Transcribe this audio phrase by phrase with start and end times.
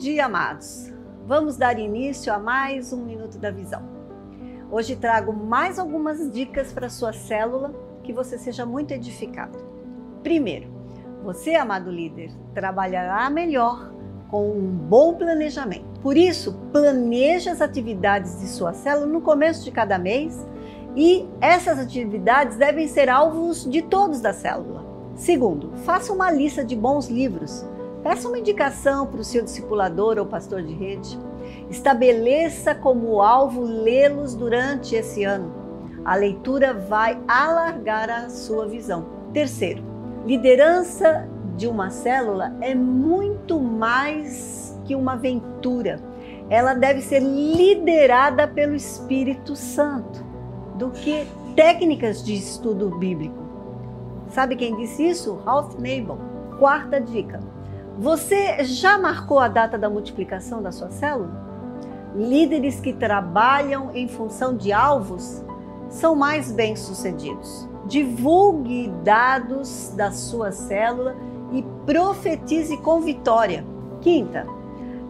[0.00, 0.90] Dia, amados.
[1.26, 3.82] Vamos dar início a mais um Minuto da Visão.
[4.70, 7.70] Hoje trago mais algumas dicas para sua célula
[8.02, 9.58] que você seja muito edificado.
[10.22, 10.70] Primeiro,
[11.22, 13.92] você, amado líder, trabalhará melhor
[14.30, 16.00] com um bom planejamento.
[16.00, 20.48] Por isso, planeje as atividades de sua célula no começo de cada mês
[20.96, 24.82] e essas atividades devem ser alvos de todos da célula.
[25.14, 27.66] Segundo, faça uma lista de bons livros
[28.02, 31.18] Peça uma indicação para o seu discipulador ou pastor de rede.
[31.68, 35.52] Estabeleça como alvo lê-los durante esse ano.
[36.04, 39.06] A leitura vai alargar a sua visão.
[39.34, 39.82] Terceiro,
[40.26, 46.00] liderança de uma célula é muito mais que uma aventura.
[46.48, 50.24] Ela deve ser liderada pelo Espírito Santo
[50.76, 53.38] do que técnicas de estudo bíblico.
[54.30, 55.34] Sabe quem disse isso?
[55.44, 56.18] Ralph Nabel.
[56.58, 57.40] Quarta dica:
[58.00, 61.30] você já marcou a data da multiplicação da sua célula?
[62.16, 65.44] Líderes que trabalham em função de alvos
[65.90, 67.68] são mais bem-sucedidos.
[67.84, 71.14] Divulgue dados da sua célula
[71.52, 73.66] e profetize com vitória.
[74.00, 74.46] Quinta,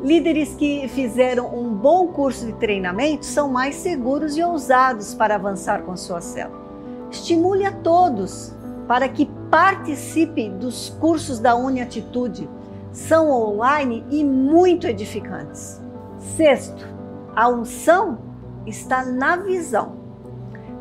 [0.02, 5.82] líderes que fizeram um bom curso de treinamento são mais seguros e ousados para avançar
[5.82, 6.60] com sua célula.
[7.08, 8.52] Estimule a todos
[8.88, 12.48] para que participe dos cursos da Uniatitude
[12.92, 15.80] são online e muito edificantes.
[16.18, 16.86] Sexto,
[17.34, 18.18] a unção
[18.66, 19.98] está na visão.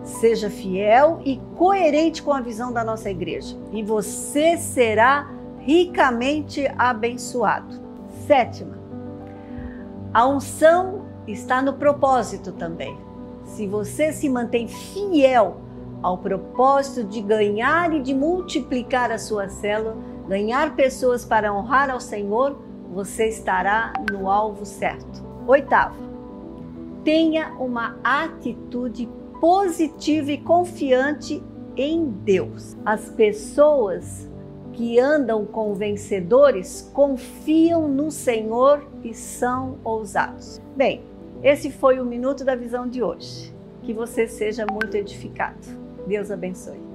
[0.03, 5.29] Seja fiel e coerente com a visão da nossa igreja, e você será
[5.59, 7.79] ricamente abençoado.
[8.25, 8.77] Sétima,
[10.13, 12.97] a unção está no propósito também.
[13.43, 15.57] Se você se mantém fiel
[16.01, 19.97] ao propósito de ganhar e de multiplicar a sua célula,
[20.29, 22.55] ganhar pessoas para honrar ao Senhor,
[22.93, 25.23] você estará no alvo certo.
[25.47, 25.95] Oitavo,
[27.03, 29.09] tenha uma atitude
[29.41, 31.41] positiva e confiante
[31.75, 32.77] em Deus.
[32.85, 34.29] As pessoas
[34.73, 40.61] que andam com vencedores confiam no Senhor e são ousados.
[40.75, 41.01] Bem,
[41.41, 43.51] esse foi o minuto da visão de hoje.
[43.81, 45.67] Que você seja muito edificado.
[46.05, 46.88] Deus abençoe.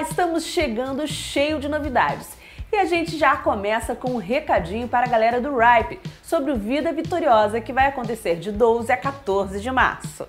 [0.00, 2.28] Estamos chegando cheio de novidades.
[2.72, 6.56] E a gente já começa com um recadinho para a galera do Ripe sobre o
[6.56, 10.26] Vida Vitoriosa que vai acontecer de 12 a 14 de março.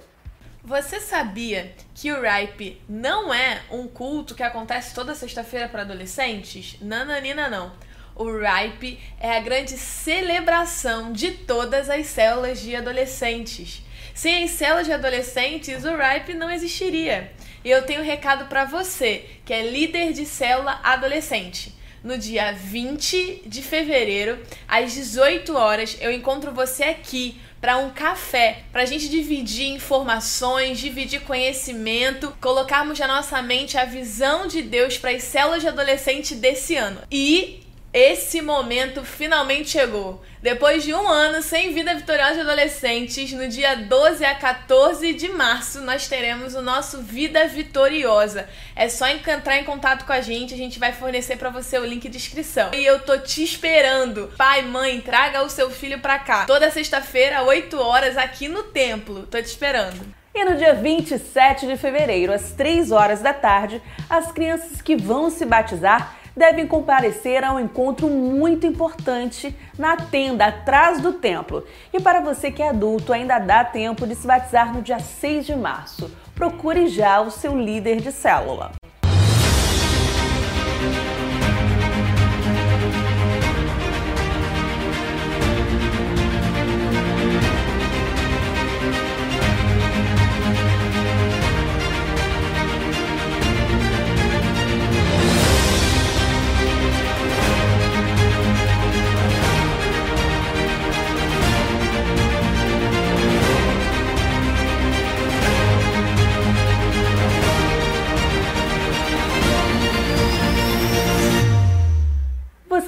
[0.63, 6.77] Você sabia que o Ripe não é um culto que acontece toda sexta-feira para adolescentes?
[6.81, 7.71] Nananina não.
[8.15, 13.81] O Ripe é a grande celebração de todas as células de adolescentes.
[14.13, 17.31] Sem as células de adolescentes, o Ripe não existiria.
[17.67, 21.75] E eu tenho um recado para você, que é líder de célula adolescente.
[22.01, 28.63] No dia 20 de fevereiro, às 18 horas, eu encontro você aqui para um café,
[28.71, 34.97] para a gente dividir informações, dividir conhecimento, colocarmos na nossa mente a visão de Deus
[34.97, 37.01] para as células de adolescente desse ano.
[37.12, 40.22] E esse momento finalmente chegou.
[40.41, 45.29] Depois de um ano sem vida vitoriosa de adolescentes, no dia 12 a 14 de
[45.29, 48.48] março, nós teremos o nosso Vida Vitoriosa.
[48.75, 51.86] É só entrar em contato com a gente, a gente vai fornecer para você o
[51.86, 52.72] link de inscrição.
[52.74, 54.32] E eu tô te esperando.
[54.38, 56.46] Pai, mãe, traga o seu filho pra cá.
[56.46, 59.25] Toda sexta-feira, 8 horas, aqui no templo.
[59.25, 60.06] Tô te esperando.
[60.36, 65.32] E no dia 27 de fevereiro, às 3 horas da tarde, as crianças que vão
[65.32, 71.65] se batizar devem comparecer a um encontro muito importante na tenda atrás do templo.
[71.91, 75.48] E para você que é adulto, ainda dá tempo de se batizar no dia 6
[75.48, 76.12] de março.
[76.36, 78.72] Procure já o seu líder de célula.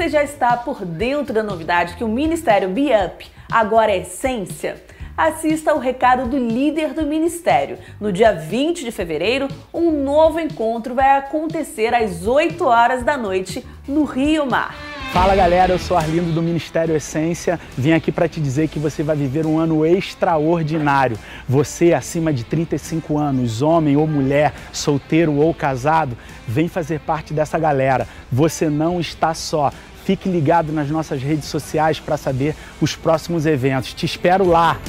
[0.09, 4.83] Já está por dentro da novidade que o Ministério Be Up agora é essência?
[5.15, 7.77] Assista ao recado do líder do ministério.
[8.01, 13.63] No dia 20 de fevereiro, um novo encontro vai acontecer às 8 horas da noite
[13.87, 14.73] no Rio Mar.
[15.11, 17.59] Fala galera, eu sou Arlindo do Ministério Essência.
[17.75, 21.17] Vim aqui para te dizer que você vai viver um ano extraordinário.
[21.47, 26.15] Você acima de 35 anos, homem ou mulher, solteiro ou casado,
[26.47, 28.07] vem fazer parte dessa galera.
[28.31, 29.71] Você não está só.
[30.09, 33.93] Fique ligado nas nossas redes sociais para saber os próximos eventos.
[33.93, 34.79] Te espero lá.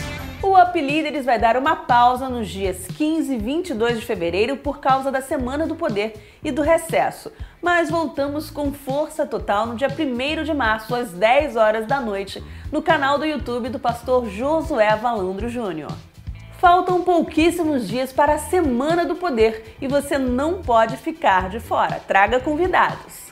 [0.43, 4.81] O Up Líderes vai dar uma pausa nos dias 15 e 22 de fevereiro por
[4.81, 9.89] causa da Semana do Poder e do recesso, mas voltamos com força total no dia
[9.89, 14.97] 1 de março, às 10 horas da noite, no canal do YouTube do pastor Josué
[14.97, 15.93] Valandro Júnior.
[16.57, 22.00] Faltam pouquíssimos dias para a Semana do Poder e você não pode ficar de fora.
[22.09, 23.29] Traga convidados.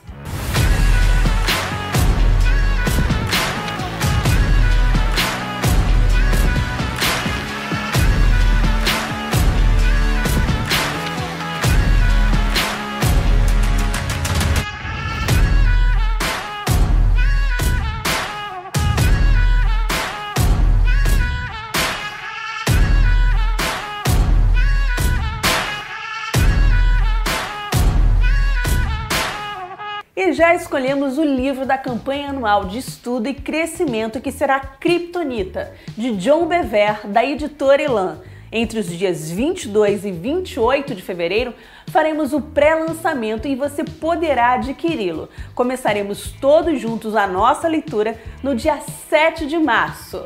[30.38, 36.14] Já escolhemos o livro da campanha anual de estudo e crescimento que será Kryptonita, de
[36.14, 38.20] John Bever, da editora Elan.
[38.52, 41.52] Entre os dias 22 e 28 de fevereiro,
[41.88, 45.28] faremos o pré-lançamento e você poderá adquiri-lo.
[45.56, 48.78] Começaremos todos juntos a nossa leitura no dia
[49.10, 50.22] 7 de março.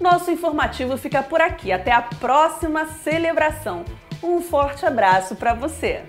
[0.00, 1.70] Nosso informativo fica por aqui.
[1.70, 3.84] Até a próxima celebração.
[4.20, 6.02] Um forte abraço para você!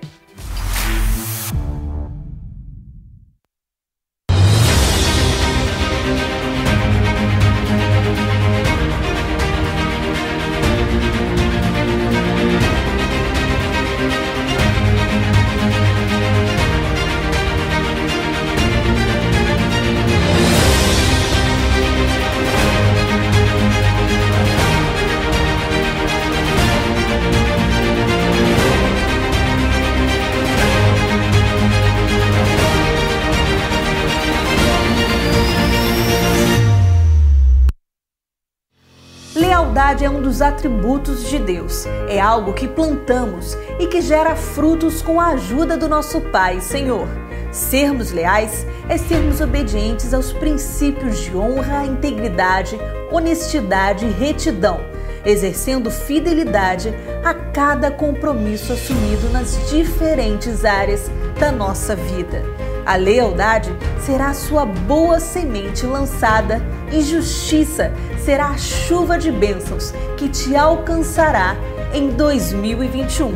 [39.93, 41.85] Lealdade é um dos atributos de Deus.
[42.07, 47.07] É algo que plantamos e que gera frutos com a ajuda do nosso Pai, Senhor.
[47.51, 52.79] Sermos leais é sermos obedientes aos princípios de honra, integridade,
[53.11, 54.79] honestidade e retidão,
[55.23, 56.91] exercendo fidelidade
[57.23, 62.43] a cada compromisso assumido nas diferentes áreas da nossa vida.
[62.85, 63.71] A lealdade
[64.05, 71.57] será sua boa semente lançada e justiça será a chuva de bênçãos que te alcançará
[71.93, 73.33] em 2021.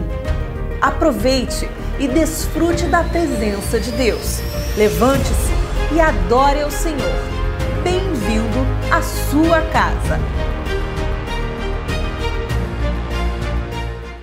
[0.82, 4.40] Aproveite e desfrute da presença de Deus.
[4.78, 7.00] Levante-se e adore ao Senhor.
[7.84, 10.20] Bem-vindo à sua casa.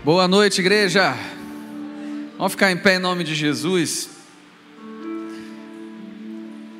[0.02, 1.14] Boa noite, igreja.
[2.38, 4.13] Vamos ficar em pé em nome de Jesus.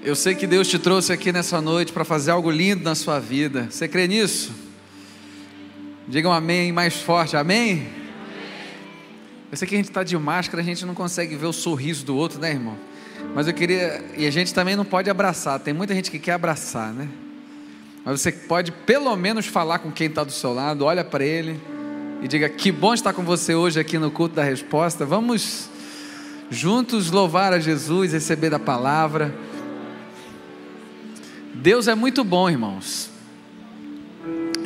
[0.04, 3.18] Eu sei que Deus te trouxe aqui nessa noite para fazer algo lindo na sua
[3.18, 3.68] vida.
[3.70, 4.52] Você crê nisso?
[6.06, 7.88] Digam amém mais forte, amém?
[9.50, 12.04] Eu sei que a gente está de máscara, a gente não consegue ver o sorriso
[12.04, 12.76] do outro, né, irmão?
[13.34, 14.04] Mas eu queria.
[14.14, 15.58] E a gente também não pode abraçar.
[15.58, 17.08] Tem muita gente que quer abraçar, né?
[18.04, 21.58] Mas você pode pelo menos falar com quem está do seu lado, olha para ele
[22.22, 25.06] e diga: Que bom estar com você hoje aqui no culto da resposta.
[25.06, 25.70] Vamos
[26.50, 29.34] juntos louvar a Jesus, receber a palavra.
[31.64, 33.08] Deus é muito bom, irmãos.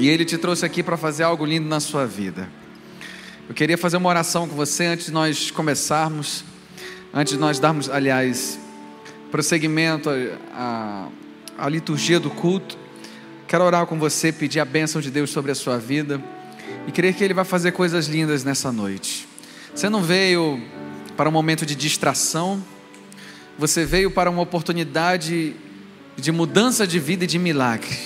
[0.01, 2.49] E Ele te trouxe aqui para fazer algo lindo na sua vida.
[3.49, 6.45] Eu queria fazer uma oração com você antes de nós começarmos,
[7.15, 8.59] antes de nós darmos, aliás,
[9.31, 10.11] prosseguimento
[10.53, 11.07] à,
[11.57, 12.77] à liturgia do culto.
[13.47, 16.21] Quero orar com você, pedir a bênção de Deus sobre a sua vida
[16.89, 19.29] e crer que Ele vai fazer coisas lindas nessa noite.
[19.73, 20.61] Você não veio
[21.17, 22.61] para um momento de distração,
[23.57, 25.55] você veio para uma oportunidade
[26.19, 27.97] de mudança de vida e de milagre.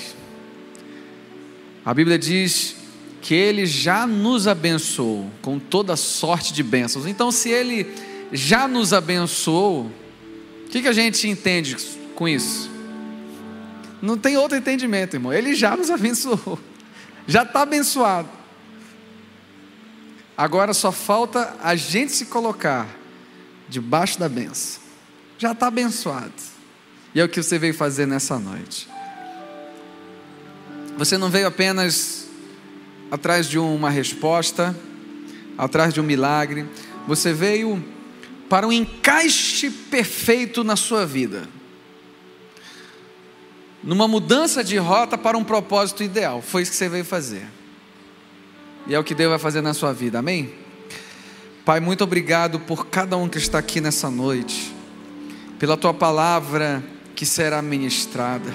[1.84, 2.76] A Bíblia diz
[3.22, 7.06] que Ele já nos abençoou com toda sorte de bênçãos.
[7.06, 7.90] Então, se Ele
[8.30, 9.90] já nos abençoou,
[10.66, 11.76] o que, que a gente entende
[12.14, 12.70] com isso?
[14.00, 15.32] Não tem outro entendimento, irmão.
[15.32, 16.58] Ele já nos abençoou,
[17.26, 18.28] já está abençoado.
[20.36, 22.88] Agora só falta a gente se colocar
[23.68, 24.82] debaixo da benção.
[25.38, 26.51] Já está abençoado.
[27.14, 28.88] E é o que você veio fazer nessa noite.
[30.96, 32.26] Você não veio apenas
[33.10, 34.74] atrás de uma resposta,
[35.58, 36.66] atrás de um milagre,
[37.06, 37.82] você veio
[38.48, 41.48] para um encaixe perfeito na sua vida.
[43.82, 46.40] numa mudança de rota para um propósito ideal.
[46.40, 47.46] Foi isso que você veio fazer.
[48.86, 50.54] E é o que Deus vai fazer na sua vida, amém?
[51.64, 54.72] Pai, muito obrigado por cada um que está aqui nessa noite,
[55.58, 56.82] pela tua palavra
[57.22, 58.52] que será ministrada,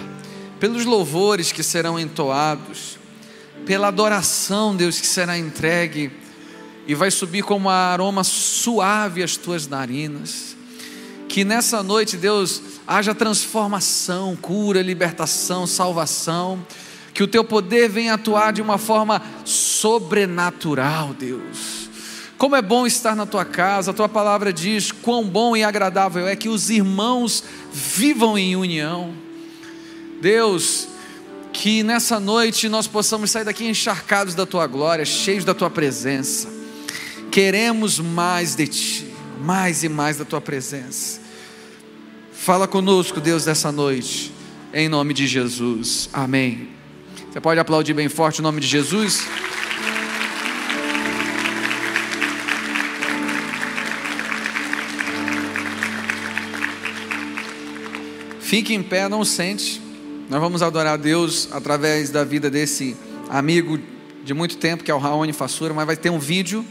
[0.60, 3.00] pelos louvores que serão entoados,
[3.66, 6.12] pela adoração, Deus, que será entregue
[6.86, 10.58] e vai subir como um aroma suave às tuas narinas.
[11.30, 16.62] Que nessa noite, Deus, haja transformação, cura, libertação, salvação.
[17.14, 21.87] Que o teu poder venha atuar de uma forma sobrenatural, Deus.
[22.38, 26.28] Como é bom estar na tua casa, a tua palavra diz quão bom e agradável
[26.28, 29.12] é que os irmãos vivam em união.
[30.22, 30.88] Deus,
[31.52, 36.48] que nessa noite nós possamos sair daqui encharcados da tua glória, cheios da tua presença.
[37.32, 41.20] Queremos mais de ti, mais e mais da tua presença.
[42.32, 44.32] Fala conosco, Deus, dessa noite,
[44.72, 46.08] em nome de Jesus.
[46.14, 46.70] Amém.
[47.32, 49.26] Você pode aplaudir bem forte o nome de Jesus?
[58.48, 59.82] Fique em pé, não sente.
[60.30, 62.96] Nós vamos adorar a Deus através da vida desse
[63.30, 63.78] amigo
[64.24, 66.66] de muito tempo, que é o Raoni Fassura, mas vai ter um vídeo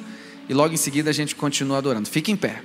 [0.49, 2.09] e logo em seguida a gente continua adorando.
[2.09, 2.63] Fique em pé.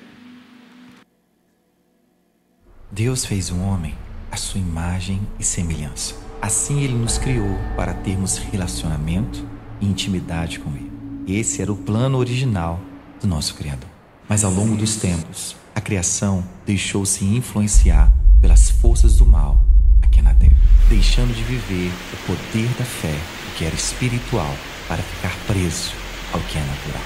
[2.90, 3.98] Deus fez o homem
[4.32, 6.16] à sua imagem e semelhança.
[6.42, 9.46] Assim ele nos criou para termos relacionamento
[9.82, 10.90] e intimidade com ele.
[11.28, 12.80] Esse era o plano original
[13.20, 13.90] do nosso Criador.
[14.30, 19.64] Mas ao longo dos tempos, a criação deixou-se influenciar pelas forças do mal
[20.02, 20.56] aqui na Terra,
[20.90, 23.16] deixando de viver o poder da fé,
[23.50, 24.54] o que era espiritual,
[24.88, 25.92] para ficar preso
[26.34, 27.04] ao que é natural.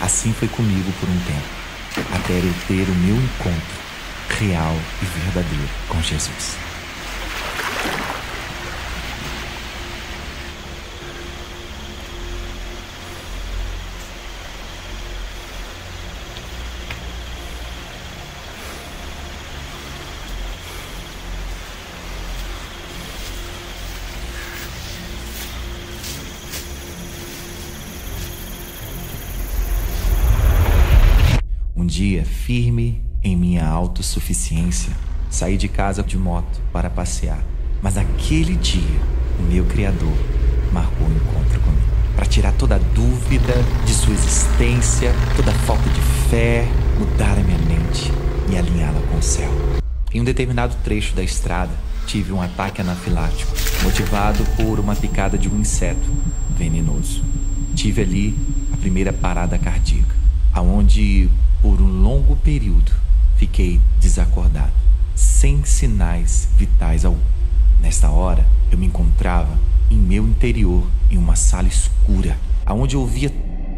[0.00, 3.84] Assim foi comigo por um tempo, até eu ter o meu encontro
[4.38, 6.63] real e verdadeiro com Jesus.
[31.94, 34.92] Dia, firme em minha autossuficiência,
[35.30, 37.38] saí de casa de moto para passear.
[37.80, 39.00] Mas aquele dia,
[39.38, 40.12] o meu Criador
[40.72, 41.82] marcou um encontro comigo
[42.16, 43.54] para tirar toda a dúvida
[43.86, 46.66] de sua existência, toda a falta de fé,
[46.98, 48.10] mudar a minha mente
[48.50, 49.52] e alinhá-la com o céu.
[50.12, 51.72] Em um determinado trecho da estrada,
[52.08, 53.52] tive um ataque anafilático,
[53.84, 56.10] motivado por uma picada de um inseto
[56.58, 57.22] venenoso.
[57.72, 58.36] Tive ali
[58.72, 60.16] a primeira parada cardíaca,
[60.52, 61.30] aonde
[61.64, 62.92] por um longo período
[63.38, 64.70] fiquei desacordado,
[65.14, 67.18] sem sinais vitais algum.
[67.80, 69.58] Nesta hora, eu me encontrava
[69.90, 73.32] em meu interior, em uma sala escura, aonde eu ouvia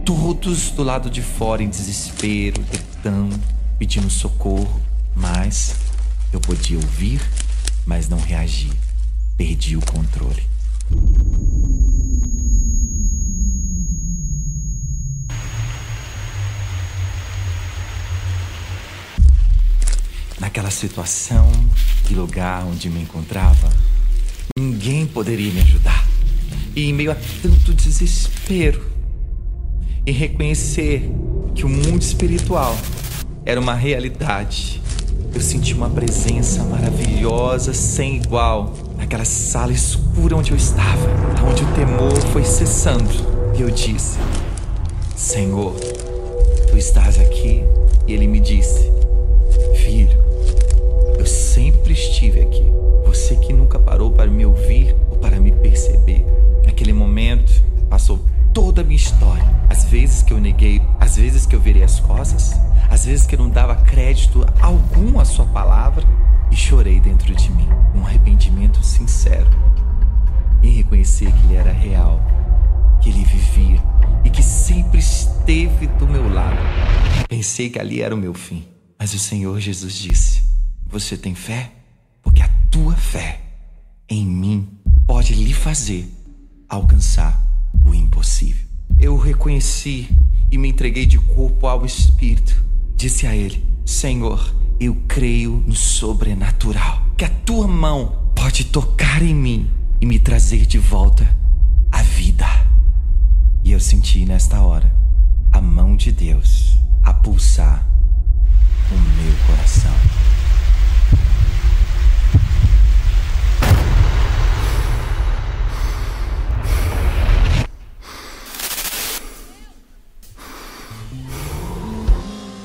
[0.05, 3.39] todos do lado de fora em desespero, gritando,
[3.79, 4.81] pedindo socorro,
[5.15, 5.77] mas
[6.33, 7.21] eu podia ouvir,
[7.87, 8.73] mas não reagir.
[9.37, 10.43] Perdi o controle.
[20.39, 21.51] Naquela situação
[22.11, 23.71] e lugar onde me encontrava,
[24.59, 26.07] ninguém poderia me ajudar.
[26.75, 28.85] E em meio a tanto desespero,
[30.07, 31.11] em reconhecer
[31.55, 32.77] que o mundo espiritual
[33.47, 34.83] era uma realidade,
[35.35, 41.09] eu senti uma presença maravilhosa, sem igual, naquela sala escura onde eu estava,
[41.47, 43.11] onde o temor foi cessando.
[43.57, 44.19] E eu disse:
[45.17, 45.75] Senhor,
[46.71, 47.63] tu estás aqui?
[48.07, 48.91] E ele me disse:
[49.85, 50.26] Filho,
[51.57, 52.63] sempre estive aqui.
[53.07, 56.23] Você que nunca parou para me ouvir ou para me perceber.
[56.67, 57.51] Naquele momento,
[57.89, 58.21] passou
[58.53, 59.43] toda a minha história.
[59.71, 62.53] As vezes que eu neguei, as vezes que eu virei as costas,
[62.91, 66.05] as vezes que eu não dava crédito algum à sua palavra
[66.51, 69.49] e chorei dentro de mim, um arrependimento sincero
[70.63, 72.21] em reconhecer que ele era real,
[73.01, 73.83] que ele vivia
[74.23, 76.59] e que sempre esteve do meu lado.
[77.27, 78.63] Pensei que ali era o meu fim,
[78.99, 80.56] mas o Senhor Jesus disse:
[80.99, 81.73] Você tem fé?
[82.23, 83.43] Porque a tua fé
[84.09, 84.67] em mim
[85.07, 86.11] pode lhe fazer
[86.67, 87.39] alcançar
[87.85, 88.65] o impossível.
[88.99, 90.09] Eu o reconheci
[90.51, 92.65] e me entreguei de corpo ao Espírito.
[92.97, 99.35] Disse a ele: Senhor, eu creio no sobrenatural, que a tua mão pode tocar em
[99.35, 101.29] mim e me trazer de volta
[101.93, 102.47] a vida.
[103.63, 104.91] E eu senti nesta hora
[105.53, 107.87] a mão de Deus a pulsar
[108.91, 110.26] o meu coração.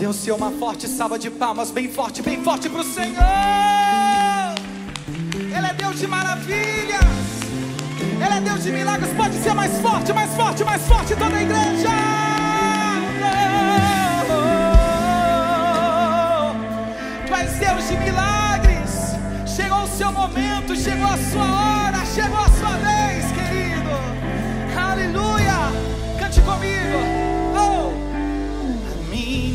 [0.01, 3.21] Dê o seu uma forte salva de palmas, bem forte, bem forte pro Senhor.
[5.55, 7.03] Ele é Deus de maravilhas.
[7.99, 9.13] Ele é Deus de milagres.
[9.13, 11.89] Pode ser mais forte, mais forte, mais forte toda a igreja.
[17.27, 19.15] Tu és Deus de milagres.
[19.55, 22.90] Chegou o seu momento, chegou a sua hora, chegou a sua vez,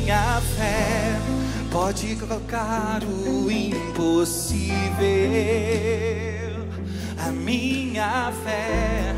[0.07, 1.19] minha fé
[1.73, 4.77] pode colocar o impossível.
[7.19, 9.13] A minha fé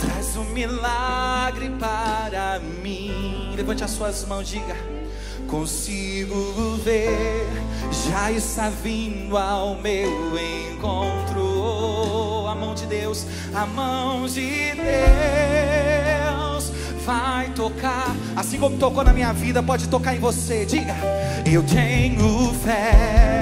[0.00, 3.54] traz um milagre para mim.
[3.54, 4.74] Levante as suas mãos, diga:
[5.46, 7.46] Consigo ver,
[8.10, 10.32] já está vindo ao meu
[10.72, 12.48] encontro.
[12.48, 16.01] A mão de Deus, a mão de Deus
[17.04, 20.64] vai tocar, assim como tocou na minha vida, pode tocar em você.
[20.64, 20.94] Diga:
[21.50, 23.40] Eu tenho fé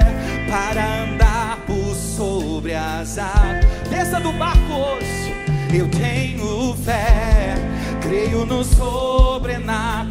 [0.49, 3.65] para andar por sobre as águas.
[3.89, 5.31] Desça do barco hoje.
[5.73, 7.55] Eu tenho fé,
[8.01, 10.09] creio no sobrenatural.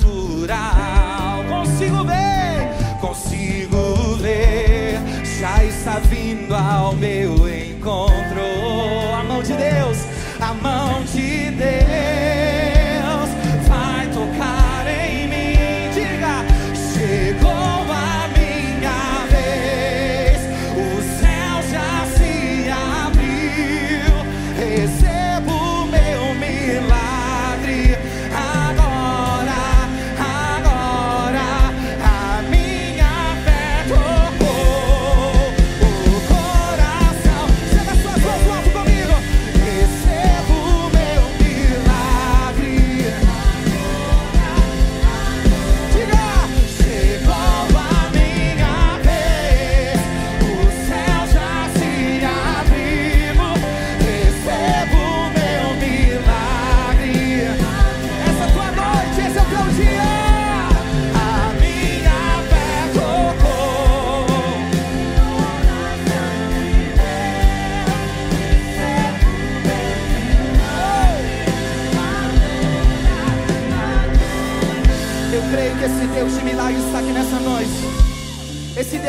[1.48, 4.98] Consigo ver, consigo ver,
[5.38, 8.40] já está vindo ao meu encontro.
[9.18, 9.98] A mão de Deus,
[10.40, 12.39] a mão de Deus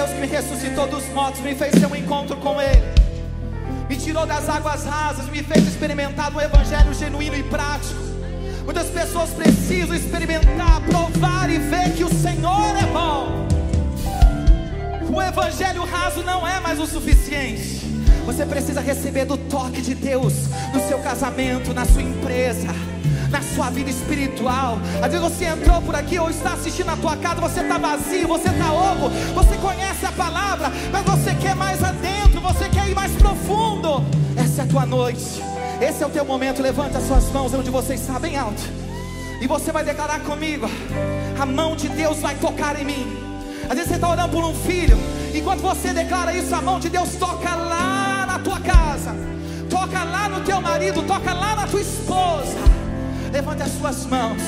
[0.02, 2.82] Deus que me ressuscitou dos mortos, me fez ter um encontro com Ele.
[3.88, 8.02] Me tirou das águas rasas, me fez experimentar um evangelho genuíno e prático.
[8.66, 13.48] Muitas pessoas precisam experimentar, provar e ver que o Senhor é bom.
[15.14, 17.82] O evangelho raso não é mais o suficiente.
[18.26, 20.34] Você precisa receber do toque de Deus
[20.74, 22.70] no seu casamento, na sua empresa,
[23.32, 24.78] na sua vida espiritual.
[25.02, 28.28] Às vezes você entrou por aqui ou está assistindo na tua casa, você está vazio,
[28.28, 32.96] você está oco, você conhece a palavra, mas você quer mais adentro, você quer ir
[32.96, 34.04] mais profundo.
[34.36, 35.42] Essa é a tua noite.
[35.82, 36.62] Esse é o teu momento.
[36.62, 38.62] Levanta as suas mãos onde você está, bem alto.
[39.42, 40.70] E você vai declarar comigo:
[41.40, 43.18] a mão de Deus vai tocar em mim.
[43.64, 44.98] Às vezes você está orando por um filho,
[45.34, 49.16] enquanto você declara isso, a mão de Deus toca lá na tua casa,
[49.70, 52.81] toca lá no teu marido, toca lá na tua esposa.
[53.32, 54.42] Levante as suas mãos,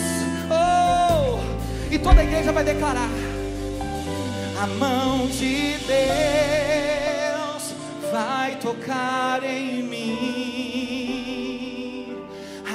[0.52, 1.40] oh,
[1.90, 3.10] e toda a igreja vai declarar:
[4.62, 7.74] a mão de Deus
[8.12, 11.28] vai tocar em mim,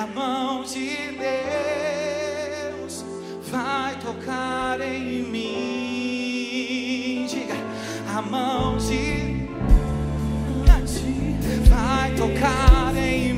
[0.00, 0.96] a mão de
[2.78, 3.04] Deus
[3.50, 5.66] vai tocar em mim.
[7.28, 7.56] Diga,
[8.16, 9.28] a mão de
[11.68, 13.37] vai tocar em mim.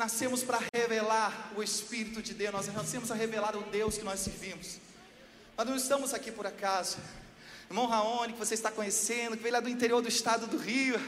[0.00, 4.20] Nascemos para revelar o Espírito de Deus, nós nascemos para revelar o Deus que nós
[4.20, 4.78] servimos.
[5.58, 6.96] Nós não estamos aqui por acaso.
[7.68, 10.98] Irmão Raoni, que você está conhecendo, que veio lá do interior do estado do Rio,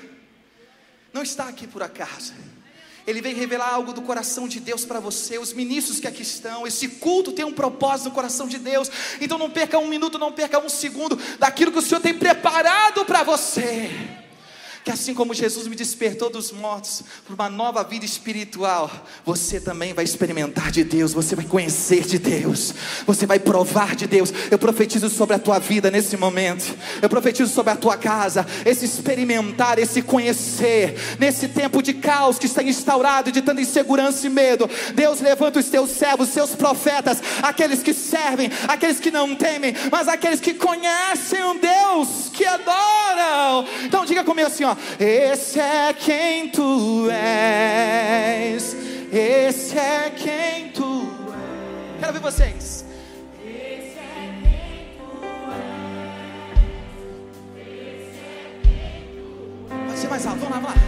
[1.11, 2.35] não está aqui por acaso.
[3.07, 5.39] Ele vem revelar algo do coração de Deus para você.
[5.39, 8.91] Os ministros que aqui estão, esse culto tem um propósito no coração de Deus.
[9.23, 13.07] Então não perca um minuto, não perca um segundo daquilo que o Senhor tem preparado
[13.07, 14.21] para você
[14.85, 18.91] que assim como Jesus me despertou dos mortos para uma nova vida espiritual,
[19.25, 22.75] você também vai experimentar de Deus, você vai conhecer de Deus,
[23.07, 24.33] você vai provar de Deus.
[24.51, 28.85] Eu profetizo sobre a tua vida nesse momento, eu profetizo sobre a tua casa, esse
[28.85, 34.69] experimentar, esse conhecer, nesse tempo de caos que está instaurado, de tanta insegurança e medo.
[34.95, 39.75] Deus levanta os teus servos, os seus profetas, aqueles que servem, aqueles que não temem,
[39.93, 43.65] mas aqueles que conhecem um Deus, que adoram.
[43.85, 44.72] Então diga comigo assim, ó.
[44.99, 48.77] Esse é quem tu és.
[49.13, 52.01] Esse é quem tu és.
[52.01, 52.85] Quero ver vocês.
[53.45, 55.11] Esse é quem tu
[55.53, 56.33] és.
[57.57, 59.29] Esse é quem tu
[59.71, 59.87] és.
[59.87, 60.83] Pode ser mais alto, vamos lá, vamos lá.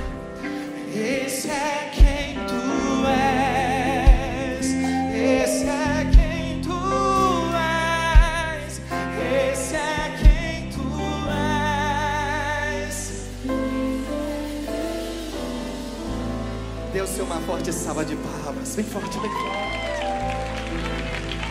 [0.97, 2.63] Esse é quem tu
[3.07, 4.67] és.
[5.15, 5.84] Esse é
[17.03, 18.77] O seu uma forte salva de palmas.
[18.77, 19.85] Bem forte, bem forte.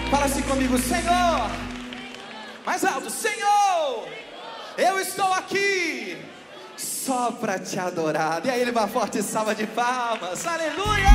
[0.09, 1.51] Fala assim comigo, Senhor.
[2.65, 4.07] Mais alto, Senhor.
[4.77, 6.17] Eu estou aqui
[6.77, 8.41] só para te adorar.
[8.45, 10.47] E aí, ele uma forte salva de palmas.
[10.47, 11.09] Aleluia!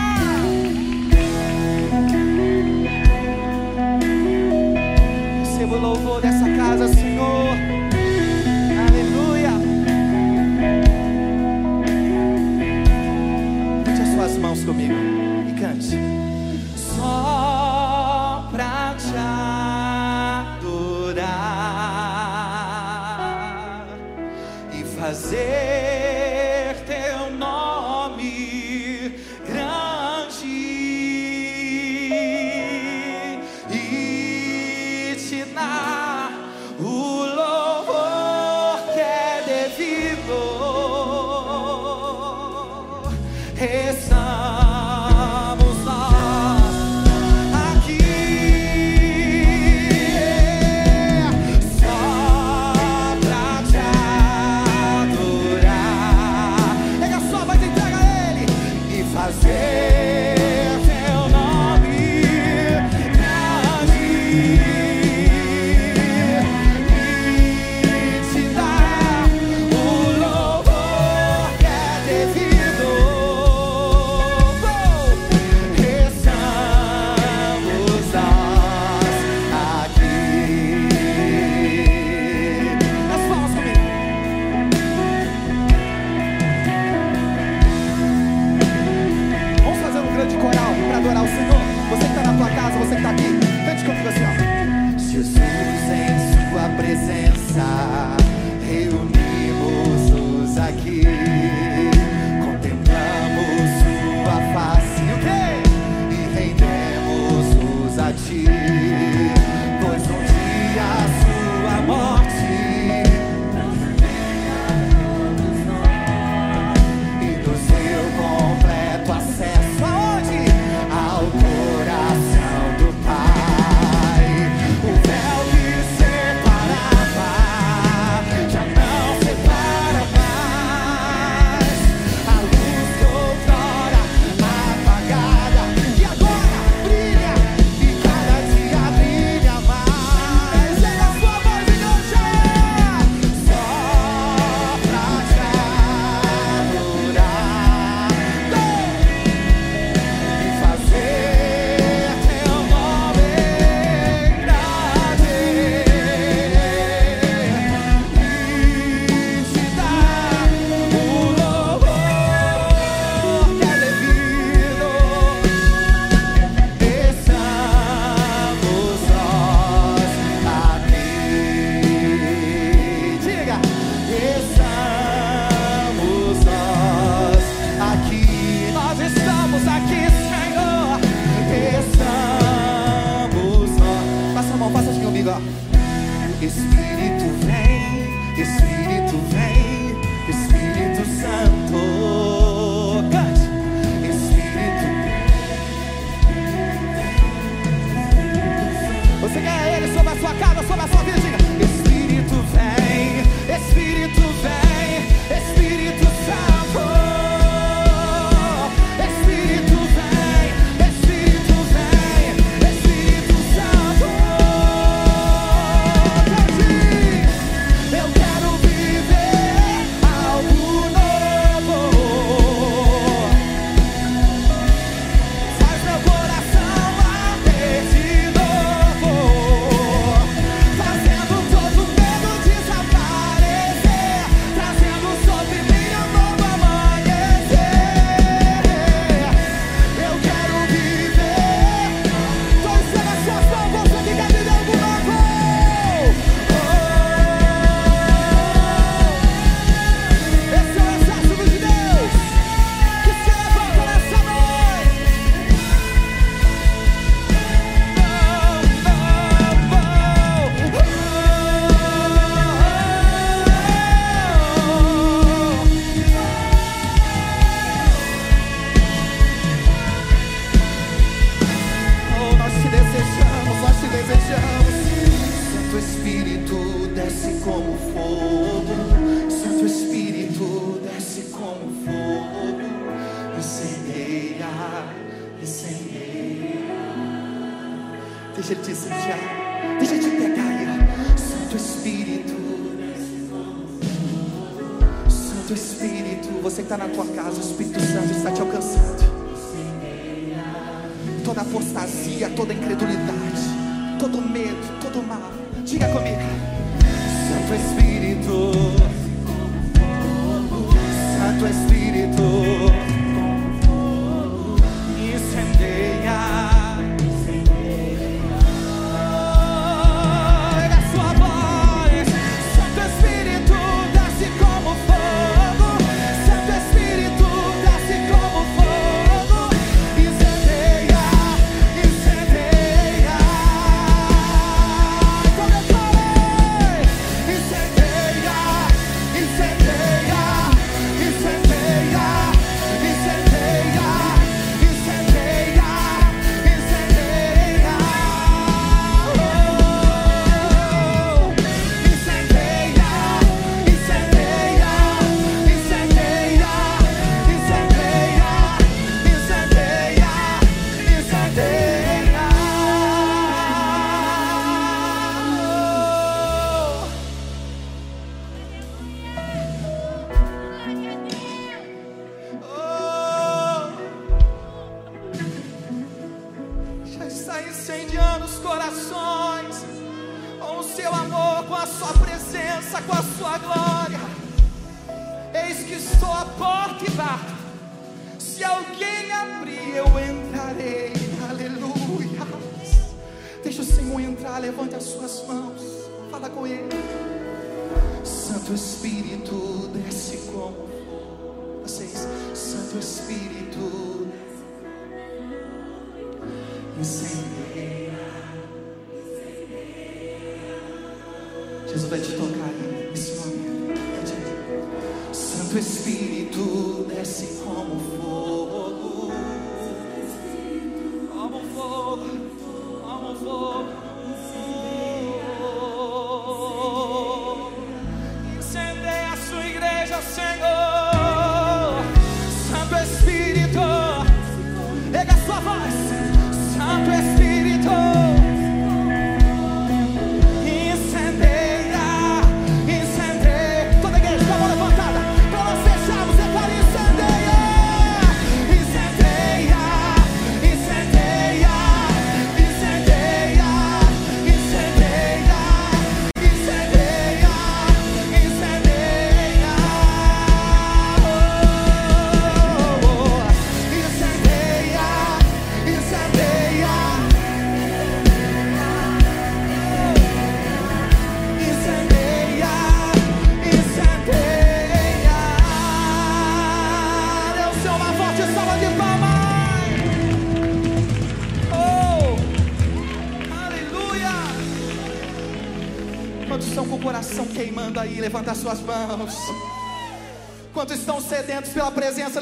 [5.40, 7.77] Receba o louvor dessa casa, Senhor.
[14.18, 14.94] Suas mãos comigo
[15.48, 15.96] e cante.
[16.76, 17.57] Só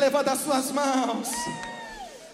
[0.07, 1.29] Levanta as suas mãos.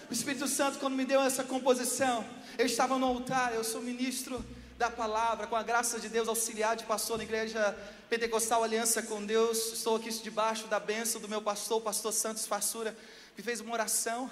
[0.07, 2.23] O Espírito Santo, quando me deu essa composição,
[2.55, 4.45] eu estava no altar, eu sou ministro
[4.77, 7.75] da palavra, com a graça de Deus, auxiliar de pastor na igreja
[8.07, 9.73] Pentecostal Aliança com Deus.
[9.73, 12.95] Estou aqui debaixo da bênção do meu pastor, o pastor Santos Fassura,
[13.35, 14.29] me fez uma oração.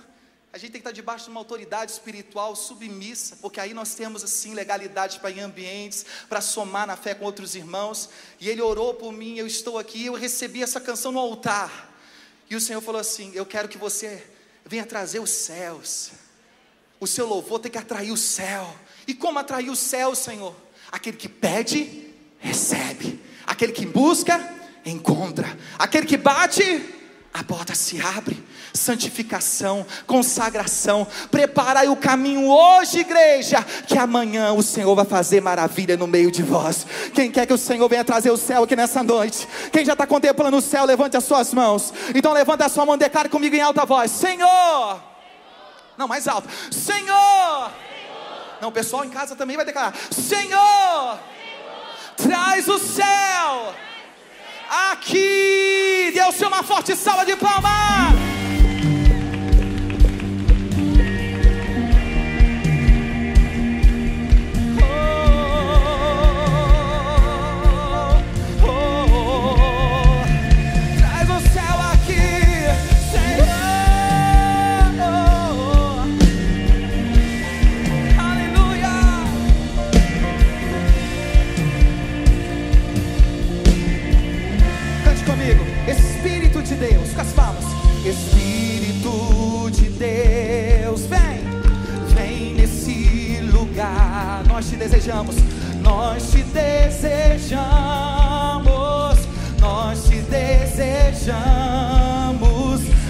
[0.54, 4.24] A gente tem que estar debaixo de uma autoridade espiritual submissa, porque aí nós temos
[4.24, 8.08] assim legalidade para ir em ambientes, para somar na fé com outros irmãos.
[8.40, 11.91] E ele orou por mim, eu estou aqui, eu recebi essa canção no altar.
[12.52, 14.22] E o Senhor falou assim: Eu quero que você
[14.66, 16.12] venha trazer os céus.
[17.00, 18.76] O seu louvor tem que atrair o céu.
[19.08, 20.54] E como atrair o céu, Senhor?
[20.92, 23.22] Aquele que pede, recebe.
[23.48, 24.38] Aquele que busca,
[24.86, 25.58] encontra.
[25.80, 26.62] Aquele que bate,
[27.34, 28.44] a porta se abre.
[28.74, 31.08] Santificação, consagração.
[31.30, 36.44] Preparai o caminho hoje, igreja, que amanhã o Senhor vai fazer maravilha no meio de
[36.44, 36.86] vós.
[37.14, 39.48] Quem quer que o Senhor venha trazer o céu aqui nessa noite?
[39.72, 41.94] Quem já está contemplando o céu, levante as suas mãos.
[42.14, 45.02] Então levanta a sua mão, declare comigo em alta voz: Senhor.
[45.98, 46.50] Não, mais alto.
[46.72, 47.72] Senhor.
[48.62, 51.20] Não, o pessoal em casa também vai declarar: Senhor,
[52.18, 53.74] traz o céu
[54.72, 56.14] aqui.
[56.32, 57.72] Seu uma forte salva de palmas.
[94.82, 95.36] Desejamos.
[95.82, 97.62] Nós te desejamos.
[99.60, 101.62] Nós te desejamos.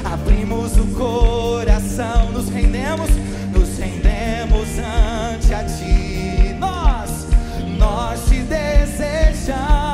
[0.03, 3.09] Abrimos o coração, nos rendemos,
[3.53, 6.53] nos rendemos ante a ti.
[6.59, 7.27] Nós,
[7.77, 9.90] nós te desejamos.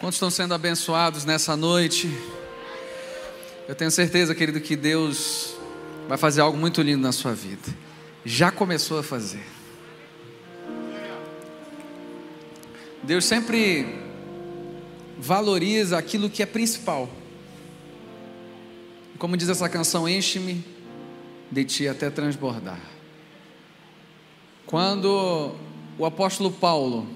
[0.00, 2.10] Quantos estão sendo abençoados nessa noite?
[3.68, 5.54] Eu tenho certeza, querido, que Deus
[6.08, 7.68] vai fazer algo muito lindo na sua vida.
[8.24, 9.44] Já começou a fazer.
[13.02, 14.02] Deus sempre
[15.18, 17.06] valoriza aquilo que é principal.
[19.18, 20.64] Como diz essa canção, enche-me
[21.52, 22.80] de ti até transbordar.
[24.64, 25.54] Quando
[25.98, 27.06] o apóstolo Paulo,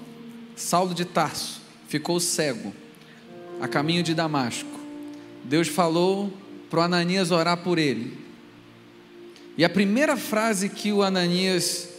[0.55, 2.73] Saulo de Tarso, ficou cego
[3.61, 4.79] a caminho de Damasco,
[5.43, 6.31] Deus falou
[6.69, 8.17] para o Ananias orar por ele.
[9.57, 11.89] E a primeira frase que o Ananias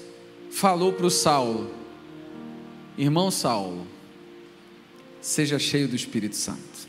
[0.51, 1.73] falou para o Saulo:
[2.99, 3.87] Irmão Saulo,
[5.21, 6.87] seja cheio do Espírito Santo.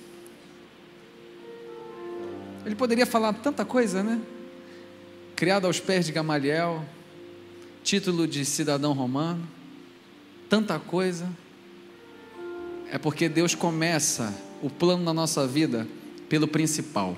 [2.66, 4.20] Ele poderia falar tanta coisa, né?
[5.38, 6.84] Criado aos pés de Gamaliel,
[7.82, 9.48] título de cidadão romano,
[10.50, 11.30] tanta coisa.
[12.92, 15.88] É porque Deus começa o plano na nossa vida
[16.30, 17.18] pelo principal.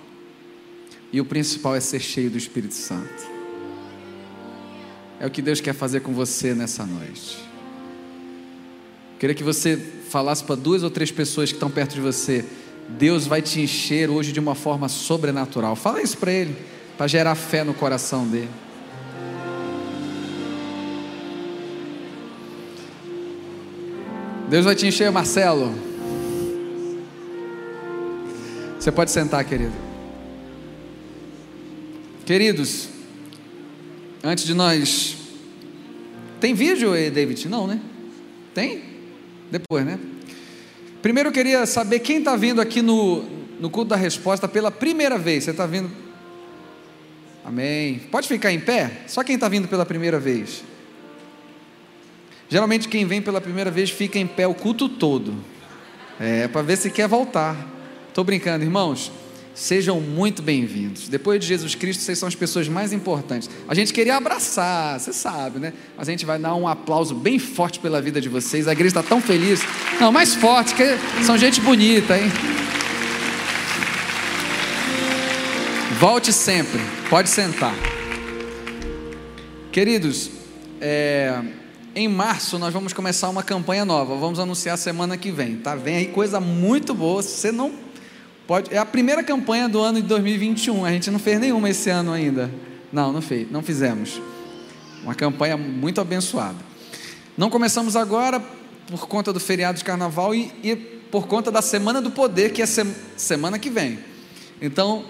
[1.11, 3.27] E o principal é ser cheio do Espírito Santo.
[5.19, 7.37] É o que Deus quer fazer com você nessa noite.
[9.19, 9.77] Queria que você
[10.09, 12.45] falasse para duas ou três pessoas que estão perto de você.
[12.87, 15.75] Deus vai te encher hoje de uma forma sobrenatural.
[15.75, 16.55] Fala isso para ele,
[16.97, 18.49] para gerar fé no coração dele.
[24.49, 25.75] Deus vai te encher, Marcelo.
[28.79, 29.73] Você pode sentar, querido.
[32.25, 32.89] Queridos,
[34.23, 35.17] antes de nós.
[36.39, 37.47] Tem vídeo David?
[37.47, 37.79] Não, né?
[38.53, 38.83] Tem?
[39.51, 39.99] Depois, né?
[40.99, 43.23] Primeiro eu queria saber quem está vindo aqui no,
[43.59, 45.43] no culto da resposta pela primeira vez.
[45.43, 45.91] Você está vindo?
[47.45, 47.99] Amém.
[48.11, 49.03] Pode ficar em pé?
[49.05, 50.63] Só quem está vindo pela primeira vez.
[52.49, 55.35] Geralmente quem vem pela primeira vez fica em pé o culto todo.
[56.19, 57.55] É, para ver se quer voltar.
[58.07, 59.11] Estou brincando, irmãos.
[59.53, 61.07] Sejam muito bem-vindos.
[61.07, 63.49] Depois de Jesus Cristo, vocês são as pessoas mais importantes.
[63.67, 65.73] A gente queria abraçar, você sabe, né?
[65.95, 68.67] Mas a gente vai dar um aplauso bem forte pela vida de vocês.
[68.67, 69.61] A igreja está tão feliz.
[69.99, 72.31] Não, mais forte, que são gente bonita, hein?
[75.99, 76.79] Volte sempre,
[77.09, 77.75] pode sentar.
[79.71, 80.31] Queridos,
[80.81, 81.43] é,
[81.99, 84.15] em março nós vamos começar uma campanha nova.
[84.15, 85.75] Vamos anunciar semana que vem, tá?
[85.75, 87.21] Vem aí coisa muito boa.
[87.21, 87.73] Você não
[88.47, 90.85] pode, é a primeira campanha do ano de 2021.
[90.85, 92.49] A gente não fez nenhuma esse ano ainda.
[92.91, 94.21] Não, não fez, não fizemos.
[95.03, 96.55] Uma campanha muito abençoada.
[97.37, 98.41] Não começamos agora
[98.87, 102.61] por conta do feriado de carnaval e, e por conta da Semana do Poder, que
[102.61, 102.85] é se,
[103.17, 103.99] semana que vem.
[104.61, 105.03] Então,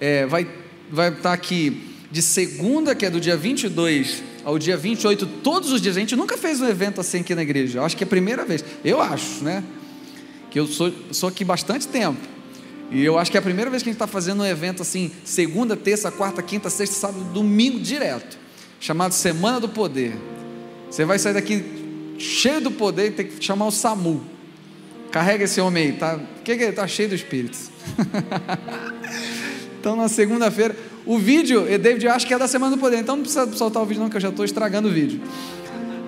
[0.00, 0.48] é, vai,
[0.90, 5.80] vai estar aqui de segunda, que é do dia 22 ao dia 28, todos os
[5.80, 5.96] dias.
[5.96, 7.80] A gente nunca fez um evento assim aqui na igreja.
[7.80, 8.64] Eu acho que é a primeira vez.
[8.84, 9.64] Eu acho, né?
[10.52, 12.20] Que eu sou, sou aqui bastante tempo.
[12.92, 14.82] E eu acho que é a primeira vez que a gente está fazendo um evento
[14.82, 18.38] assim, segunda, terça, quarta, quinta, sexta, sábado, domingo direto.
[18.78, 20.16] Chamado Semana do Poder.
[20.88, 21.64] Você vai sair daqui
[22.16, 24.22] cheio do poder e tem que chamar o SAMU.
[25.10, 26.20] Carrega esse homem aí, tá?
[26.44, 27.58] Que, que ele está cheio do Espírito?
[29.80, 30.76] então na segunda-feira.
[31.06, 33.80] O vídeo, David, eu acho que é da Semana do Poder, então não precisa soltar
[33.80, 35.20] o vídeo, não, que eu já estou estragando o vídeo.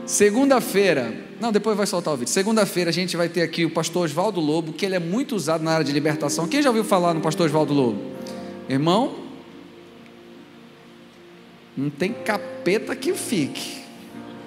[0.05, 2.32] Segunda-feira, não, depois vai soltar o vídeo.
[2.32, 5.62] Segunda-feira a gente vai ter aqui o pastor Oswaldo Lobo, que ele é muito usado
[5.62, 6.49] na área de libertação.
[6.49, 8.03] Quem já ouviu falar no pastor Oswaldo Lobo?
[8.68, 9.14] Irmão,
[11.76, 13.78] não tem capeta que fique.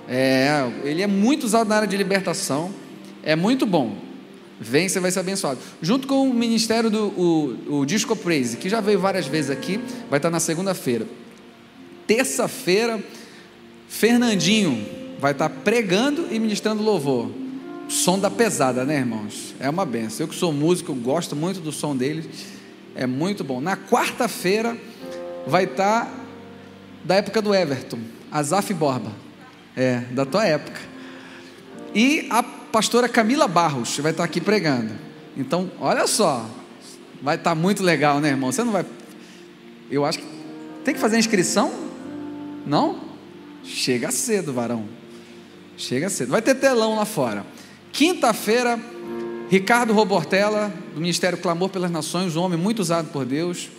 [0.05, 2.73] É, ele é muito usado na área de libertação,
[3.23, 3.95] é muito bom.
[4.63, 5.59] Vem, você vai ser abençoado.
[5.81, 9.79] Junto com o ministério do o, o Disco Praise, que já veio várias vezes aqui,
[10.07, 11.07] vai estar na segunda-feira.
[12.05, 13.03] Terça-feira,
[13.89, 14.85] Fernandinho
[15.19, 17.31] vai estar pregando e ministrando louvor.
[17.89, 19.55] Som da pesada, né, irmãos?
[19.59, 20.25] É uma benção.
[20.25, 22.29] Eu que sou músico, gosto muito do som dele.
[22.93, 23.59] É muito bom.
[23.59, 24.77] Na quarta-feira
[25.47, 26.07] vai estar
[27.03, 27.97] da época do Everton,
[28.31, 29.11] Azaf Borba.
[29.75, 30.79] É, da tua época.
[31.95, 34.93] E a pastora Camila Barros vai estar aqui pregando.
[35.35, 36.49] Então, olha só,
[37.21, 38.51] vai estar muito legal, né, irmão?
[38.51, 38.85] Você não vai.
[39.89, 40.25] Eu acho que
[40.83, 41.71] tem que fazer inscrição?
[42.65, 43.01] Não?
[43.63, 44.85] Chega cedo, varão.
[45.77, 46.29] Chega cedo.
[46.29, 47.45] Vai ter telão lá fora.
[47.91, 48.79] Quinta-feira,
[49.49, 53.69] Ricardo Robortella, do Ministério Clamor pelas Nações, um homem muito usado por Deus.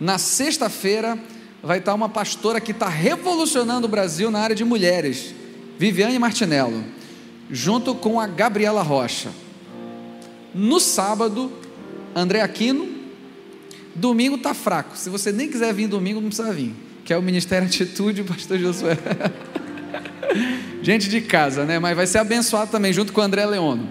[0.00, 1.18] Na sexta-feira,
[1.62, 5.34] vai estar uma pastora que está revolucionando o Brasil na área de mulheres,
[5.78, 6.82] Viviane Martinello
[7.50, 9.30] junto com a Gabriela Rocha.
[10.54, 11.52] No sábado,
[12.14, 12.88] André Aquino.
[13.94, 14.96] Domingo tá fraco.
[14.96, 16.74] Se você nem quiser vir domingo, não precisa vir.
[17.04, 18.96] Que é o Ministério Atitude, pastor Josué.
[20.82, 21.78] Gente de casa, né?
[21.78, 23.88] Mas vai ser abençoado também, junto com o André Leono.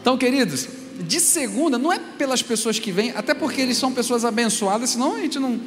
[0.00, 0.68] Então, queridos,
[1.00, 5.16] de segunda, não é pelas pessoas que vêm, até porque eles são pessoas abençoadas, senão
[5.16, 5.60] a gente não,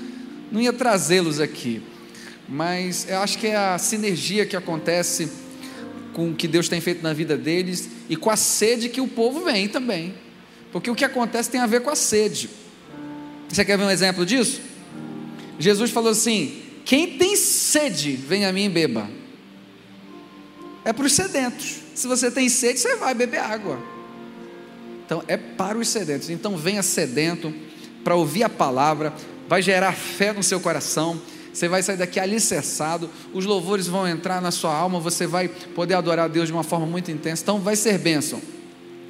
[0.51, 1.81] não ia trazê-los aqui.
[2.47, 5.29] Mas eu acho que é a sinergia que acontece
[6.19, 9.07] com o que Deus tem feito na vida deles e com a sede que o
[9.07, 10.13] povo vem também.
[10.69, 12.49] Porque o que acontece tem a ver com a sede.
[13.47, 14.59] Você quer ver um exemplo disso?
[15.57, 19.09] Jesus falou assim: quem tem sede, vem a mim e beba.
[20.83, 21.77] É para os sedentos.
[21.95, 23.81] Se você tem sede, você vai beber água.
[25.05, 26.29] Então é para os sedentos.
[26.29, 27.53] Então venha sedento
[28.03, 29.13] para ouvir a palavra,
[29.47, 31.21] vai gerar fé no seu coração.
[31.53, 35.95] Você vai sair daqui alicerçado, os louvores vão entrar na sua alma, você vai poder
[35.95, 37.43] adorar a Deus de uma forma muito intensa.
[37.43, 38.41] Então vai ser bênção.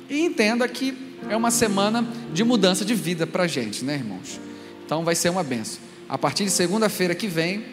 [0.09, 0.97] E entenda que
[1.29, 4.39] é uma semana de mudança de vida para a gente, né, irmãos?
[4.85, 5.79] Então vai ser uma bênção.
[6.07, 7.63] A partir de segunda-feira que vem,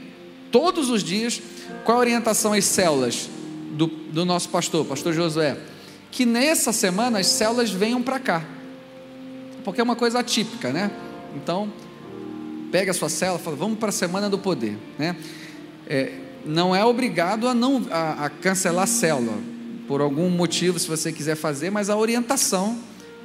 [0.50, 1.40] todos os dias,
[1.84, 3.30] qual a orientação às células
[3.70, 5.56] do, do nosso pastor, pastor Josué?
[6.10, 8.44] Que nessa semana as células venham para cá,
[9.64, 10.90] porque é uma coisa atípica, né?
[11.34, 11.72] Então,
[12.70, 15.16] pega a sua e fala, vamos para a semana do poder, né?
[15.86, 16.12] É,
[16.44, 19.38] não é obrigado a não a, a cancelar a célula
[19.86, 22.78] por algum motivo, se você quiser fazer, mas a orientação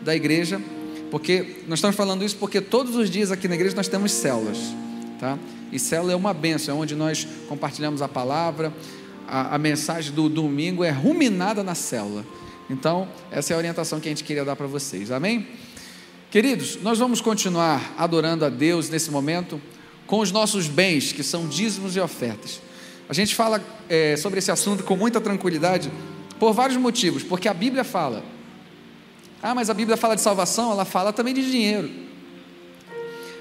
[0.03, 0.61] da igreja,
[1.09, 4.57] porque nós estamos falando isso porque todos os dias aqui na igreja nós temos células,
[5.19, 5.37] tá?
[5.71, 8.73] E célula é uma benção, é onde nós compartilhamos a palavra,
[9.27, 12.25] a, a mensagem do domingo é ruminada na célula.
[12.69, 15.47] Então, essa é a orientação que a gente queria dar para vocês, amém?
[16.31, 19.61] Queridos, nós vamos continuar adorando a Deus nesse momento
[20.07, 22.61] com os nossos bens, que são dízimos e ofertas.
[23.09, 25.91] A gente fala é, sobre esse assunto com muita tranquilidade
[26.39, 28.23] por vários motivos, porque a Bíblia fala.
[29.43, 31.91] Ah, mas a Bíblia fala de salvação, ela fala também de dinheiro.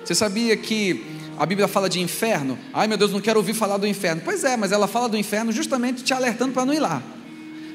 [0.05, 1.05] Você sabia que
[1.39, 2.59] a Bíblia fala de inferno?
[2.75, 4.21] Ai meu Deus, não quero ouvir falar do inferno.
[4.25, 7.01] Pois é, mas ela fala do inferno justamente te alertando para não ir lá.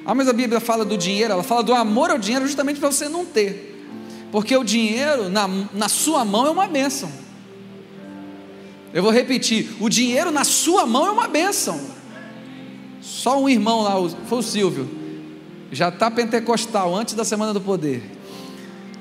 [0.06, 2.92] Ah, mas a Bíblia fala do dinheiro, ela fala do amor ao dinheiro justamente para
[2.92, 3.75] você não ter.
[4.32, 7.12] Porque o dinheiro na, na sua mão é uma bênção.
[8.94, 11.80] Eu vou repetir: o dinheiro na sua mão é uma bênção.
[13.02, 13.94] Só um irmão lá,
[14.26, 14.90] foi o Silvio,
[15.72, 18.04] já está pentecostal antes da semana do poder.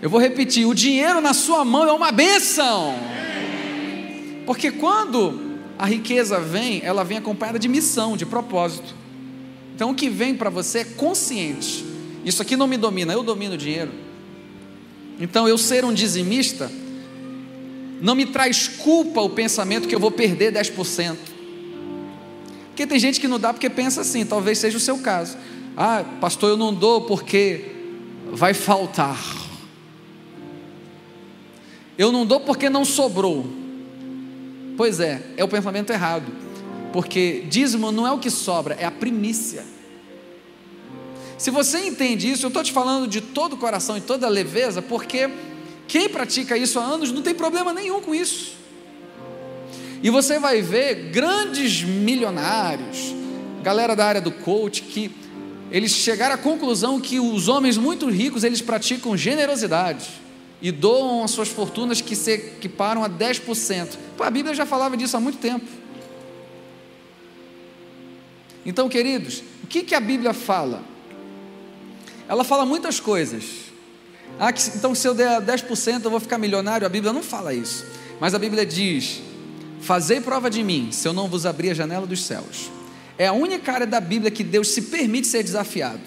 [0.03, 2.95] Eu vou repetir: o dinheiro na sua mão é uma bênção.
[4.45, 5.41] Porque quando
[5.79, 8.95] a riqueza vem, ela vem acompanhada de missão, de propósito.
[9.75, 11.85] Então o que vem para você é consciente.
[12.25, 13.93] Isso aqui não me domina, eu domino o dinheiro.
[15.21, 16.71] Então, eu ser um dizimista
[18.01, 21.17] não me traz culpa o pensamento que eu vou perder 10%.
[22.69, 25.37] Porque tem gente que não dá porque pensa assim, talvez seja o seu caso.
[25.77, 27.73] Ah, pastor, eu não dou porque
[28.33, 29.19] vai faltar.
[31.97, 33.47] Eu não dou porque não sobrou.
[34.77, 36.27] Pois é, é o pensamento errado.
[36.93, 39.65] Porque dízimo não é o que sobra, é a primícia.
[41.37, 44.31] Se você entende isso, eu estou te falando de todo o coração e toda a
[44.31, 45.29] leveza, porque
[45.89, 48.55] quem pratica isso há anos não tem problema nenhum com isso.
[50.03, 53.15] E você vai ver grandes milionários,
[53.63, 55.11] galera da área do coach, que
[55.71, 60.09] eles chegaram à conclusão que os homens muito ricos eles praticam generosidade
[60.63, 63.97] e doam as suas fortunas que se equiparam a 10%.
[64.17, 65.67] Pô, a Bíblia já falava disso há muito tempo.
[68.65, 70.94] Então, queridos, o que, que a Bíblia fala?
[72.29, 73.45] Ela fala muitas coisas.
[74.39, 76.87] Ah, que, então se eu der 10% eu vou ficar milionário.
[76.87, 77.85] A Bíblia não fala isso.
[78.21, 79.21] Mas a Bíblia diz:
[79.81, 82.71] Fazei prova de mim, se eu não vos abrir a janela dos céus.
[83.19, 86.01] É a única área da Bíblia que Deus se permite ser desafiado.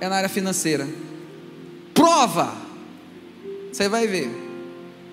[0.00, 0.86] É na área financeira.
[1.94, 2.52] Prova!
[3.72, 4.28] Você vai ver.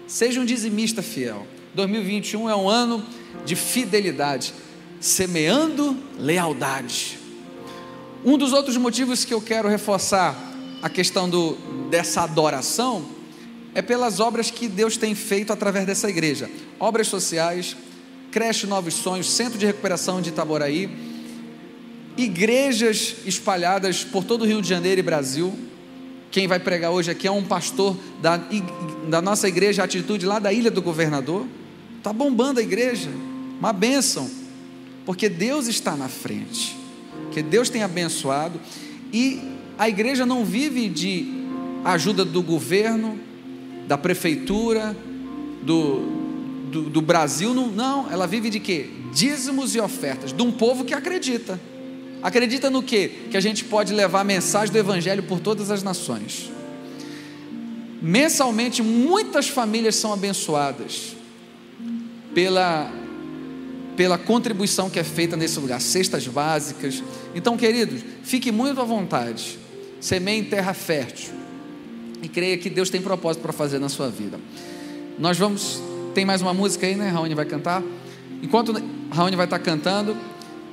[0.08, 1.46] Seja um dizimista fiel.
[1.76, 3.06] 2021 é um ano
[3.46, 4.54] de fidelidade,
[5.00, 7.19] semeando lealdade.
[8.24, 10.36] Um dos outros motivos que eu quero reforçar
[10.82, 11.54] a questão do,
[11.90, 13.06] dessa adoração
[13.74, 16.50] é pelas obras que Deus tem feito através dessa igreja.
[16.78, 17.78] Obras sociais,
[18.30, 20.90] creche Novos Sonhos, Centro de Recuperação de Itaboraí,
[22.18, 25.58] igrejas espalhadas por todo o Rio de Janeiro e Brasil.
[26.30, 28.38] Quem vai pregar hoje aqui é um pastor da,
[29.08, 31.48] da nossa igreja Atitude, lá da Ilha do Governador.
[31.98, 33.10] Está bombando a igreja,
[33.60, 34.30] uma bênção,
[35.06, 36.79] porque Deus está na frente
[37.32, 38.60] que Deus tem abençoado
[39.14, 39.42] e
[39.78, 41.26] a igreja não vive de
[41.84, 43.18] ajuda do governo,
[43.88, 44.96] da prefeitura,
[45.64, 48.90] do, do, do Brasil, não, não, ela vive de quê?
[49.14, 51.60] Dízimos e ofertas, de um povo que acredita.
[52.22, 53.12] Acredita no quê?
[53.32, 56.52] Que a gente pode levar a mensagem do Evangelho por todas as nações.
[58.02, 61.16] Mensalmente, muitas famílias são abençoadas
[62.34, 62.92] pela
[64.00, 67.04] pela contribuição que é feita nesse lugar, cestas básicas.
[67.36, 69.60] Então, queridos, fique muito à vontade.
[70.00, 71.34] Semeie em terra fértil.
[72.24, 74.40] e creia que Deus tem propósito para fazer na sua vida.
[75.18, 75.82] Nós vamos.
[76.16, 77.10] Tem mais uma música aí, né?
[77.10, 77.84] Raoni vai cantar.
[78.42, 78.74] Enquanto
[79.12, 80.16] Raoni vai estar cantando,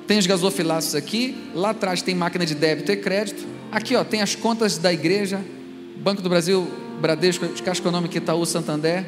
[0.07, 1.51] tem os gasofilaços aqui.
[1.53, 3.45] Lá atrás tem máquina de débito e crédito.
[3.73, 5.45] Aqui, ó, tem as contas da igreja.
[5.97, 6.65] Banco do Brasil,
[7.01, 9.05] Bradesco, Caixa Econômica, Itaú, Santander.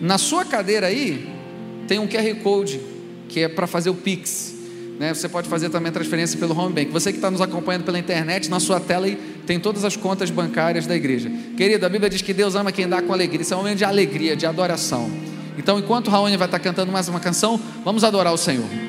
[0.00, 1.37] Na sua cadeira aí,
[1.88, 2.80] tem um QR Code,
[3.28, 4.54] que é para fazer o Pix.
[5.00, 5.14] Né?
[5.14, 6.92] Você pode fazer também a transferência pelo Home Bank.
[6.92, 9.08] Você que está nos acompanhando pela internet, na sua tela
[9.46, 11.30] tem todas as contas bancárias da igreja.
[11.56, 13.40] Querido, a Bíblia diz que Deus ama quem dá com alegria.
[13.40, 15.10] Isso é um momento de alegria, de adoração.
[15.56, 18.87] Então, enquanto Raoni vai estar cantando mais uma canção, vamos adorar o Senhor.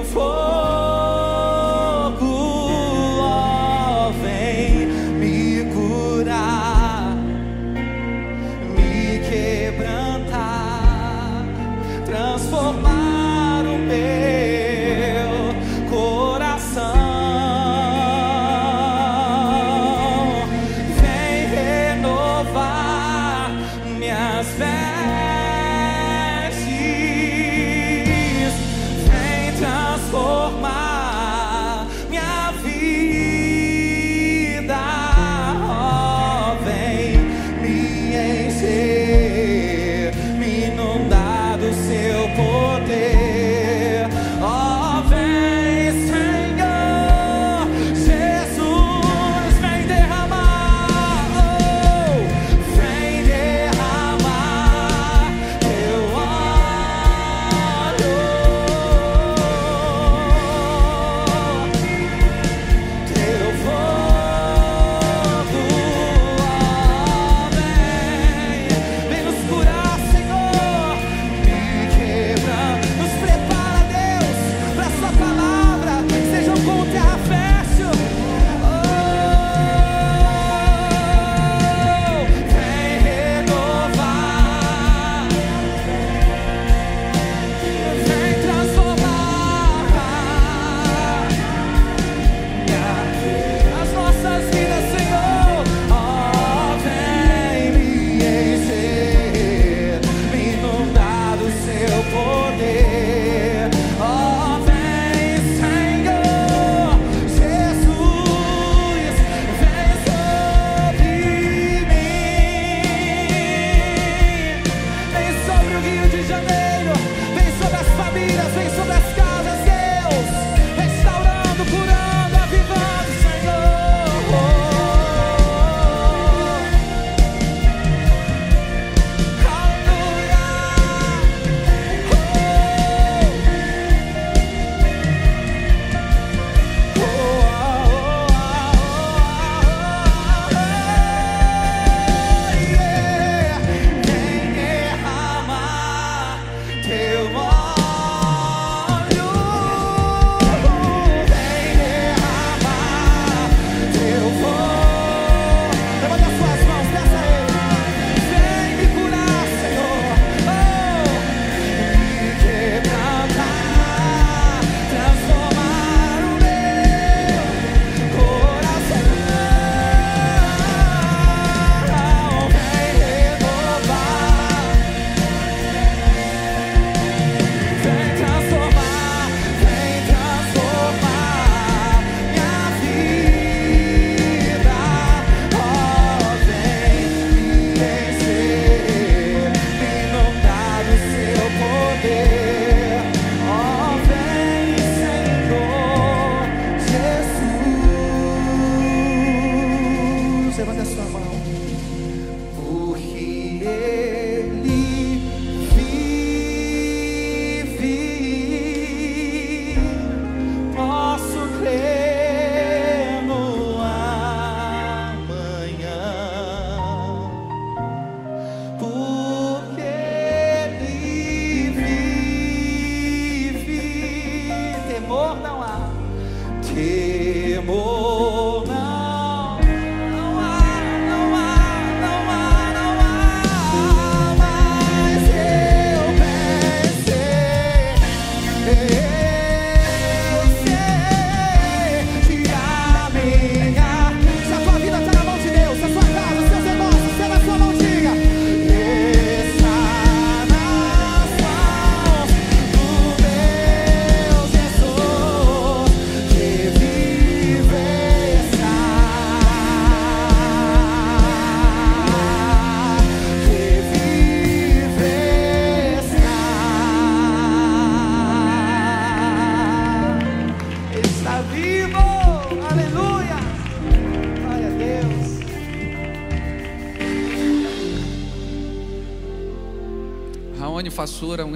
[0.00, 0.39] Teu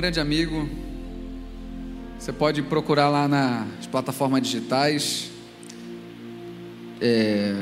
[0.04, 0.68] grande amigo.
[2.18, 5.30] Você pode procurar lá nas plataformas digitais,
[7.00, 7.54] é,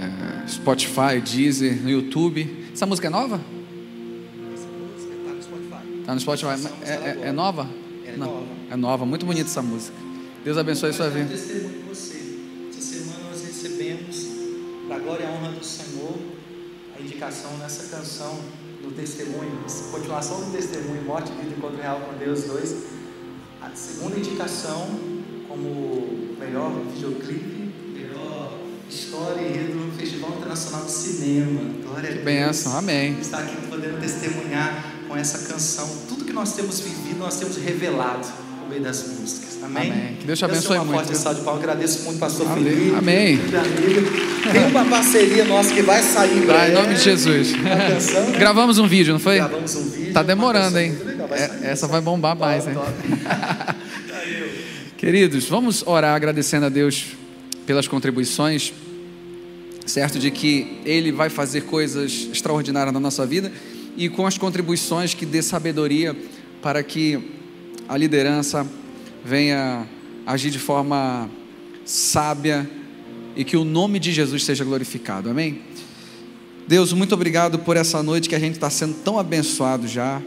[0.48, 2.66] Spotify, Deezer, no YouTube.
[2.72, 3.40] Essa música é nova?
[4.52, 6.02] Essa música tá no Spotify.
[6.04, 6.68] Tá no Spotify.
[6.84, 7.70] É, é- é nova?
[8.04, 8.46] É Não, nova.
[8.72, 9.96] É nova, muito bonita essa música.
[10.44, 11.28] Deus abençoe a sua vida.
[11.28, 12.16] testemunho você.
[12.70, 14.26] Essa semana nós recebemos,
[14.88, 16.18] para a glória e a honra do Senhor,
[16.98, 18.36] a indicação nessa canção
[18.82, 22.74] do testemunho, continuação do testemunho, Morte, Vida e Encontro Real com Deus 2.
[23.62, 24.88] A segunda indicação
[25.46, 28.58] como melhor videoclipe, melhor
[28.90, 31.60] história e enredo no Festival Internacional de Cinema.
[31.84, 32.24] Glória a Deus.
[32.24, 33.18] Benção, amém.
[33.20, 35.88] Está aqui podendo testemunhar com essa canção.
[36.08, 38.26] Tudo que nós temos vivido, nós temos revelado
[38.62, 39.62] por meio das músicas.
[39.62, 39.90] Amém?
[39.92, 40.16] Amém.
[40.18, 41.62] Que Deus te Deus abençoe uma muito, Forte salve de palmas.
[41.62, 42.64] Agradeço muito, pastor Amém.
[42.64, 42.96] Felipe.
[42.96, 43.38] Amém.
[44.52, 47.52] Tem uma parceria nossa que vai sair em Tá, em nome de Jesus.
[47.54, 48.38] Uma canção, né?
[48.38, 49.36] Gravamos um vídeo, não foi?
[49.36, 50.12] Gravamos um vídeo.
[50.12, 50.98] Tá demorando, canção hein?
[51.04, 51.28] legal.
[51.28, 52.74] Vai É- sair, essa vai vai bombar Top, mais, hein?
[54.98, 57.06] Queridos, vamos orar agradecendo a Deus
[57.66, 58.72] pelas contribuições,
[59.86, 63.50] certo de que Ele vai fazer coisas extraordinárias na nossa vida
[63.96, 66.16] e com as contribuições que dê sabedoria
[66.62, 67.18] para que
[67.92, 68.66] a liderança
[69.22, 69.86] venha
[70.26, 71.28] agir de forma
[71.84, 72.66] sábia
[73.36, 75.60] e que o nome de Jesus seja glorificado, amém?
[76.66, 80.22] Deus, muito obrigado por essa noite que a gente está sendo tão abençoado já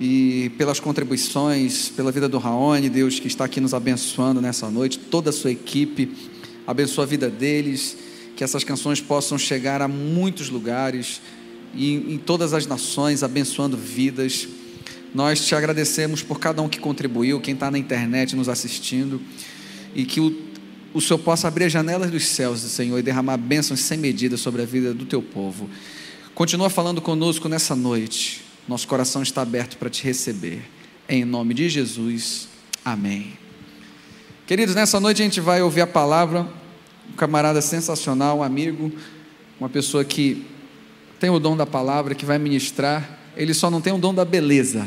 [0.00, 4.96] e pelas contribuições, pela vida do Raoni, Deus que está aqui nos abençoando nessa noite,
[4.96, 6.14] toda a sua equipe,
[6.68, 7.96] abençoa a vida deles,
[8.36, 11.20] que essas canções possam chegar a muitos lugares
[11.74, 14.46] e em todas as nações, abençoando vidas.
[15.14, 19.20] Nós te agradecemos por cada um que contribuiu, quem está na internet nos assistindo,
[19.94, 20.36] e que o,
[20.92, 24.62] o Senhor possa abrir as janelas dos céus, Senhor, e derramar bênçãos sem medida sobre
[24.62, 25.68] a vida do teu povo.
[26.34, 28.42] Continua falando conosco nessa noite.
[28.68, 30.62] Nosso coração está aberto para te receber.
[31.08, 32.48] Em nome de Jesus.
[32.84, 33.32] Amém.
[34.46, 36.46] Queridos, nessa noite a gente vai ouvir a palavra.
[37.10, 38.92] Um camarada sensacional, um amigo,
[39.58, 40.46] uma pessoa que
[41.18, 43.17] tem o dom da palavra, que vai ministrar.
[43.38, 44.84] Ele só não tem o dom da beleza,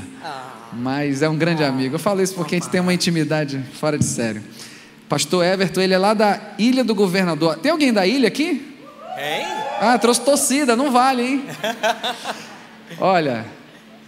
[0.73, 1.95] mas é um grande amigo.
[1.95, 4.43] Eu falo isso porque a gente tem uma intimidade fora de sério.
[5.07, 7.57] Pastor Everton, ele é lá da Ilha do Governador.
[7.57, 8.75] Tem alguém da ilha aqui?
[9.17, 9.45] Hein?
[9.79, 11.45] Ah, trouxe torcida, não vale, hein?
[12.99, 13.45] Olha,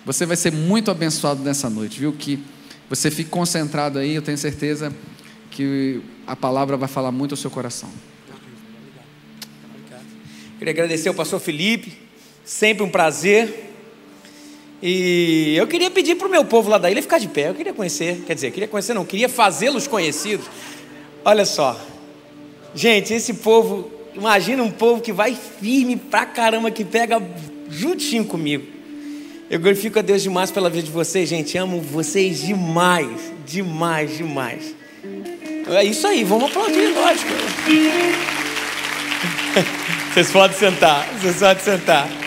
[0.06, 2.12] você vai ser muito abençoado nessa noite, viu?
[2.12, 2.38] Que
[2.90, 4.94] você fique concentrado aí, eu tenho certeza
[5.52, 7.90] que a palavra vai falar muito ao seu coração.
[10.60, 11.98] Queria agradecer ao pastor Felipe,
[12.44, 13.72] sempre um prazer.
[14.86, 17.48] E eu queria pedir para o meu povo lá da ilha ficar de pé.
[17.48, 20.46] Eu queria conhecer, quer dizer, queria conhecer, não, queria fazê-los conhecidos.
[21.24, 21.80] Olha só,
[22.76, 27.22] gente, esse povo, imagina um povo que vai firme pra caramba, que pega
[27.70, 28.68] juntinho comigo.
[29.50, 31.58] Eu glorifico a Deus demais pela vida de vocês, gente.
[31.58, 34.76] Amo vocês demais, demais, demais.
[35.66, 37.32] É isso aí, vamos aplaudir, lógico.
[40.14, 42.23] Vocês podem sentar, vocês podem sentar.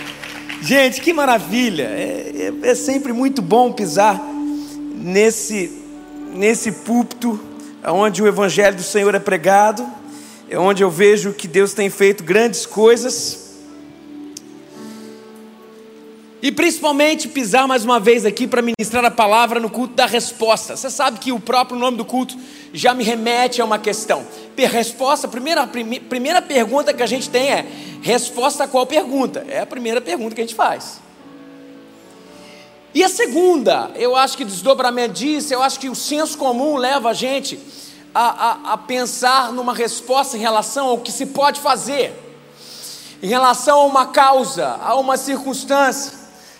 [0.61, 1.83] Gente, que maravilha!
[1.83, 4.19] É, é- é sempre muito bom pisar
[4.95, 5.71] nesse,
[6.33, 7.39] nesse púlpito
[7.85, 9.85] onde o Evangelho do Senhor é pregado,
[10.49, 13.46] é onde eu vejo que Deus tem feito grandes coisas.
[16.47, 20.77] E principalmente pisar mais uma vez aqui para ministrar a palavra no culto da resposta.
[20.77, 22.37] Você sabe que o próprio nome do culto
[22.71, 24.25] já me remete a uma questão.
[24.55, 27.65] Resposta, primeira, primeira pergunta que a gente tem é:
[28.01, 29.45] resposta a qual pergunta?
[29.49, 31.01] É a primeira pergunta que a gente faz.
[32.93, 37.09] E a segunda, eu acho que desdobramento disso, eu acho que o senso comum leva
[37.09, 37.59] a gente
[38.15, 42.13] a, a, a pensar numa resposta em relação ao que se pode fazer
[43.21, 46.16] em relação a uma causa, a uma circunstância.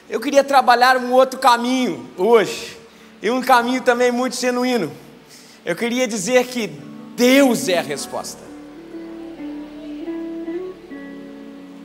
[0.10, 2.78] Eu queria trabalhar um outro caminho hoje,
[3.22, 4.92] e um caminho também muito genuíno.
[5.66, 6.68] Eu queria dizer que
[7.18, 8.40] Deus é a resposta.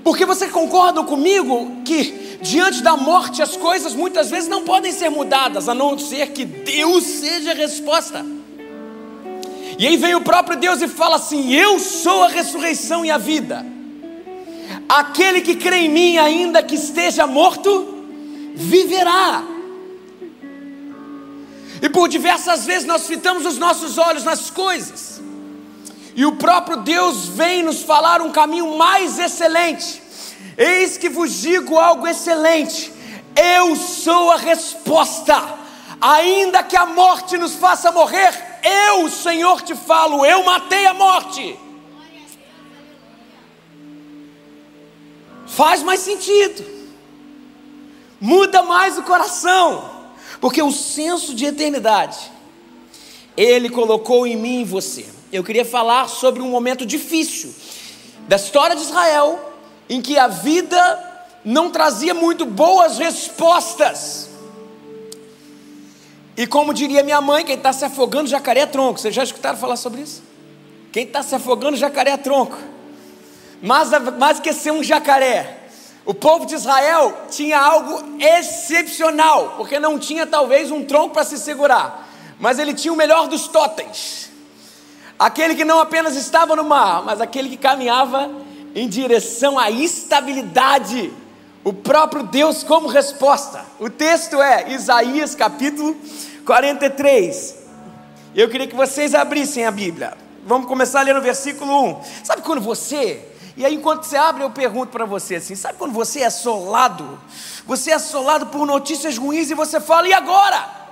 [0.04, 5.08] Porque você concorda comigo que diante da morte as coisas muitas vezes não podem ser
[5.08, 8.24] mudadas, a não ser que Deus seja a resposta.
[9.78, 13.18] E aí vem o próprio Deus e fala assim: Eu sou a ressurreição e a
[13.18, 13.66] vida.
[14.88, 17.91] Aquele que crê em mim, ainda que esteja morto,
[18.54, 19.42] viverá.
[21.80, 25.20] E por diversas vezes nós fitamos os nossos olhos nas coisas,
[26.14, 30.00] e o próprio Deus vem nos falar um caminho mais excelente.
[30.56, 32.92] Eis que vos digo algo excelente:
[33.34, 35.42] eu sou a resposta,
[36.00, 41.58] ainda que a morte nos faça morrer, eu, Senhor, te falo, eu matei a morte.
[45.46, 46.64] Faz mais sentido,
[48.22, 49.90] muda mais o coração,
[50.40, 52.18] Porque o senso de eternidade,
[53.36, 55.06] Ele colocou em mim e você.
[55.32, 57.54] Eu queria falar sobre um momento difícil
[58.26, 59.52] da história de Israel,
[59.88, 64.30] em que a vida não trazia muito boas respostas.
[66.36, 68.98] E como diria minha mãe, quem está se afogando, jacaré é tronco.
[68.98, 70.22] Vocês já escutaram falar sobre isso?
[70.90, 72.58] Quem está se afogando, jacaré é tronco.
[73.60, 75.61] Mas mais que ser um jacaré,
[76.04, 81.38] o povo de Israel tinha algo excepcional, porque não tinha talvez um tronco para se
[81.38, 82.08] segurar,
[82.40, 84.30] mas ele tinha o melhor dos totens.
[85.18, 88.30] Aquele que não apenas estava no mar, mas aquele que caminhava
[88.74, 91.12] em direção à estabilidade
[91.64, 93.64] o próprio Deus como resposta.
[93.78, 95.96] O texto é Isaías capítulo
[96.44, 97.58] 43.
[98.34, 100.14] Eu queria que vocês abrissem a Bíblia.
[100.44, 102.00] Vamos começar ler no versículo 1.
[102.24, 105.92] Sabe quando você, e aí enquanto você abre, eu pergunto para você assim: sabe quando
[105.92, 107.20] você é assolado?
[107.66, 110.82] Você é assolado por notícias ruins e você fala, e agora?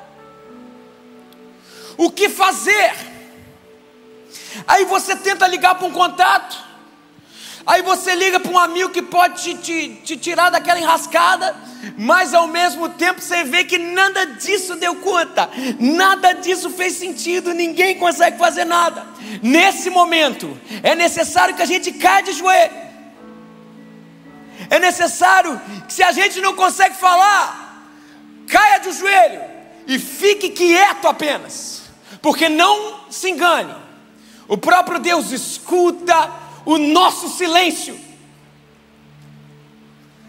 [1.97, 2.95] O que fazer?
[4.67, 6.70] Aí você tenta ligar para um contato
[7.67, 11.55] Aí você liga para um amigo que pode te, te, te, tirar daquela enrascada,
[11.97, 15.49] mas ao mesmo tempo você vê que nada disso deu conta,
[15.79, 19.07] nada disso fez sentido, ninguém consegue fazer nada.
[19.43, 22.91] Nesse momento, é necessário que a gente caia de joelho.
[24.71, 27.89] É necessário que, se a gente não consegue falar,
[28.49, 29.43] caia de joelho
[29.87, 31.83] e fique quieto apenas,
[32.23, 33.75] porque não se engane,
[34.49, 37.99] o próprio Deus escuta o nosso silêncio.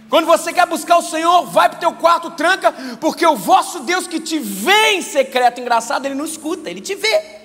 [0.10, 3.82] Quando você quer buscar o Senhor, vai para o teu quarto, tranca, porque o vosso
[3.82, 7.42] Deus que te vê em secreto, engraçado, ele não escuta, ele te vê.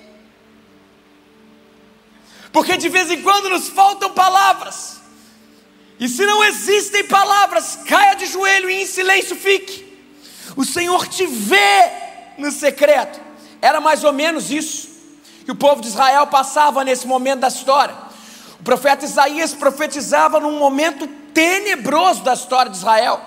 [2.51, 5.01] Porque de vez em quando nos faltam palavras.
[6.01, 9.85] E se não existem palavras, caia de joelho e em silêncio fique.
[10.57, 11.91] O Senhor te vê
[12.39, 13.21] no secreto.
[13.61, 14.89] Era mais ou menos isso
[15.45, 18.06] que o povo de Israel passava nesse momento da história
[18.65, 23.21] profeta Isaías profetizava num momento tenebroso da história de Israel.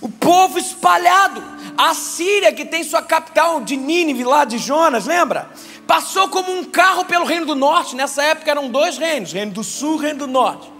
[0.00, 1.42] O povo espalhado,
[1.76, 5.50] a Síria, que tem sua capital de Nínive, lá de Jonas, lembra?
[5.86, 7.96] Passou como um carro pelo reino do norte.
[7.96, 10.70] Nessa época eram dois reinos: reino do sul e reino do norte.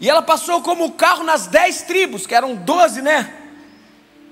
[0.00, 3.32] E ela passou como um carro nas dez tribos, que eram doze, né?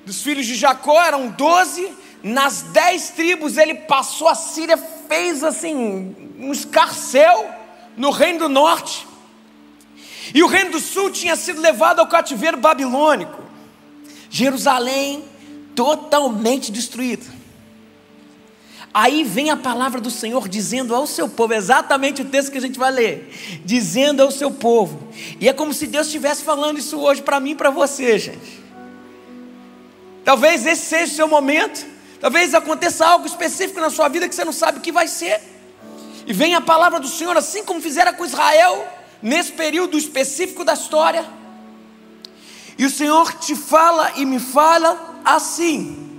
[0.05, 1.93] Dos filhos de Jacó eram doze.
[2.23, 7.54] Nas dez tribos ele passou, a Síria fez assim, um escarcel
[7.97, 9.07] no reino do norte.
[10.35, 13.43] E o reino do sul tinha sido levado ao cativeiro babilônico.
[14.31, 15.25] Jerusalém
[15.75, 17.25] totalmente destruída.
[18.93, 22.61] Aí vem a palavra do Senhor dizendo ao seu povo, exatamente o texto que a
[22.61, 25.09] gente vai ler, dizendo ao seu povo.
[25.41, 28.63] E é como se Deus estivesse falando isso hoje para mim e para você, gente.
[30.25, 31.85] Talvez esse seja o seu momento,
[32.21, 35.41] talvez aconteça algo específico na sua vida que você não sabe o que vai ser.
[36.27, 38.87] E vem a palavra do Senhor, assim como fizera com Israel,
[39.21, 41.25] nesse período específico da história.
[42.79, 46.11] E o Senhor te fala e me fala assim.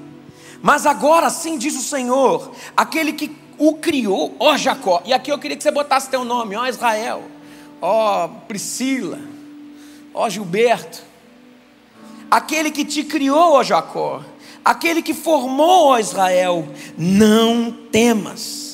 [0.61, 5.02] Mas agora sim diz o Senhor, aquele que o criou, ó Jacó.
[5.06, 7.23] E aqui eu queria que você botasse teu nome, ó Israel,
[7.82, 9.19] ó Priscila,
[10.14, 11.03] ó Gilberto.
[12.30, 14.23] Aquele que te criou, ó Jacó,
[14.64, 16.68] aquele que formou, ó Israel,
[16.98, 18.65] não temas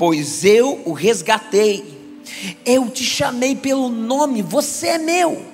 [0.00, 2.16] pois eu o resgatei.
[2.64, 5.44] Eu te chamei pelo nome, você é meu.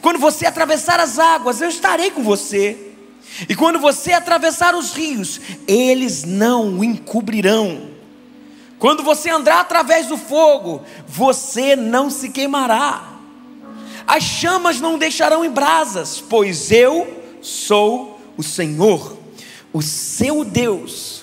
[0.00, 2.92] Quando você atravessar as águas, eu estarei com você.
[3.48, 7.90] E quando você atravessar os rios, eles não o encobrirão.
[8.80, 13.12] Quando você andar através do fogo, você não se queimará.
[14.08, 19.16] As chamas não deixarão em brasas, pois eu sou o Senhor,
[19.72, 21.20] o seu Deus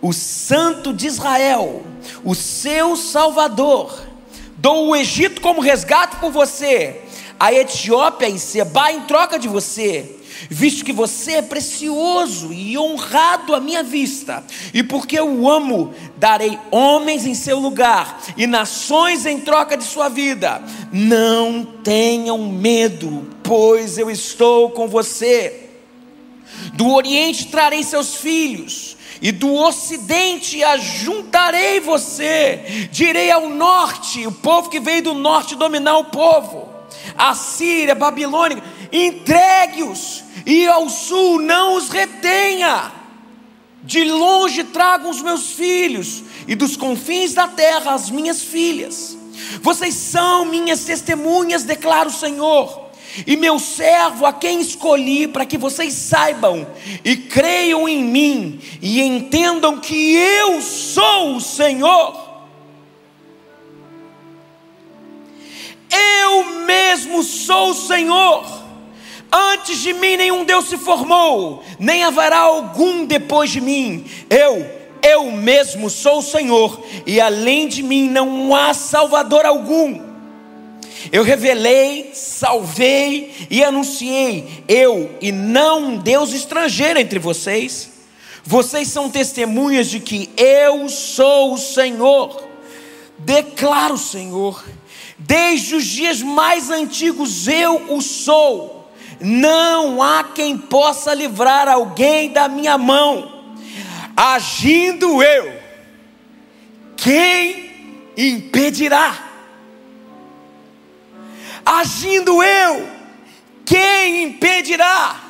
[0.00, 1.82] o Santo de Israel,
[2.24, 4.08] o seu Salvador.
[4.56, 7.02] Dou o Egito como resgate por você,
[7.38, 10.16] a Etiópia e Seba em troca de você,
[10.50, 14.44] visto que você é precioso e honrado à minha vista,
[14.74, 20.08] e porque eu amo, darei homens em seu lugar e nações em troca de sua
[20.08, 20.62] vida.
[20.92, 25.68] Não tenham medo, pois eu estou com você.
[26.74, 34.70] Do Oriente trarei seus filhos e do ocidente ajuntarei você, direi ao norte, o povo
[34.70, 36.68] que veio do norte dominar o povo,
[37.16, 42.92] a Síria, Babilônia, entregue-os, e ao sul não os retenha,
[43.82, 49.18] de longe tragam os meus filhos, e dos confins da terra as minhas filhas,
[49.60, 52.89] vocês são minhas testemunhas, declara o Senhor,
[53.26, 56.66] e meu servo a quem escolhi para que vocês saibam
[57.04, 62.30] e creiam em mim e entendam que eu sou o Senhor.
[65.90, 68.60] Eu mesmo sou o Senhor.
[69.32, 74.04] Antes de mim nenhum Deus se formou, nem haverá algum depois de mim.
[74.28, 74.68] Eu,
[75.02, 80.09] eu mesmo sou o Senhor, e além de mim não há Salvador algum.
[81.10, 87.90] Eu revelei, salvei e anunciei, eu e não um Deus estrangeiro entre vocês.
[88.44, 92.48] Vocês são testemunhas de que eu sou o Senhor.
[93.18, 94.64] Declaro, Senhor,
[95.18, 98.80] desde os dias mais antigos eu o sou
[99.20, 103.54] não há quem possa livrar alguém da minha mão.
[104.16, 105.52] Agindo eu,
[106.96, 107.70] quem
[108.16, 109.29] impedirá?
[111.70, 112.88] Agindo eu,
[113.64, 115.20] quem impedirá?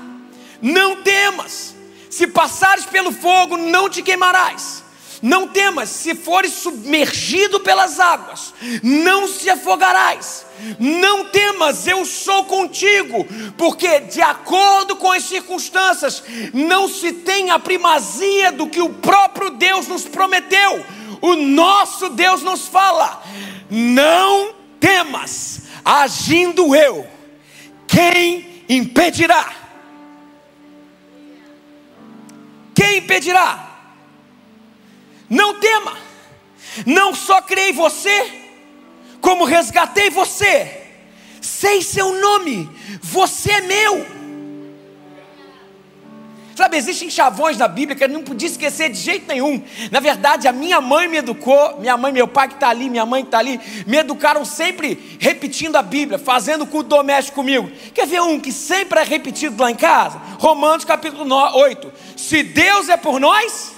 [0.63, 1.75] Não temas,
[2.09, 4.81] se passares pelo fogo, não te queimarás
[5.23, 10.47] não temas, se fores submergido pelas águas, não se afogarás.
[10.79, 13.27] Não temas, eu sou contigo,
[13.57, 16.23] porque de acordo com as circunstâncias,
[16.53, 20.85] não se tem a primazia do que o próprio Deus nos prometeu.
[21.21, 23.23] O nosso Deus nos fala:
[23.71, 27.07] não temas, agindo eu,
[27.87, 29.53] quem impedirá?
[32.75, 33.69] Quem impedirá?
[35.29, 35.97] Não tema,
[36.87, 38.33] não só criei você,
[39.21, 40.83] como resgatei você,
[41.41, 42.69] sei seu nome,
[43.03, 44.20] você é meu.
[46.61, 49.63] Sabe, existem chavões na Bíblia que eu não podia esquecer de jeito nenhum.
[49.91, 53.07] Na verdade, a minha mãe me educou, minha mãe, meu pai que está ali, minha
[53.07, 57.73] mãe que está ali, me educaram sempre repetindo a Bíblia, fazendo culto doméstico comigo.
[57.95, 60.21] Quer ver um que sempre é repetido lá em casa?
[60.39, 61.91] Romanos capítulo 8.
[62.15, 63.73] Se Deus é por nós,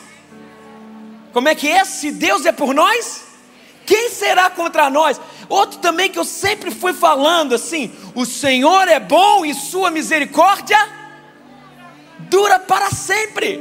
[1.33, 1.85] como é que é?
[1.85, 3.23] Se Deus é por nós,
[3.87, 5.21] quem será contra nós?
[5.49, 11.01] Outro também que eu sempre fui falando assim: o Senhor é bom e sua misericórdia
[12.33, 13.61] dura para sempre.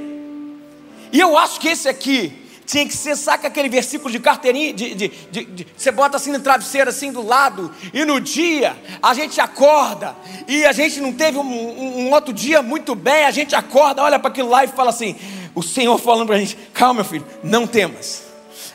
[1.11, 2.31] E eu acho que esse aqui
[2.65, 6.31] tinha que ser, saca aquele versículo de carteirinha, de, de, de, de, você bota assim
[6.31, 10.15] no travesseiro, assim do lado, e no dia a gente acorda,
[10.47, 14.01] e a gente não teve um, um, um outro dia muito bem, a gente acorda,
[14.01, 15.17] olha para aquilo lá e fala assim:
[15.53, 18.23] o Senhor falando para a gente: calma, meu filho, não temas,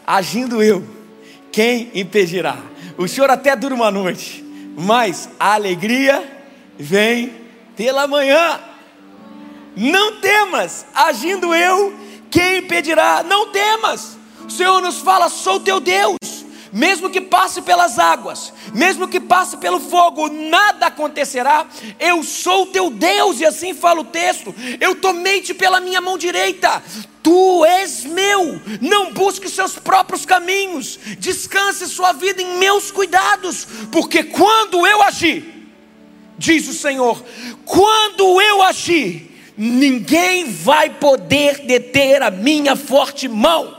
[0.06, 0.86] agindo eu,
[1.50, 2.58] quem impedirá?
[2.98, 4.44] O Senhor até dura uma noite,
[4.76, 6.22] mas a alegria
[6.78, 7.32] vem
[7.74, 8.75] pela manhã.
[9.76, 11.94] Não temas, agindo eu,
[12.30, 13.22] quem impedirá?
[13.22, 14.16] Não temas.
[14.44, 16.16] O Senhor nos fala: sou teu Deus
[16.76, 21.66] mesmo que passe pelas águas, mesmo que passe pelo fogo, nada acontecerá.
[21.98, 24.54] Eu sou teu Deus, e assim fala o texto.
[24.78, 26.82] Eu tomei-te pela minha mão direita,
[27.22, 28.60] tu és meu.
[28.82, 35.70] Não busque seus próprios caminhos, descanse sua vida em meus cuidados, porque quando eu agir,
[36.36, 37.24] diz o Senhor,
[37.64, 43.76] quando eu agir, ninguém vai poder deter a minha forte mão.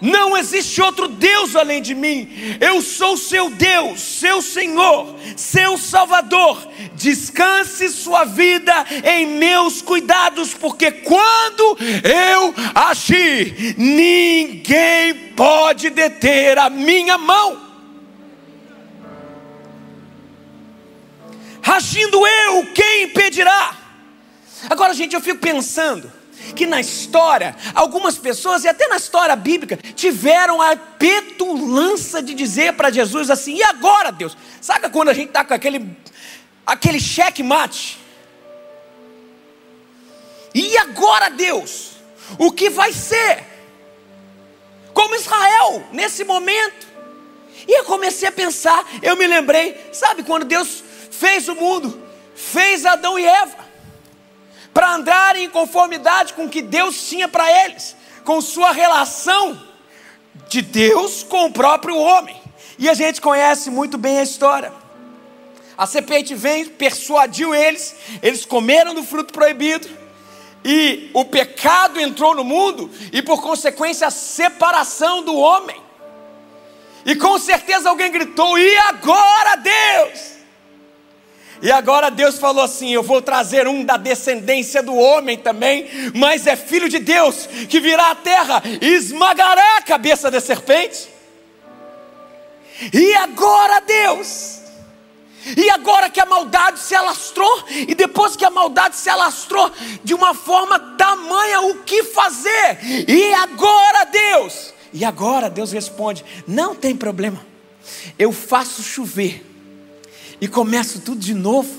[0.00, 2.28] Não existe outro Deus além de mim.
[2.60, 6.68] Eu sou seu Deus, seu Senhor, seu Salvador.
[6.94, 8.72] Descanse sua vida
[9.04, 17.66] em meus cuidados, porque quando eu agir, ninguém pode deter a minha mão.
[21.60, 23.87] Agindo eu, quem impedirá?
[24.68, 26.10] Agora, gente, eu fico pensando
[26.54, 32.74] que na história, algumas pessoas, e até na história bíblica, tiveram a petulância de dizer
[32.74, 34.36] para Jesus assim: e agora, Deus?
[34.60, 35.96] Sabe quando a gente está com aquele,
[36.66, 37.98] aquele cheque-mate?
[40.54, 41.92] E agora, Deus?
[42.38, 43.44] O que vai ser?
[44.92, 46.88] Como Israel, nesse momento.
[47.66, 52.02] E eu comecei a pensar, eu me lembrei, sabe quando Deus fez o mundo,
[52.34, 53.67] fez Adão e Eva
[54.72, 59.60] para andarem em conformidade com o que Deus tinha para eles, com sua relação
[60.48, 62.40] de Deus com o próprio homem.
[62.78, 64.72] E a gente conhece muito bem a história.
[65.76, 69.88] A serpente vem, persuadiu eles, eles comeram do fruto proibido,
[70.64, 75.80] e o pecado entrou no mundo, e por consequência a separação do homem.
[77.06, 80.37] E com certeza alguém gritou: e agora Deus?
[81.60, 86.46] E agora Deus falou assim: Eu vou trazer um da descendência do homem também, mas
[86.46, 91.08] é filho de Deus que virá à terra e esmagará a cabeça da serpente.
[92.92, 94.58] E agora Deus,
[95.56, 99.70] E agora que a maldade se alastrou, e depois que a maldade se alastrou
[100.04, 102.78] de uma forma tamanha, o que fazer?
[103.08, 104.74] E agora, Deus?
[104.92, 107.44] E agora Deus responde: Não tem problema,
[108.18, 109.47] eu faço chover
[110.40, 111.72] e começo tudo de novo.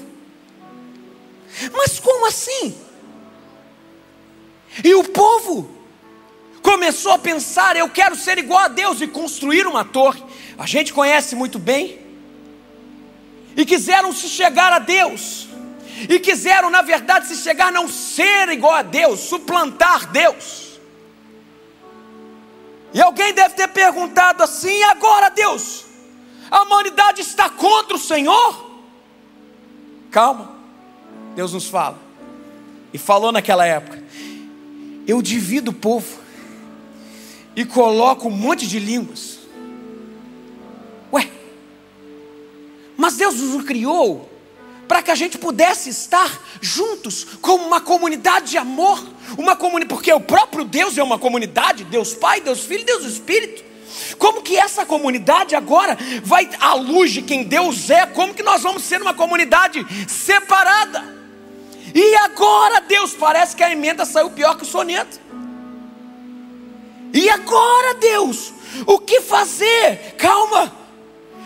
[1.73, 2.75] Mas como assim?
[4.83, 5.69] E o povo
[6.61, 10.23] começou a pensar: eu quero ser igual a Deus e construir uma torre.
[10.57, 11.99] A gente conhece muito bem.
[13.55, 15.47] E quiseram se chegar a Deus.
[16.07, 20.79] E quiseram, na verdade, se chegar não ser igual a Deus, suplantar Deus.
[22.93, 25.85] E alguém deve ter perguntado assim: agora, Deus,
[26.49, 28.69] a humanidade está contra o Senhor?
[30.11, 30.55] Calma,
[31.35, 31.99] Deus nos fala.
[32.93, 34.03] E falou naquela época:
[35.07, 36.19] eu divido o povo
[37.55, 39.39] e coloco um monte de línguas.
[41.11, 41.29] Ué,
[42.97, 44.29] mas Deus nos criou
[44.87, 48.99] para que a gente pudesse estar juntos como uma comunidade de amor,
[49.37, 53.68] uma comunidade, porque o próprio Deus é uma comunidade, Deus Pai, Deus Filho, Deus Espírito.
[54.17, 58.05] Como que essa comunidade agora vai à luz de quem Deus é?
[58.05, 61.17] Como que nós vamos ser uma comunidade separada?
[61.93, 65.19] E agora, Deus, parece que a emenda saiu pior que o soneto.
[67.13, 68.53] E agora, Deus,
[68.85, 70.15] o que fazer?
[70.17, 70.71] Calma,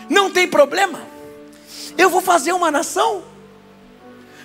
[0.08, 1.00] não tem problema.
[1.96, 3.22] Eu vou fazer uma nação.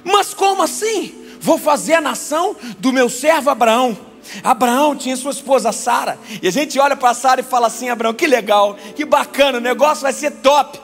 [0.04, 1.36] Mas como assim?
[1.42, 4.09] Vou fazer a nação do meu servo Abraão.
[4.44, 6.18] Abraão tinha sua esposa Sara.
[6.42, 9.62] E a gente olha para Sara e fala assim: Abraão, que legal, que bacana, o
[9.62, 10.80] negócio vai ser top.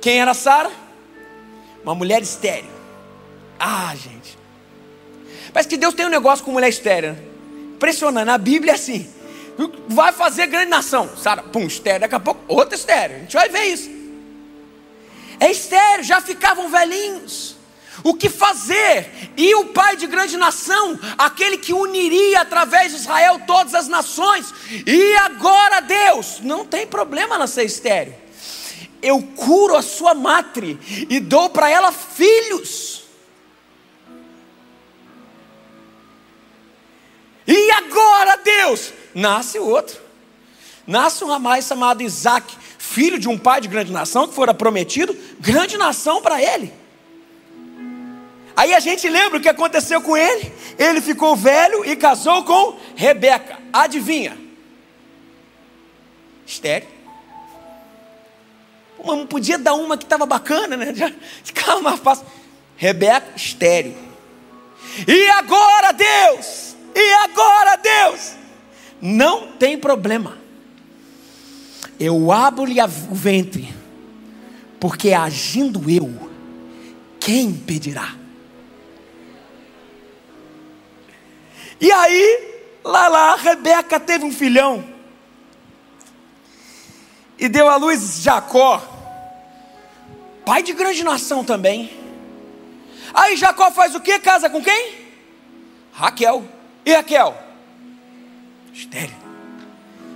[0.00, 0.70] Quem era Sara?
[1.82, 2.70] Uma mulher estéreo.
[3.58, 4.38] Ah, gente.
[5.52, 7.12] Parece que Deus tem um negócio com mulher estéreo.
[7.12, 7.18] Né?
[7.76, 8.28] Impressionante.
[8.28, 9.14] A Bíblia é assim
[9.88, 11.08] vai fazer grande nação.
[11.16, 12.00] Sara, pum, estéreo.
[12.00, 13.16] Daqui a pouco, outra estéreo.
[13.16, 13.90] A gente vai ver isso.
[15.40, 17.53] É estéreo, já ficavam velhinhos.
[18.04, 19.32] O que fazer?
[19.34, 24.52] E o pai de grande nação, aquele que uniria através de Israel todas as nações.
[24.86, 28.14] E agora, Deus, não tem problema nascer estéreo.
[29.00, 30.78] Eu curo a sua matre
[31.08, 33.04] e dou para ela filhos.
[37.46, 39.98] E agora, Deus, nasce outro.
[40.86, 45.16] Nasce um rapaz chamado Isaac, filho de um pai de grande nação, que fora prometido,
[45.40, 46.83] grande nação para ele.
[48.56, 50.52] Aí a gente lembra o que aconteceu com ele?
[50.78, 53.58] Ele ficou velho e casou com Rebeca.
[53.72, 54.38] Adivinha?
[56.46, 56.88] Estéreo.
[59.04, 60.92] Mas não podia dar uma que estava bacana, né?
[61.82, 62.26] Mais fácil.
[62.76, 63.96] Rebeca, estéreo.
[65.06, 66.76] E agora, Deus?
[66.94, 68.34] E agora, Deus?
[69.00, 70.38] Não tem problema.
[71.98, 73.72] Eu abro-lhe o ventre,
[74.80, 76.30] porque agindo eu,
[77.20, 78.23] quem impedirá?
[81.84, 84.82] E aí, lá lá, Rebeca teve um filhão.
[87.38, 88.82] E deu à luz Jacó,
[90.46, 91.92] pai de grande nação também.
[93.12, 94.18] Aí Jacó faz o que?
[94.18, 94.94] Casa com quem?
[95.92, 96.46] Raquel.
[96.86, 97.36] E Raquel?
[98.72, 99.16] Estéreo.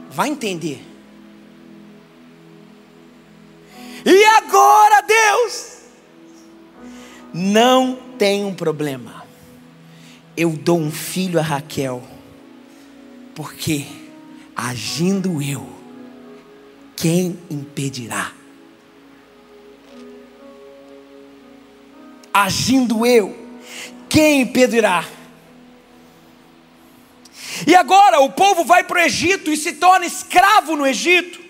[0.09, 0.83] Vai entender.
[4.07, 5.81] E agora, Deus,
[7.35, 9.18] não tem um problema.
[10.41, 12.01] Eu dou um filho a Raquel,
[13.35, 13.85] porque
[14.55, 15.69] agindo eu,
[16.95, 18.31] quem impedirá?
[22.33, 23.37] Agindo eu,
[24.09, 25.05] quem impedirá?
[27.67, 31.41] E agora o povo vai para o Egito e se torna escravo no Egito.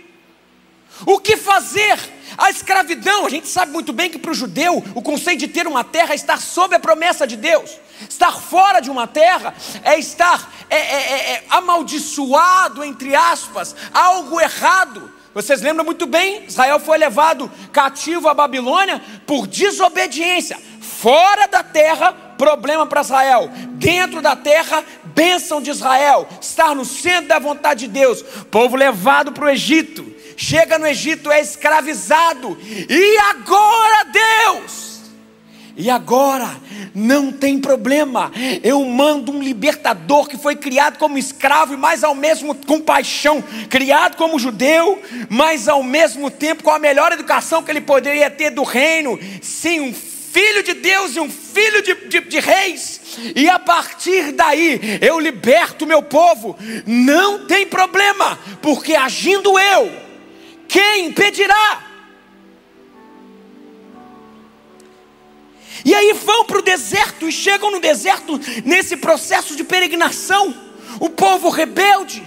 [1.05, 1.98] O que fazer?
[2.39, 5.66] A escravidão, a gente sabe muito bem que para o judeu o conceito de ter
[5.66, 7.70] uma terra é estar sob a promessa de Deus.
[8.09, 14.41] Estar fora de uma terra é estar é, é, é, é amaldiçoado, entre aspas, algo
[14.41, 15.12] errado.
[15.35, 20.59] Vocês lembram muito bem, Israel foi levado cativo à Babilônia por desobediência.
[20.81, 23.49] Fora da terra, problema para Israel.
[23.75, 26.29] Dentro da terra, bênção de Israel.
[26.41, 28.23] Estar no centro da vontade de Deus.
[28.51, 30.12] Povo levado para o Egito.
[30.37, 32.59] Chega no Egito, é escravizado.
[32.61, 34.98] E agora, Deus.
[35.79, 36.51] E agora,
[36.93, 38.33] não tem problema.
[38.65, 43.43] Eu mando um libertador que foi criado como escravo e mais ao mesmo com paixão,
[43.71, 48.51] criado como judeu, mas ao mesmo tempo com a melhor educação que ele poderia ter
[48.51, 49.17] do reino.
[49.41, 53.01] Sim, um filho de Deus e um filho de, de, de reis,
[53.35, 56.57] e a partir daí eu liberto meu povo,
[56.87, 59.91] não tem problema, porque agindo eu,
[60.69, 61.88] quem impedirá?
[65.89, 70.55] E aí vão para o deserto e chegam no deserto nesse processo de peregrinação.
[71.01, 72.23] O povo rebelde,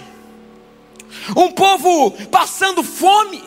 [1.36, 3.40] um povo passando fome,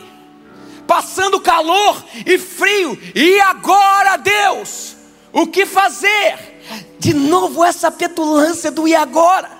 [0.86, 2.98] passando calor e frio.
[3.14, 4.96] E agora, Deus,
[5.34, 6.62] o que fazer?
[6.98, 9.50] De novo essa petulância do e agora.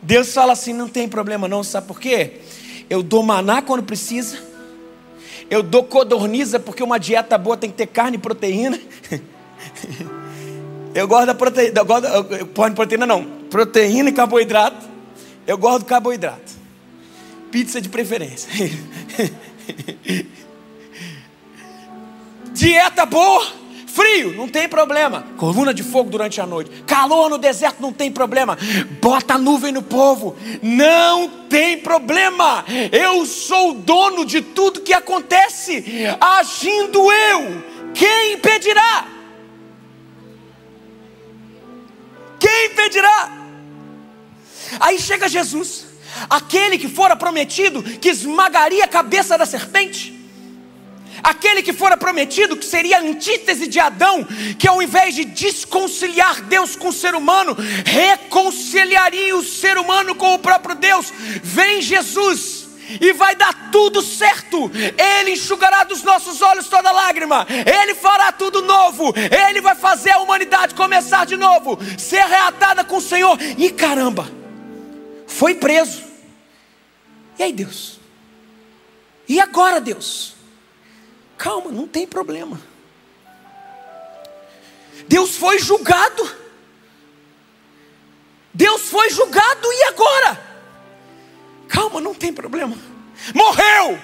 [0.00, 2.40] Deus fala assim: não tem problema, não, sabe por quê?
[2.88, 4.38] Eu dou maná quando precisa,
[5.50, 8.78] eu dou codorniza, porque uma dieta boa tem que ter carne e proteína.
[10.92, 14.88] Eu gosto da proteína, eu gosto, eu, proteína não, proteína e carboidrato.
[15.46, 16.52] Eu gosto do carboidrato.
[17.50, 18.50] Pizza de preferência.
[22.52, 23.46] Dieta boa,
[23.86, 25.24] Frio, não tem problema.
[25.36, 26.82] Coluna de fogo durante a noite.
[26.86, 28.58] Calor no deserto, não tem problema.
[29.00, 32.64] Bota nuvem no povo, não tem problema.
[32.90, 35.84] Eu sou o dono de tudo que acontece.
[36.20, 37.62] Agindo eu,
[37.94, 39.19] quem impedirá?
[42.40, 43.30] Quem impedirá?
[44.80, 45.86] Aí chega Jesus,
[46.28, 50.20] aquele que fora prometido que esmagaria a cabeça da serpente
[51.22, 54.26] aquele que fora prometido, que seria a antítese de Adão,
[54.58, 60.34] que ao invés de desconciliar Deus com o ser humano, reconciliaria o ser humano com
[60.34, 61.12] o próprio Deus.
[61.42, 62.59] Vem Jesus
[63.00, 64.70] e vai dar tudo certo.
[65.20, 67.46] Ele enxugará dos nossos olhos toda lágrima.
[67.48, 69.12] Ele fará tudo novo.
[69.16, 73.38] Ele vai fazer a humanidade começar de novo, ser reatada com o Senhor.
[73.58, 74.30] E caramba,
[75.26, 76.02] foi preso.
[77.38, 78.00] E aí, Deus?
[79.28, 80.34] E agora, Deus?
[81.38, 82.60] Calma, não tem problema.
[85.08, 86.40] Deus foi julgado.
[88.52, 90.49] Deus foi julgado e agora?
[91.70, 92.76] Calma, não tem problema.
[93.32, 93.98] Morreu.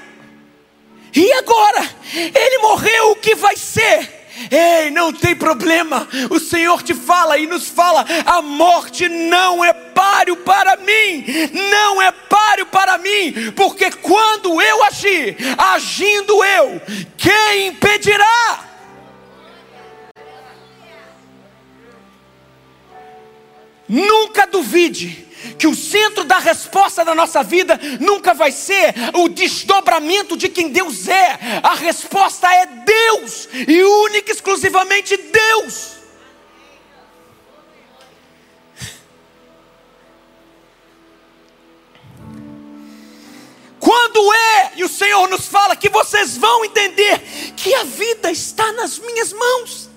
[1.12, 1.82] E agora?
[2.14, 4.28] Ele morreu, o que vai ser?
[4.51, 6.06] Ei, não tem problema.
[6.30, 11.24] O Senhor te fala e nos fala: a morte não é páreo para mim,
[11.70, 16.80] não é páreo para mim, porque quando eu agir, agindo eu,
[17.16, 18.64] quem impedirá?
[23.88, 25.26] Nunca duvide
[25.59, 30.69] que o centro da resposta da nossa vida nunca vai ser o desdobramento de quem
[30.69, 31.39] Deus é.
[31.63, 35.97] A resposta é Deus e única e exclusivamente Deus.
[43.79, 47.21] Quando é, e o Senhor nos fala que vocês vão entender
[47.57, 49.89] que a vida está nas minhas mãos.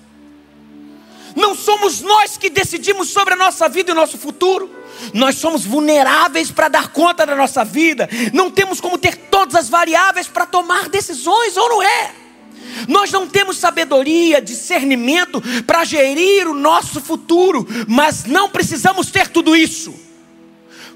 [1.34, 4.79] Não somos nós que decidimos sobre a nossa vida e o nosso futuro.
[5.14, 8.08] Nós somos vulneráveis para dar conta da nossa vida.
[8.32, 12.12] Não temos como ter todas as variáveis para tomar decisões, ou não é?
[12.88, 19.56] Nós não temos sabedoria, discernimento para gerir o nosso futuro, mas não precisamos ter tudo
[19.56, 19.94] isso,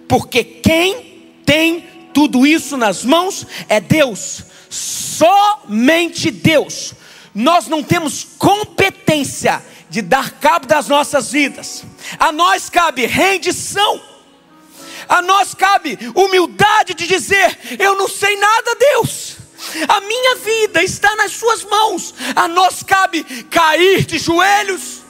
[0.09, 6.95] porque quem tem tudo isso nas mãos é Deus, somente Deus.
[7.35, 9.61] Nós não temos competência
[9.95, 11.85] de dar cabo das nossas vidas.
[12.19, 14.03] A nós cabe rendição.
[15.09, 19.37] A nós cabe humildade de dizer: Eu não sei nada, Deus.
[19.87, 22.13] A minha vida está nas Suas mãos.
[22.35, 25.05] A nós cabe cair de joelhos.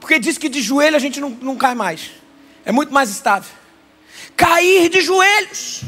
[0.00, 2.10] Porque diz que de joelho a gente não, não cai mais.
[2.62, 3.50] É muito mais estável.
[4.36, 5.80] Cair de joelhos.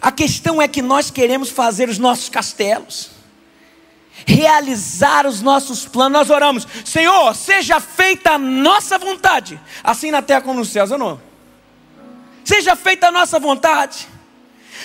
[0.00, 3.13] A questão é que nós queremos fazer os nossos castelos
[4.26, 6.18] realizar os nossos planos.
[6.18, 10.98] Nós oramos, Senhor, seja feita a nossa vontade, assim na terra como nos céus, ou
[10.98, 11.20] não?
[12.44, 14.08] Seja feita a nossa vontade.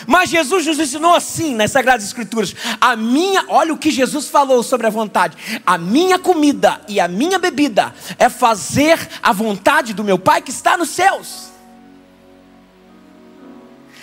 [0.07, 4.63] Mas Jesus nos ensinou assim nas Sagradas Escrituras: a minha, olha o que Jesus falou
[4.63, 5.35] sobre a vontade.
[5.65, 10.51] A minha comida e a minha bebida é fazer a vontade do meu Pai que
[10.51, 11.49] está nos céus.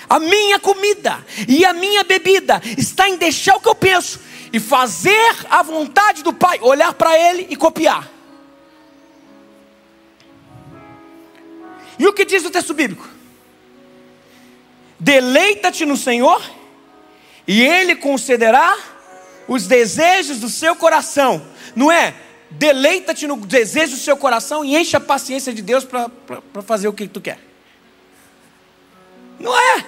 [0.08, 4.20] A minha comida e a minha bebida está em deixar o que eu penso
[4.56, 8.10] e fazer a vontade do Pai, olhar para Ele e copiar.
[11.98, 13.06] E o que diz o texto bíblico?
[14.98, 16.42] Deleita-te no Senhor,
[17.46, 18.74] e Ele concederá
[19.46, 21.46] os desejos do seu coração.
[21.74, 22.14] Não é?
[22.50, 26.94] Deleita-te no desejo do seu coração e enche a paciência de Deus para fazer o
[26.94, 27.38] que tu quer.
[29.38, 29.84] Não é?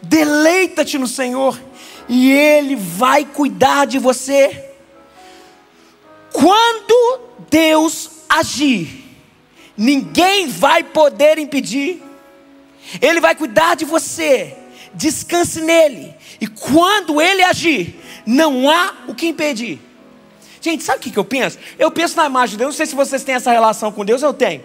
[0.00, 1.73] Deleita-te no Senhor
[2.08, 4.70] e Ele vai cuidar de você.
[6.32, 9.04] Quando Deus agir,
[9.76, 12.02] ninguém vai poder impedir.
[13.00, 14.56] Ele vai cuidar de você,
[14.92, 16.14] descanse nele.
[16.40, 19.80] E quando ele agir, não há o que impedir.
[20.60, 21.58] Gente, sabe o que eu penso?
[21.78, 22.70] Eu penso na imagem de Deus.
[22.70, 24.62] Não sei se vocês têm essa relação com Deus, eu tenho.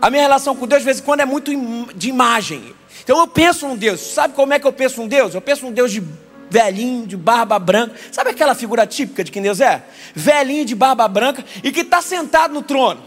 [0.00, 1.52] A minha relação com Deus, de vez em quando, é muito
[1.94, 2.74] de imagem.
[3.02, 4.00] Então eu penso um Deus.
[4.00, 5.34] Sabe como é que eu penso um Deus?
[5.34, 6.02] Eu penso um Deus de
[6.50, 7.94] velhinho, de barba branca.
[8.10, 9.82] Sabe aquela figura típica de quem Deus é?
[10.14, 13.02] Velhinho de barba branca e que está sentado no trono.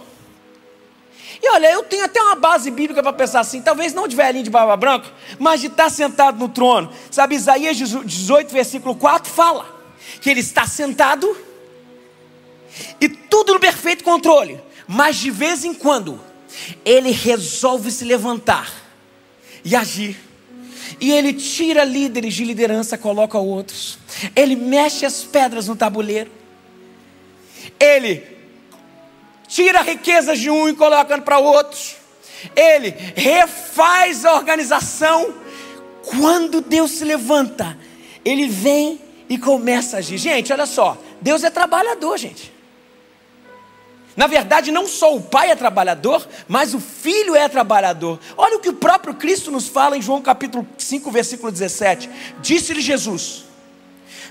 [1.41, 4.43] E olha, eu tenho até uma base bíblica para pensar assim, talvez não de velhinho
[4.43, 5.09] de barba branca,
[5.39, 6.91] mas de estar tá sentado no trono.
[7.09, 9.65] Sabe, Isaías 18, versículo 4 fala
[10.21, 11.35] que ele está sentado
[12.99, 16.19] e tudo no perfeito controle, mas de vez em quando
[16.85, 18.71] ele resolve se levantar
[19.63, 20.30] e agir.
[20.99, 23.97] E ele tira líderes de liderança, coloca outros.
[24.35, 26.31] Ele mexe as pedras no tabuleiro.
[27.79, 28.23] Ele
[29.47, 31.95] tira riquezas de um e colocando para outros.
[32.55, 35.33] Ele refaz a organização.
[36.03, 37.77] Quando Deus se levanta,
[38.25, 38.99] ele vem
[39.29, 40.17] e começa a agir.
[40.17, 42.51] Gente, olha só, Deus é trabalhador, gente.
[44.21, 48.19] Na verdade, não só o pai é trabalhador, mas o filho é trabalhador.
[48.37, 52.07] Olha o que o próprio Cristo nos fala em João capítulo 5, versículo 17.
[52.39, 53.45] Disse-lhe Jesus: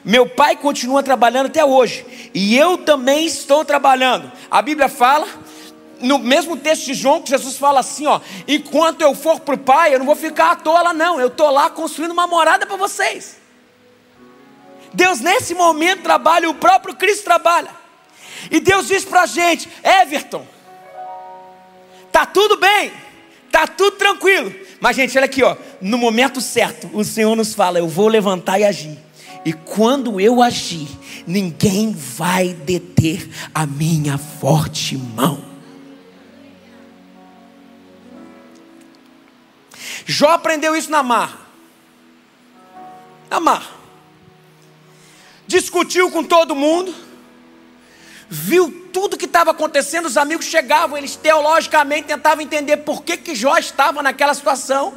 [0.05, 2.07] meu pai continua trabalhando até hoje.
[2.33, 4.31] E eu também estou trabalhando.
[4.49, 5.27] A Bíblia fala,
[6.01, 9.59] no mesmo texto de João, que Jesus fala assim: ó, enquanto eu for para o
[9.59, 11.21] pai, eu não vou ficar à toa lá, não.
[11.21, 13.39] Eu estou lá construindo uma morada para vocês.
[14.95, 17.80] Deus, nesse momento, trabalha, o próprio Cristo trabalha.
[18.51, 20.47] E Deus diz para a gente: Everton,
[22.13, 22.93] tá tudo bem,
[23.51, 24.55] tá tudo tranquilo.
[24.81, 28.59] Mas, gente, olha aqui, ó, no momento certo, o Senhor nos fala: eu vou levantar
[28.59, 28.99] e agir.
[29.45, 30.89] E quando eu agir,
[31.27, 35.51] ninguém vai deter a minha forte mão.
[40.05, 41.39] Jó aprendeu isso na marra.
[43.31, 43.71] Na marra.
[45.47, 46.95] Discutiu com todo mundo.
[48.33, 50.07] Viu tudo que estava acontecendo.
[50.07, 54.95] Os amigos chegavam, eles teologicamente tentavam entender por que, que Jó estava naquela situação.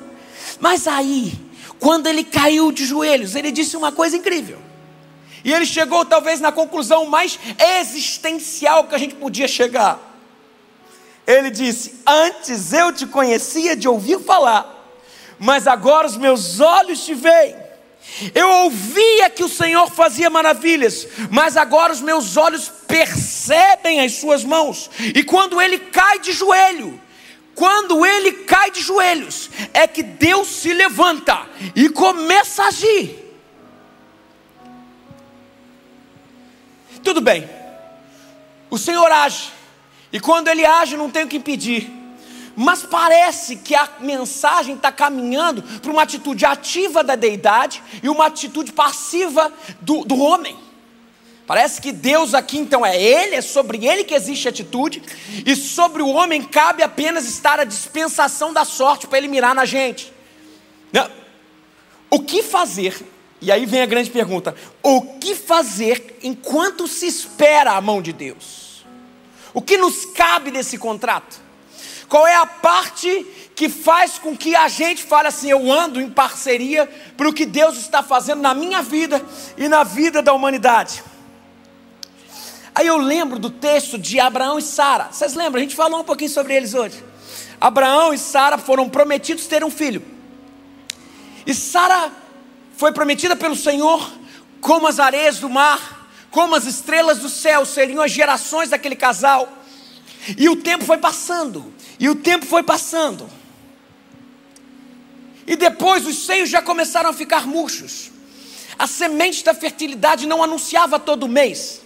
[0.60, 1.34] Mas aí,
[1.80, 4.60] quando ele caiu de joelhos, ele disse uma coisa incrível.
[5.44, 7.40] E ele chegou talvez na conclusão mais
[7.80, 10.00] existencial que a gente podia chegar.
[11.26, 14.96] Ele disse: Antes eu te conhecia de ouvir falar,
[15.40, 17.63] mas agora os meus olhos te veem.
[18.34, 24.44] Eu ouvia que o Senhor fazia maravilhas, mas agora os meus olhos percebem as suas
[24.44, 24.90] mãos.
[25.00, 27.00] E quando ele cai de joelho,
[27.56, 33.20] quando ele cai de joelhos, é que Deus se levanta e começa a agir.
[37.04, 37.50] Tudo bem,
[38.70, 39.52] o Senhor age,
[40.12, 42.03] e quando ele age, não tem o que impedir.
[42.56, 48.28] Mas parece que a mensagem está caminhando para uma atitude ativa da deidade e uma
[48.28, 49.52] atitude passiva
[49.82, 50.56] do, do homem.
[51.46, 55.04] Parece que Deus aqui então é Ele, é sobre Ele que existe atitude,
[55.46, 59.66] e sobre o homem cabe apenas estar a dispensação da sorte para ele mirar na
[59.66, 60.14] gente.
[60.92, 61.10] Não.
[62.10, 62.96] O que fazer?
[63.42, 68.14] E aí vem a grande pergunta: o que fazer enquanto se espera a mão de
[68.14, 68.86] Deus?
[69.54, 71.43] O que nos cabe nesse contrato?
[72.08, 73.26] Qual é a parte
[73.56, 77.46] que faz com que a gente fale assim: eu ando em parceria para o que
[77.46, 79.24] Deus está fazendo na minha vida
[79.58, 81.04] e na vida da humanidade?
[82.76, 85.10] Aí eu lembro do texto de Abraão e Sara.
[85.12, 85.60] Vocês lembram?
[85.60, 87.04] A gente falou um pouquinho sobre eles hoje.
[87.62, 90.04] Abraão e Sara foram prometidos ter um filho.
[91.46, 92.12] E Sara
[92.76, 94.12] foi prometida pelo Senhor
[94.60, 99.48] como as areias do mar, como as estrelas do céu, seriam as gerações daquele casal.
[100.38, 101.73] E o tempo foi passando,
[102.04, 103.30] e o tempo foi passando.
[105.48, 108.12] E depois os seios já começaram a ficar murchos.
[108.78, 111.82] A semente da fertilidade não anunciava todo mês.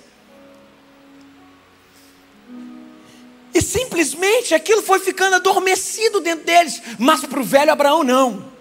[3.54, 6.82] E simplesmente aquilo foi ficando adormecido dentro deles.
[6.98, 8.52] Mas para o velho Abraão, não.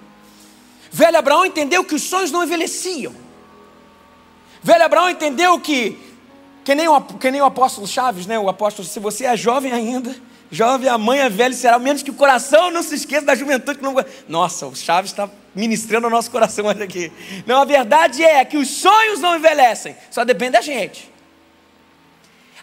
[0.93, 3.15] Velho Abraão entendeu que os sonhos não envelheciam.
[4.63, 5.99] Velho Abraão entendeu que,
[6.63, 8.39] que nem, o, que nem o apóstolo Chaves, né?
[8.39, 10.15] O apóstolo, se você é jovem ainda,
[10.51, 13.79] jovem, a mãe é velha será, menos que o coração não se esqueça da juventude.
[13.79, 13.95] Que não...
[14.29, 17.13] Nossa, o Chaves está ministrando o nosso coração hoje aqui.
[17.47, 21.11] Não, a verdade é que os sonhos não envelhecem, só depende da gente.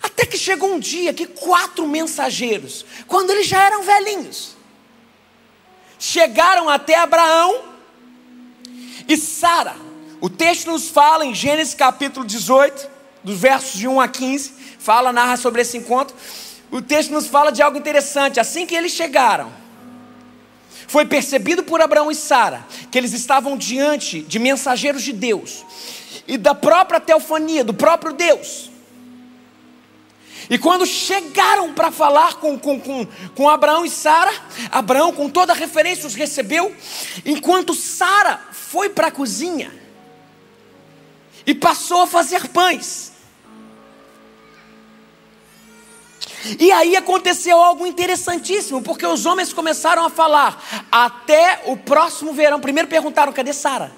[0.02, 4.56] Até que chegou um dia que quatro mensageiros, quando eles já eram velhinhos,
[5.98, 7.64] chegaram até Abraão
[9.08, 9.76] e Sara.
[10.20, 12.90] O texto nos fala em Gênesis capítulo 18,
[13.24, 16.16] dos versos de 1 a 15, fala, narra sobre esse encontro.
[16.74, 18.40] O texto nos fala de algo interessante.
[18.40, 19.54] Assim que eles chegaram,
[20.88, 25.64] foi percebido por Abraão e Sara que eles estavam diante de mensageiros de Deus
[26.28, 28.72] e da própria teofania, do próprio Deus.
[30.50, 33.06] E quando chegaram para falar com, com, com,
[33.36, 34.34] com Abraão e Sara,
[34.72, 36.76] Abraão, com toda a referência, os recebeu,
[37.24, 39.72] enquanto Sara foi para a cozinha
[41.46, 43.13] e passou a fazer pães.
[46.60, 52.60] E aí aconteceu algo interessantíssimo, porque os homens começaram a falar até o próximo verão.
[52.60, 53.92] Primeiro perguntaram: cadê Sara?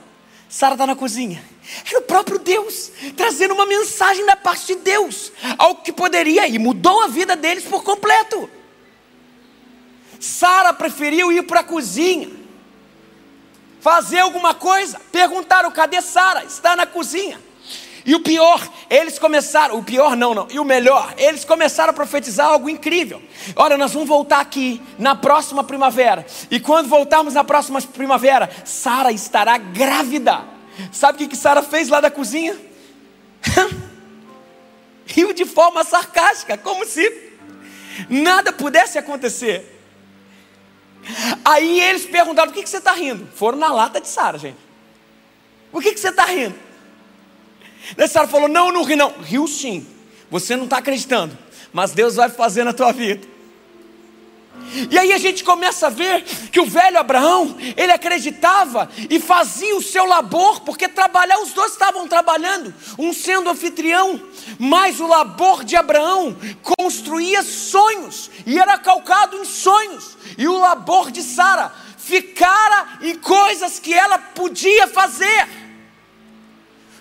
[0.48, 1.44] Sara está na cozinha.
[1.88, 6.60] Era o próprio Deus trazendo uma mensagem da parte de Deus, algo que poderia e
[6.60, 8.50] mudou a vida deles por completo.
[10.20, 12.32] Sara preferiu ir para a cozinha,
[13.82, 15.00] fazer alguma coisa.
[15.12, 16.46] Perguntaram: cadê Sara?
[16.46, 17.40] Está na cozinha.
[18.06, 21.94] E o pior, eles começaram, o pior não, não, e o melhor, eles começaram a
[21.94, 23.20] profetizar algo incrível.
[23.56, 26.24] Olha, nós vamos voltar aqui na próxima primavera.
[26.52, 30.46] E quando voltarmos na próxima primavera, Sara estará grávida.
[30.92, 32.56] Sabe o que, que Sara fez lá da cozinha?
[35.08, 37.32] Riu de forma sarcástica, como se
[38.08, 39.82] nada pudesse acontecer.
[41.44, 43.28] Aí eles perguntaram: por que, que você está rindo?
[43.36, 44.58] Foram na lata de Sara, gente.
[45.72, 46.65] Por que, que você está rindo?
[47.96, 49.14] Daí Sara falou: Não, não ri, não.
[49.22, 49.86] Riu sim.
[50.30, 51.38] Você não está acreditando,
[51.72, 53.36] mas Deus vai fazer na tua vida.
[54.90, 59.76] E aí a gente começa a ver que o velho Abraão, ele acreditava e fazia
[59.76, 64.20] o seu labor, porque trabalhar, os dois estavam trabalhando, um sendo anfitrião,
[64.58, 71.12] mas o labor de Abraão construía sonhos, e era calcado em sonhos, e o labor
[71.12, 75.65] de Sara ficara em coisas que ela podia fazer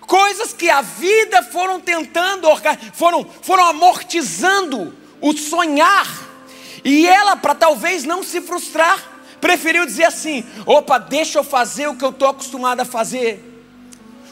[0.07, 2.49] coisas que a vida foram tentando,
[2.93, 6.07] foram, foram amortizando o sonhar,
[6.85, 9.03] e ela, para talvez não se frustrar,
[9.41, 13.53] preferiu dizer assim: opa, deixa eu fazer o que eu estou acostumado a fazer.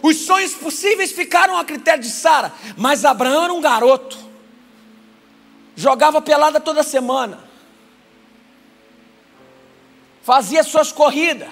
[0.03, 4.19] Os sonhos possíveis ficaram a critério de Sara, mas Abraão era um garoto,
[5.77, 7.39] jogava pelada toda semana,
[10.23, 11.49] fazia suas corridas.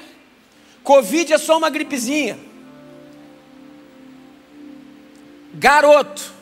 [0.82, 2.49] Covid é só uma gripezinha
[5.60, 6.32] garoto,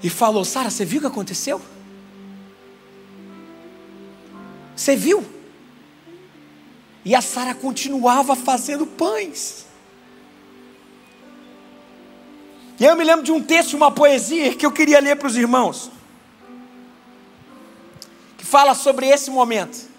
[0.00, 1.60] e falou: Sara, você viu o que aconteceu?
[4.76, 5.26] Você viu?
[7.04, 9.66] E a Sara continuava fazendo pães.
[12.78, 15.36] E eu me lembro de um texto, uma poesia que eu queria ler para os
[15.36, 15.90] irmãos,
[18.38, 19.90] que fala sobre esse momento.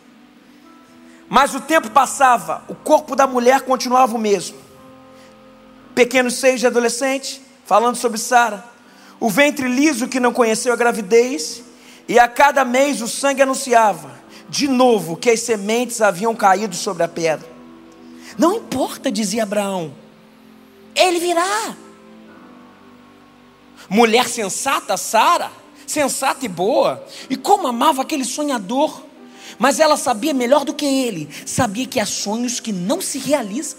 [1.29, 4.70] Mas o tempo passava, o corpo da mulher continuava o mesmo
[5.93, 8.63] pequenos seios de adolescente, falando sobre Sara,
[9.19, 11.63] o ventre liso que não conheceu a gravidez,
[12.07, 14.11] e a cada mês o sangue anunciava,
[14.49, 17.47] de novo, que as sementes haviam caído sobre a pedra.
[18.37, 19.93] Não importa, dizia Abraão,
[20.95, 21.75] ele virá.
[23.89, 25.51] Mulher sensata, Sara,
[25.85, 29.03] sensata e boa, e como amava aquele sonhador,
[29.59, 33.77] mas ela sabia melhor do que ele, sabia que há sonhos que não se realizam.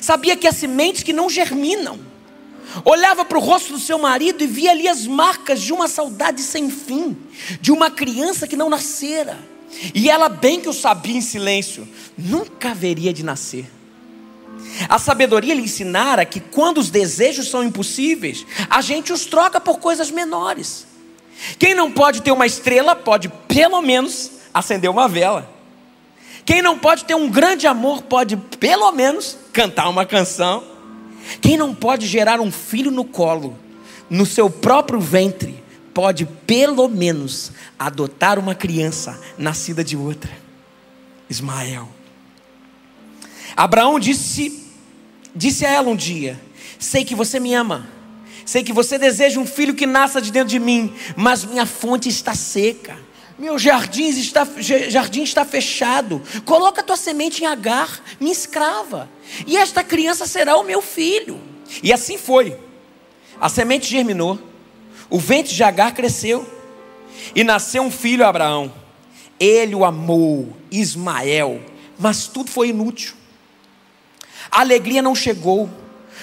[0.00, 1.98] Sabia que há sementes que não germinam.
[2.84, 6.40] Olhava para o rosto do seu marido e via ali as marcas de uma saudade
[6.42, 7.16] sem fim,
[7.60, 9.38] de uma criança que não nascera.
[9.94, 11.86] E ela bem que o sabia em silêncio,
[12.16, 13.70] nunca haveria de nascer.
[14.88, 19.78] A sabedoria lhe ensinara que quando os desejos são impossíveis, a gente os troca por
[19.78, 20.86] coisas menores.
[21.58, 25.53] Quem não pode ter uma estrela, pode pelo menos acender uma vela.
[26.44, 30.62] Quem não pode ter um grande amor pode, pelo menos, cantar uma canção.
[31.40, 33.58] Quem não pode gerar um filho no colo,
[34.10, 35.62] no seu próprio ventre,
[35.94, 40.30] pode, pelo menos, adotar uma criança nascida de outra.
[41.30, 41.88] Ismael.
[43.56, 44.68] Abraão disse,
[45.34, 46.38] disse a ela um dia:
[46.78, 47.88] Sei que você me ama.
[48.44, 52.10] Sei que você deseja um filho que nasça de dentro de mim, mas minha fonte
[52.10, 52.94] está seca.
[53.36, 54.46] Meu jardim está,
[54.88, 56.22] jardim está fechado.
[56.44, 59.10] Coloca tua semente em Agar, minha escrava.
[59.46, 61.40] E esta criança será o meu filho.
[61.82, 62.56] E assim foi.
[63.40, 64.38] A semente germinou.
[65.10, 66.48] O ventre de Agar cresceu.
[67.34, 68.72] E nasceu um filho a Abraão.
[69.38, 71.60] Ele o amou, Ismael.
[71.98, 73.14] Mas tudo foi inútil.
[74.48, 75.68] A alegria não chegou.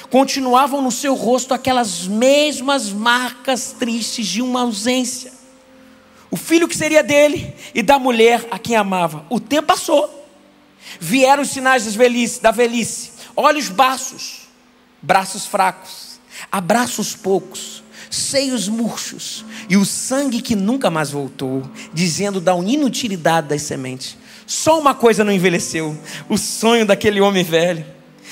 [0.09, 5.40] Continuavam no seu rosto aquelas mesmas marcas tristes de uma ausência
[6.31, 9.25] o filho que seria dele e da mulher a quem amava.
[9.29, 10.09] O tempo passou.
[10.99, 13.11] Vieram os sinais velhice, da velhice.
[13.35, 14.47] Olhos baços,
[15.01, 16.19] braços fracos,
[16.51, 21.63] abraços poucos, seios murchos e o sangue que nunca mais voltou,
[21.93, 24.17] dizendo da inutilidade das sementes.
[24.45, 25.97] Só uma coisa não envelheceu:
[26.27, 27.85] o sonho daquele homem velho,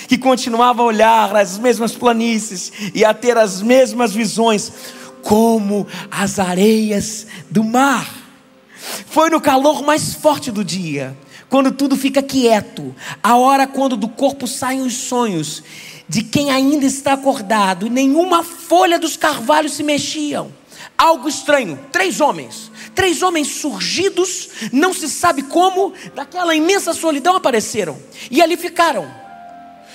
[0.07, 4.71] que continuava a olhar as mesmas planícies e a ter as mesmas visões,
[5.23, 8.07] como as areias do mar.
[9.07, 11.17] Foi no calor mais forte do dia,
[11.49, 15.63] quando tudo fica quieto, a hora quando do corpo saem os sonhos
[16.07, 20.51] de quem ainda está acordado, e nenhuma folha dos carvalhos se mexiam.
[20.97, 27.97] Algo estranho, três homens, três homens surgidos, não se sabe como, daquela imensa solidão apareceram,
[28.31, 29.09] e ali ficaram,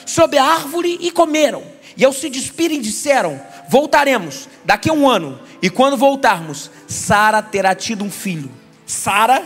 [0.06, 1.62] sob a árvore e comeram,
[1.96, 7.74] e ao se despirem disseram: Voltaremos daqui a um ano, e quando voltarmos, Sara terá
[7.74, 8.50] tido um filho.
[8.86, 9.42] Sara,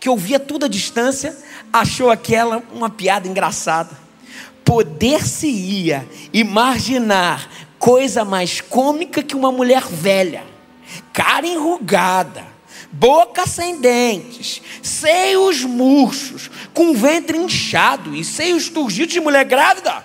[0.00, 1.36] que ouvia tudo à distância,
[1.72, 4.08] achou aquela uma piada engraçada
[4.68, 10.44] poder-se-ia imaginar coisa mais cômica que uma mulher velha,
[11.10, 12.44] cara enrugada,
[12.92, 20.04] boca sem dentes, seios murchos, com ventre inchado e seios turgidos de mulher grávida.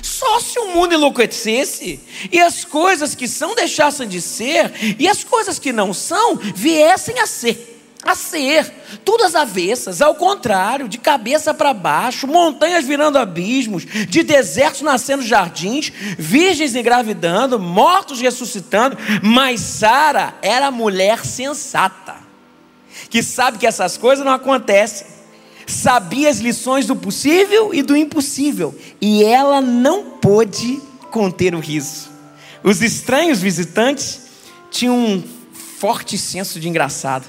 [0.00, 2.00] Só se o mundo enlouquecesse
[2.30, 7.18] e as coisas que são deixassem de ser e as coisas que não são viessem
[7.18, 7.72] a ser
[8.04, 8.68] a ser,
[9.04, 15.22] tudo às avessas, ao contrário, de cabeça para baixo, montanhas virando abismos, de desertos nascendo
[15.22, 22.16] jardins, virgens engravidando, mortos ressuscitando, mas Sara era mulher sensata,
[23.08, 25.06] que sabe que essas coisas não acontecem,
[25.66, 30.80] sabia as lições do possível e do impossível, e ela não pôde
[31.10, 32.10] conter o riso.
[32.62, 34.20] Os estranhos visitantes
[34.70, 35.22] tinham um
[35.78, 37.28] forte senso de engraçado.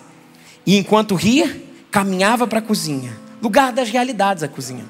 [0.66, 1.62] E enquanto ria,
[1.92, 4.86] caminhava para a cozinha, lugar das realidades a cozinha.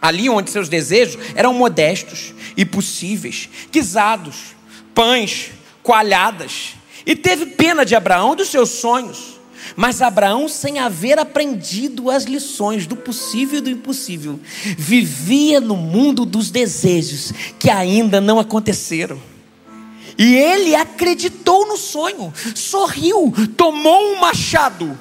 [0.00, 4.54] Ali onde seus desejos eram modestos e possíveis, guisados,
[4.94, 5.50] pães,
[5.82, 6.74] coalhadas.
[7.06, 9.31] E teve pena de Abraão dos seus sonhos.
[9.76, 14.38] Mas Abraão, sem haver aprendido as lições do possível e do impossível,
[14.76, 19.20] vivia no mundo dos desejos que ainda não aconteceram.
[20.18, 24.98] E ele acreditou no sonho, sorriu, tomou um machado,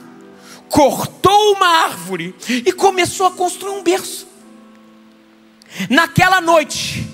[0.69, 4.27] cortou uma árvore e começou a construir um berço.
[5.89, 7.07] Naquela noite,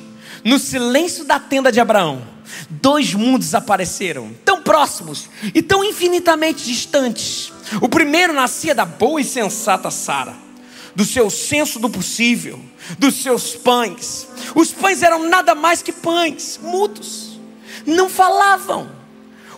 [0.43, 2.21] no silêncio da tenda de Abraão,
[2.69, 4.33] dois mundos apareceram,
[4.67, 7.53] próximos e tão infinitamente distantes.
[7.81, 10.35] O primeiro nascia da boa e sensata Sara,
[10.93, 12.59] do seu senso do possível,
[12.99, 14.27] dos seus pães.
[14.53, 17.27] Os pães eram nada mais que pães, mudos
[17.87, 18.89] não falavam.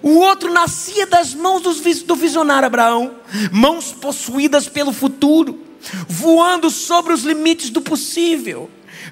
[0.01, 3.15] O outro nascia das mãos do visionário Abraão,
[3.51, 5.59] mãos possuídas pelo futuro,
[6.07, 8.69] voando sobre os limites do possível.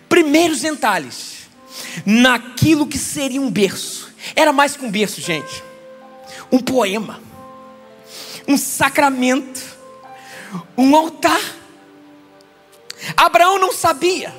[0.07, 1.49] Primeiros entalhes,
[2.05, 4.13] naquilo que seria um berço.
[4.35, 5.63] Era mais que um berço, gente.
[6.51, 7.21] Um poema,
[8.47, 9.61] um sacramento,
[10.77, 11.41] um altar.
[13.15, 14.33] Abraão não sabia,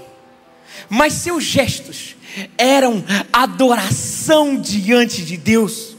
[0.89, 2.17] mas seus gestos
[2.57, 5.97] eram adoração diante de Deus.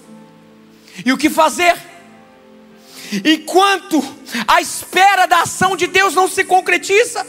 [1.05, 1.75] E o que fazer?
[3.25, 4.03] Enquanto
[4.47, 7.25] a espera da ação de Deus não se concretiza,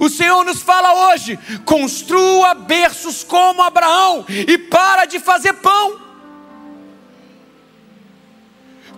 [0.00, 6.03] o Senhor nos fala hoje: construa berços como Abraão e para de fazer pão.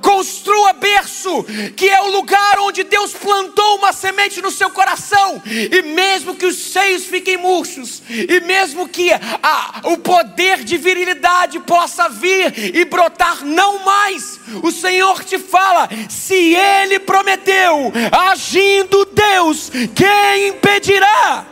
[0.00, 1.44] Construa berço,
[1.76, 5.42] que é o lugar onde Deus plantou uma semente no seu coração.
[5.46, 11.58] E mesmo que os seios fiquem murchos, e mesmo que a, o poder de virilidade
[11.60, 14.40] possa vir e brotar, não mais.
[14.62, 17.92] O Senhor te fala: se Ele prometeu,
[18.30, 21.46] agindo Deus, quem impedirá?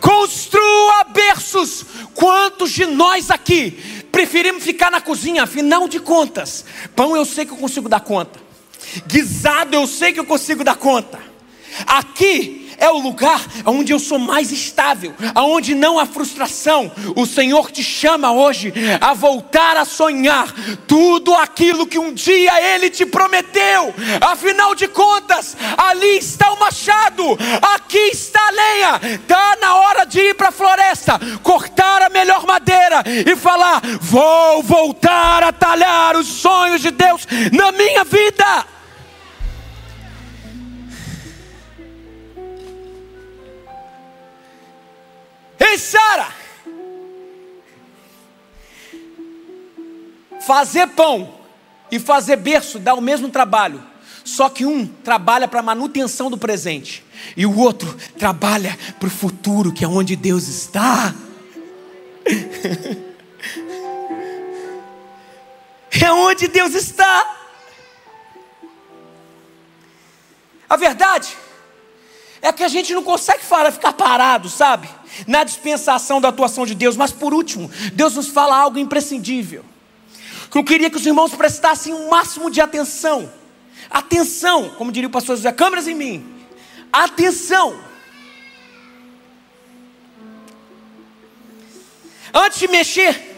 [0.00, 1.86] Construa berços.
[2.14, 6.64] Quantos de nós aqui Preferimos ficar na cozinha, afinal de contas.
[6.94, 8.38] Pão eu sei que eu consigo dar conta.
[9.06, 11.18] Guisado eu sei que eu consigo dar conta.
[11.86, 16.90] Aqui é o lugar onde eu sou mais estável, aonde não há frustração.
[17.16, 20.52] O Senhor te chama hoje a voltar a sonhar
[20.86, 23.94] tudo aquilo que um dia Ele te prometeu.
[24.20, 27.38] Afinal de contas, ali está o machado,
[27.74, 29.00] aqui está a lenha.
[29.14, 34.62] Está na hora de ir para a floresta, cortar a melhor madeira e falar: Vou
[34.62, 38.66] voltar a talhar os sonhos de Deus na minha vida.
[45.64, 46.34] Ei, Sara!
[50.44, 51.38] Fazer pão
[51.90, 53.82] e fazer berço dá o mesmo trabalho.
[54.24, 57.04] Só que um trabalha para a manutenção do presente
[57.36, 61.14] e o outro trabalha para o futuro, que é onde Deus está.
[66.00, 67.36] É onde Deus está.
[70.68, 71.36] A verdade
[72.40, 74.88] é que a gente não consegue ficar parado, sabe?
[75.26, 76.96] Na dispensação da atuação de Deus.
[76.96, 79.64] Mas por último, Deus nos fala algo imprescindível.
[80.50, 83.32] Que eu queria que os irmãos prestassem o um máximo de atenção.
[83.90, 86.26] Atenção, como diria o pastor José, câmeras em mim.
[86.92, 87.78] Atenção.
[92.34, 93.32] Antes de mexer,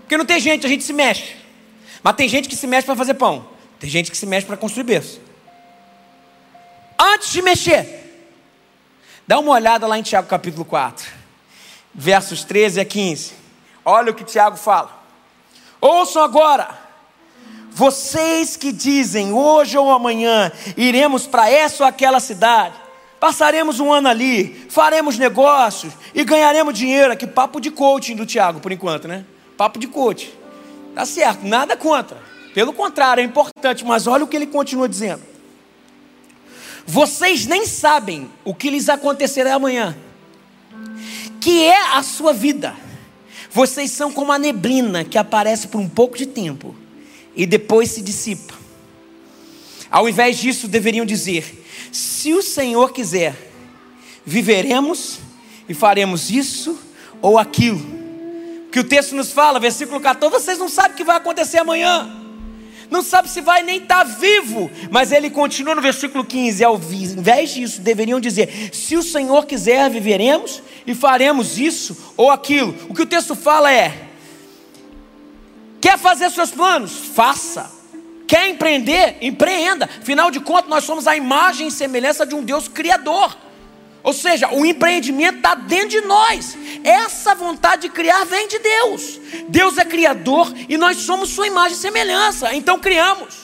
[0.00, 1.34] porque não tem gente, a gente se mexe.
[2.02, 3.48] Mas tem gente que se mexe para fazer pão.
[3.80, 5.20] Tem gente que se mexe para construir berço.
[6.98, 7.95] Antes de mexer,
[9.26, 11.06] dá uma olhada lá em Tiago capítulo 4,
[11.94, 13.32] versos 13 a 15.
[13.84, 14.90] Olha o que Tiago fala.
[15.80, 16.68] Ouçam agora,
[17.70, 22.74] vocês que dizem hoje ou amanhã iremos para essa ou aquela cidade,
[23.20, 27.12] passaremos um ano ali, faremos negócios e ganharemos dinheiro.
[27.12, 29.24] Aqui, papo de coaching do Tiago, por enquanto, né?
[29.56, 30.32] Papo de coaching.
[30.94, 32.16] Tá certo, nada contra.
[32.54, 35.22] Pelo contrário, é importante, mas olha o que ele continua dizendo.
[36.86, 39.96] Vocês nem sabem o que lhes acontecerá amanhã,
[41.40, 42.76] que é a sua vida.
[43.50, 46.76] Vocês são como a neblina que aparece por um pouco de tempo
[47.34, 48.54] e depois se dissipa.
[49.90, 53.34] Ao invés disso, deveriam dizer: se o Senhor quiser,
[54.24, 55.18] viveremos
[55.68, 56.78] e faremos isso
[57.20, 57.96] ou aquilo.
[58.70, 62.25] Que o texto nos fala, versículo 14: vocês não sabem o que vai acontecer amanhã
[62.90, 64.70] não sabe se vai nem estar tá vivo.
[64.90, 69.90] Mas ele continua no versículo 15: ao invés disso, deveriam dizer: se o Senhor quiser,
[69.90, 72.74] viveremos e faremos isso ou aquilo.
[72.88, 74.06] O que o texto fala é:
[75.80, 76.92] Quer fazer seus planos?
[77.14, 77.70] Faça.
[78.26, 79.18] Quer empreender?
[79.20, 79.88] Empreenda.
[80.02, 83.36] Afinal de contas, nós somos a imagem e semelhança de um Deus criador.
[84.06, 86.56] Ou seja, o empreendimento está dentro de nós.
[86.84, 89.18] Essa vontade de criar vem de Deus.
[89.48, 92.54] Deus é criador e nós somos sua imagem e semelhança.
[92.54, 93.34] Então criamos,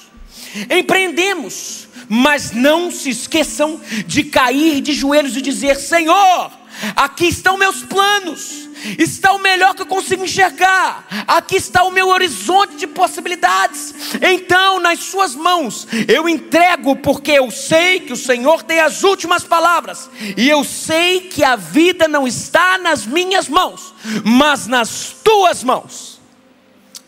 [0.70, 6.52] empreendemos, mas não se esqueçam de cair de joelhos e dizer: Senhor,
[6.96, 8.62] aqui estão meus planos
[8.98, 13.94] está o melhor que eu consigo enxergar, aqui está o meu horizonte de possibilidades.
[14.20, 19.44] Então, nas Suas mãos, eu entrego, porque eu sei que o Senhor tem as últimas
[19.44, 23.94] palavras, e eu sei que a vida não está nas minhas mãos,
[24.24, 26.20] mas nas Tuas mãos.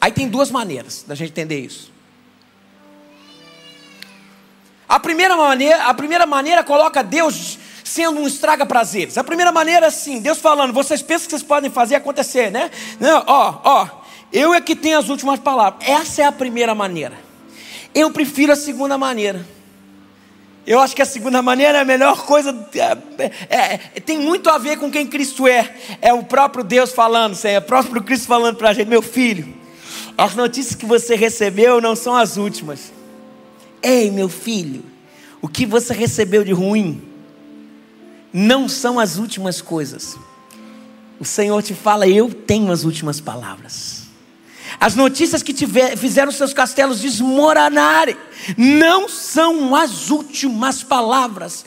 [0.00, 1.92] Aí tem duas maneiras da gente entender isso.
[4.86, 9.18] A primeira maneira, a primeira maneira coloca Deus sendo um estraga prazeres.
[9.18, 12.70] A primeira maneira é assim, Deus falando, vocês pensam que vocês podem fazer acontecer, né?
[12.98, 13.88] Não, ó, ó,
[14.32, 15.86] eu é que tenho as últimas palavras.
[15.86, 17.14] Essa é a primeira maneira.
[17.94, 19.46] Eu prefiro a segunda maneira.
[20.66, 22.66] Eu acho que a segunda maneira é a melhor coisa.
[23.50, 25.74] É, é, tem muito a ver com quem Cristo é.
[26.00, 29.54] É o próprio Deus falando, é o próprio Cristo falando para a gente, meu filho.
[30.16, 32.92] As notícias que você recebeu não são as últimas.
[33.82, 34.82] Ei, meu filho,
[35.42, 37.13] o que você recebeu de ruim
[38.34, 40.16] não são as últimas coisas.
[41.20, 44.02] O Senhor te fala, eu tenho as últimas palavras.
[44.80, 48.16] As notícias que tiver, fizeram seus castelos desmoronarem
[48.56, 51.64] não são as últimas palavras.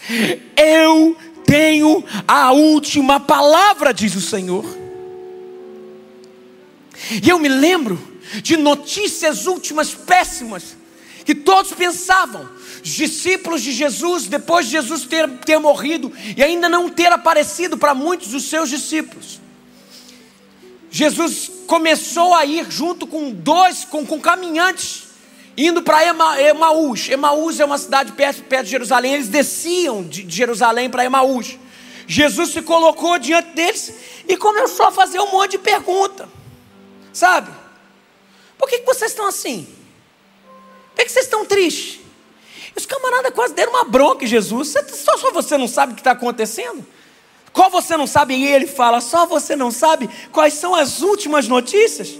[0.57, 1.15] Eu
[1.45, 4.65] tenho a última palavra, diz o Senhor.
[7.23, 7.97] E eu me lembro
[8.43, 10.75] de notícias últimas péssimas
[11.23, 12.56] que todos pensavam
[12.87, 17.93] discípulos de Jesus, depois de Jesus ter, ter morrido e ainda não ter aparecido para
[17.93, 19.39] muitos dos seus discípulos,
[20.89, 25.03] Jesus começou a ir junto com dois, com, com caminhantes,
[25.57, 27.09] indo para Ema, Emaús.
[27.09, 29.15] Emaús é uma cidade perto, perto de Jerusalém.
[29.15, 31.57] Eles desciam de, de Jerusalém para Emaús.
[32.07, 33.93] Jesus se colocou diante deles
[34.27, 36.29] e começou a fazer um monte de pergunta.
[37.11, 37.51] Sabe?
[38.57, 39.67] Por que, que vocês estão assim?
[40.89, 42.06] Por que, que vocês estão tristes?
[42.77, 44.69] Os camaradas quase deram uma bronca em Jesus.
[44.93, 46.85] Só, só você não sabe o que está acontecendo?
[47.51, 48.35] Qual você não sabe?
[48.35, 52.19] E ele fala: só você não sabe quais são as últimas notícias?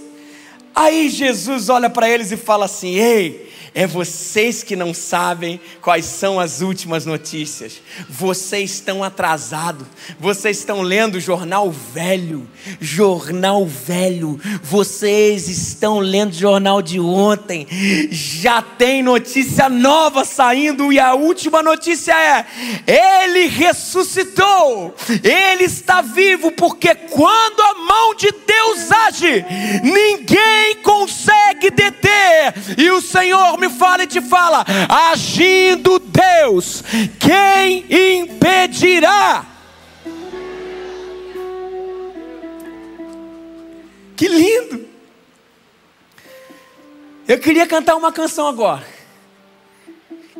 [0.74, 6.04] Aí Jesus olha para eles e fala assim: ei, é vocês que não sabem quais
[6.04, 7.80] são as últimas notícias.
[8.08, 9.86] Vocês estão atrasados.
[10.18, 12.48] Vocês estão lendo jornal velho.
[12.80, 14.40] Jornal velho.
[14.62, 17.66] Vocês estão lendo jornal de ontem.
[18.10, 22.46] Já tem notícia nova saindo e a última notícia é:
[22.86, 24.94] ele ressuscitou.
[25.22, 29.44] Ele está vivo porque quando a mão de Deus age,
[29.82, 32.54] ninguém consegue deter.
[32.76, 34.64] E o Senhor me fala e te fala:
[35.12, 36.82] agindo Deus,
[37.18, 37.84] quem
[38.22, 39.44] impedirá?
[44.16, 44.88] Que lindo!
[47.26, 48.86] Eu queria cantar uma canção agora.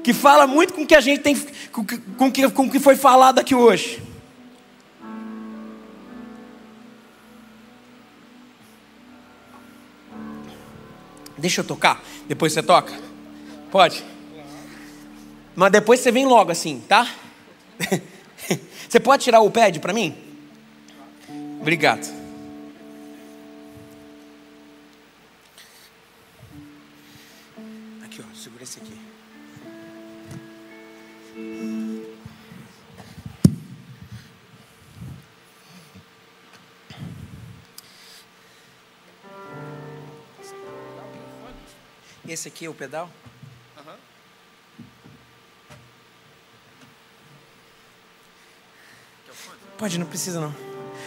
[0.03, 1.37] Que fala muito com o que a gente tem.
[1.71, 1.87] Com,
[2.17, 4.03] com, que, com o que foi falado aqui hoje.
[11.37, 13.08] Deixa eu tocar, depois você toca?
[13.71, 14.05] Pode?
[15.55, 17.13] Mas depois você vem logo assim, tá?
[18.89, 20.17] Você pode tirar o pad para mim?
[21.61, 22.07] Obrigado.
[28.03, 28.99] Aqui, ó, segura esse aqui.
[42.27, 43.11] Esse aqui é o pedal?
[49.79, 50.53] Pode, não precisa não.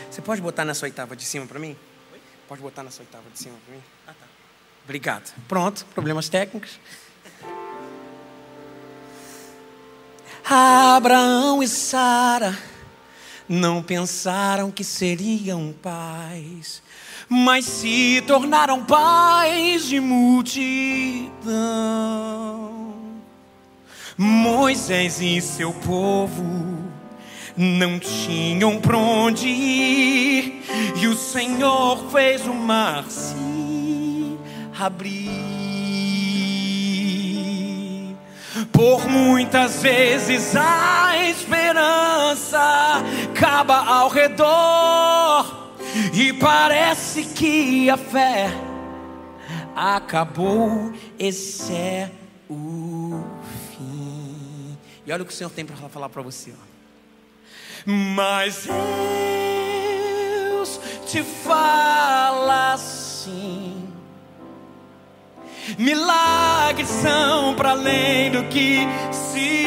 [0.10, 1.76] Você pode botar na sua oitava de cima para mim?
[2.48, 3.82] Pode botar na sua oitava de cima para mim?
[4.08, 4.26] Ah, tá.
[4.86, 5.34] Obrigado.
[5.46, 6.80] Pronto, problemas técnicos.
[10.46, 12.58] Abraão e Sara
[13.48, 16.82] não pensaram que seriam pais,
[17.28, 21.32] mas se tornaram pais de multidão.
[24.18, 26.81] Moisés e seu povo
[27.62, 30.64] não tinham para onde ir,
[31.00, 33.36] e o Senhor fez o mar se
[34.80, 35.30] abrir.
[38.72, 45.76] Por muitas vezes a esperança acaba ao redor,
[46.14, 48.52] e parece que a fé
[49.76, 52.12] acabou, esse é
[52.50, 53.24] o
[53.78, 54.78] fim.
[55.06, 56.52] E olha o que o Senhor tem para falar para você.
[56.52, 56.71] Ó.
[57.86, 58.68] Mas
[60.50, 63.88] Deus te fala assim.
[65.78, 68.80] Milagres são para além do que
[69.12, 69.66] se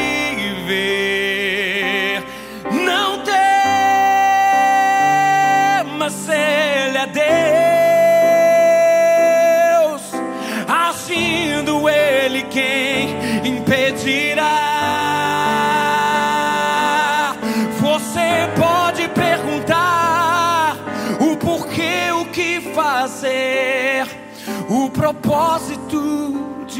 [0.67, 1.34] vê.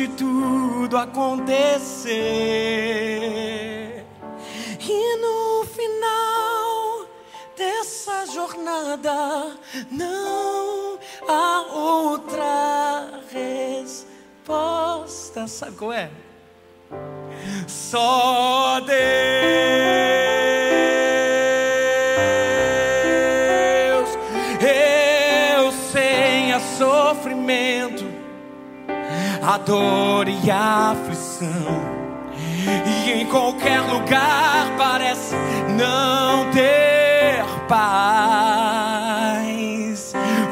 [0.05, 2.15] De tudo acontecer.
[4.79, 7.07] E no final
[7.57, 9.57] dessa jornada
[9.89, 14.05] não há outra resposta.
[15.47, 16.11] Sabe qual é?
[17.67, 18.95] Só Deus,
[29.45, 31.95] a dor e a aflição.
[33.05, 35.35] E em qualquer lugar parece
[35.77, 38.95] não ter paz.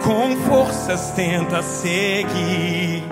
[0.03, 3.03] Com forças tenta seguir,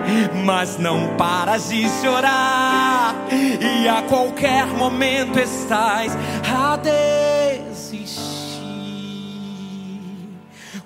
[0.44, 3.16] mas não paras de chorar.
[3.32, 6.16] E a qualquer momento estás
[6.48, 8.22] a desistir.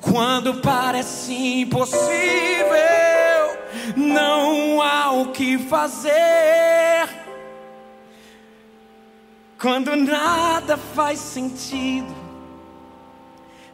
[0.01, 2.07] Quando parece impossível,
[3.95, 7.09] não há o que fazer.
[9.61, 12.15] Quando nada faz sentido,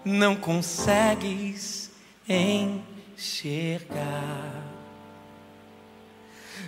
[0.05, 1.91] não consegues
[2.29, 4.03] enxergar.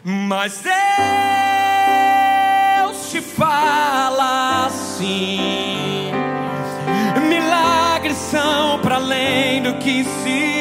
[0.03, 0.75] Mas Deus
[3.11, 6.11] te fala assim:
[7.29, 10.54] milagres são para além do que se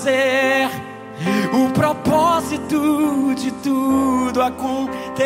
[0.00, 0.70] fazer,
[1.52, 5.20] o propósito de tudo acontecer.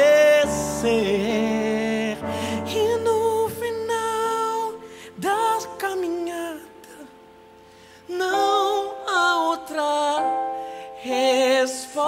[2.67, 4.75] E no final
[5.17, 6.59] da caminhada
[8.09, 10.25] não há outra
[11.03, 12.03] resposta.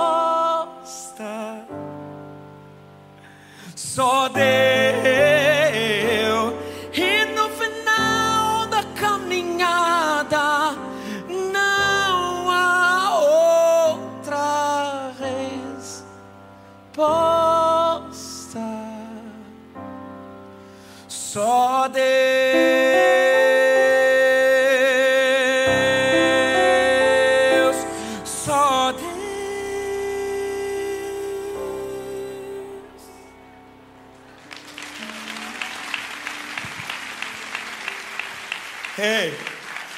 [3.76, 4.85] Só Deus.
[21.36, 22.02] só Deus,
[28.24, 29.02] só Deus.
[38.98, 39.38] Ei,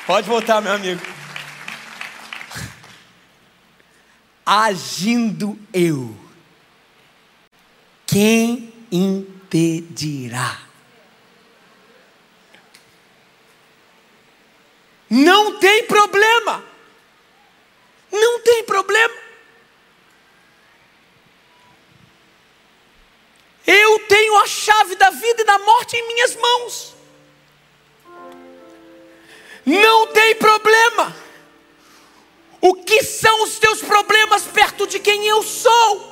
[0.09, 1.01] pode voltar, meu amigo.
[4.45, 6.17] Agindo eu,
[8.05, 10.68] quem impedirá?
[15.09, 16.65] Não tem problema.
[18.11, 19.15] Não tem problema.
[23.67, 26.95] Eu tenho a chave da vida e da morte em minhas mãos.
[29.65, 31.15] Não tem problema.
[32.61, 36.08] O que são os teus problemas perto de quem eu sou?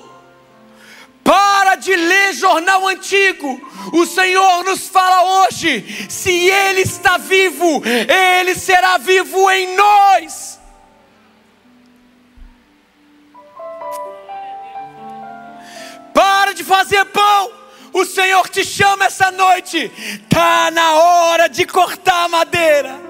[1.26, 3.60] Para de ler jornal antigo.
[3.92, 10.60] O Senhor nos fala hoje: se Ele está vivo, Ele será vivo em nós.
[16.14, 17.50] Para de fazer pão.
[17.92, 19.90] O Senhor te chama essa noite.
[20.28, 23.05] Tá na hora de cortar a madeira.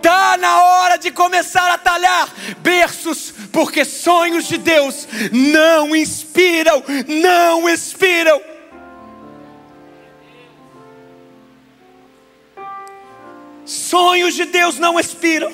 [0.00, 2.28] Tá na hora de começar a talhar
[2.58, 8.40] berços, porque sonhos de Deus não inspiram, não expiram.
[13.64, 15.52] Sonhos de Deus não expiram.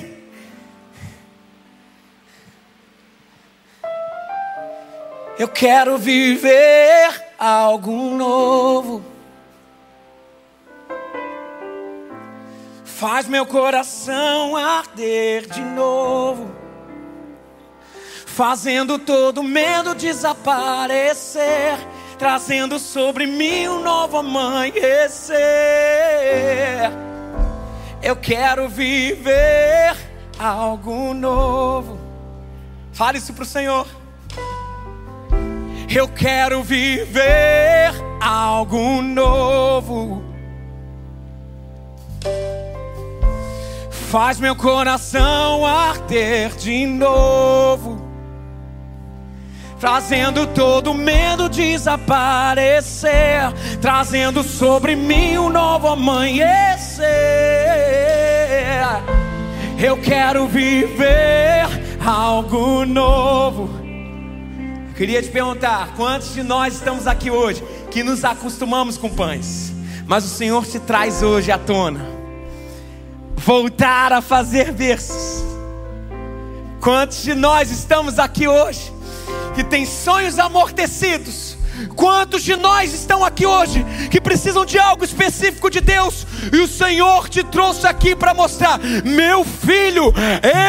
[5.37, 9.16] Eu quero viver algo novo.
[12.97, 16.49] Faz meu coração arder de novo,
[18.25, 21.77] fazendo todo medo desaparecer,
[22.17, 25.37] trazendo sobre mim um novo amanhecer.
[28.01, 29.95] Eu quero viver
[30.39, 31.99] algo novo.
[32.91, 33.85] Fale isso para o Senhor.
[35.87, 40.26] Eu quero viver algo novo.
[44.09, 48.01] Faz meu coração arder de novo,
[49.81, 53.11] trazendo todo medo desaparecer,
[53.81, 57.05] trazendo sobre mim um novo amanhecer.
[59.77, 61.67] Eu quero viver
[61.99, 63.69] algo novo.
[64.95, 67.61] Queria te perguntar: quantos de nós estamos aqui hoje
[67.91, 69.73] que nos acostumamos com pães,
[70.05, 72.16] mas o Senhor te traz hoje à tona?
[73.47, 75.41] Voltar a fazer versos.
[76.81, 78.91] Quantos de nós estamos aqui hoje
[79.55, 81.56] que tem sonhos amortecidos?
[81.95, 86.67] Quantos de nós estão aqui hoje que precisam de algo específico de Deus e o
[86.67, 90.13] Senhor te trouxe aqui para mostrar, meu filho,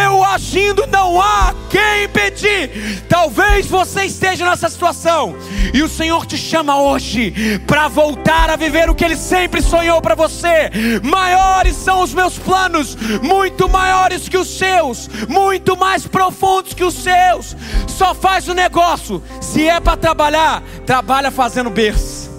[0.05, 3.03] eu agindo não há quem impedir.
[3.09, 5.35] Talvez você esteja nessa situação
[5.73, 10.01] e o Senhor te chama hoje para voltar a viver o que Ele sempre sonhou
[10.03, 10.71] para você.
[11.03, 16.95] Maiores são os meus planos, muito maiores que os seus, muito mais profundos que os
[16.95, 17.57] seus.
[17.87, 20.98] Só faz o negócio, se é para trabalhar, trabalha
[21.31, 22.31] fazendo berço.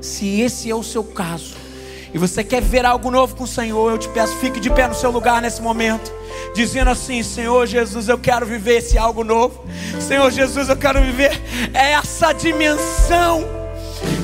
[0.00, 1.54] Se esse é o seu caso,
[2.12, 4.86] e você quer ver algo novo com o Senhor, eu te peço, fique de pé
[4.86, 6.12] no seu lugar nesse momento,
[6.54, 9.64] dizendo assim: Senhor Jesus, eu quero viver esse algo novo.
[10.00, 11.40] Senhor Jesus, eu quero viver
[11.74, 13.63] essa dimensão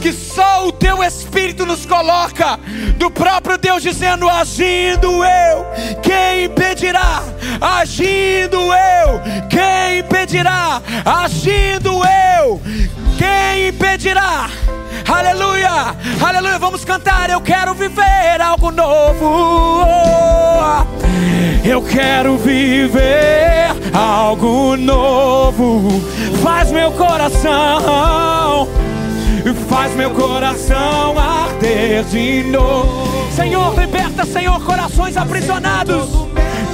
[0.00, 2.58] que só o teu Espírito nos coloca,
[2.96, 5.66] do próprio Deus dizendo: agindo eu,
[6.02, 7.22] quem impedirá?
[7.60, 10.80] Agindo eu, quem impedirá?
[11.04, 12.00] Agindo
[12.38, 12.60] eu,
[13.18, 14.48] quem impedirá?
[15.08, 16.58] Aleluia, aleluia.
[16.58, 17.30] Vamos cantar.
[17.30, 19.84] Eu quero viver algo novo.
[21.64, 26.00] Eu quero viver algo novo.
[26.42, 28.68] Faz meu coração,
[29.68, 33.30] faz meu coração arder de novo.
[33.34, 36.08] Senhor, liberta, Senhor, corações aprisionados.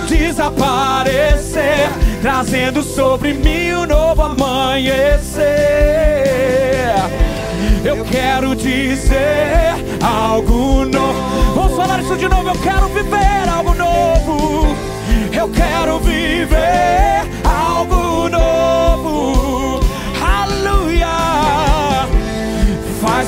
[0.08, 1.88] Desaparecer,
[2.22, 5.46] trazendo sobre mim um novo amanhecer.
[7.84, 11.54] Eu quero dizer algo novo.
[11.54, 12.48] Vamos falar isso de novo.
[12.48, 14.76] Eu quero viver algo novo.
[15.32, 19.85] Eu quero viver algo novo.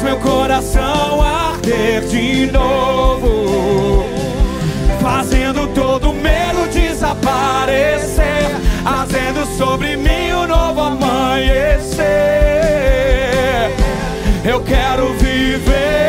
[0.08, 4.06] Meu coração arder de novo.
[5.02, 8.56] Fazendo todo medo desaparecer.
[8.82, 12.06] Fazendo sobre mim um novo amanhecer.
[14.46, 16.07] Eu quero viver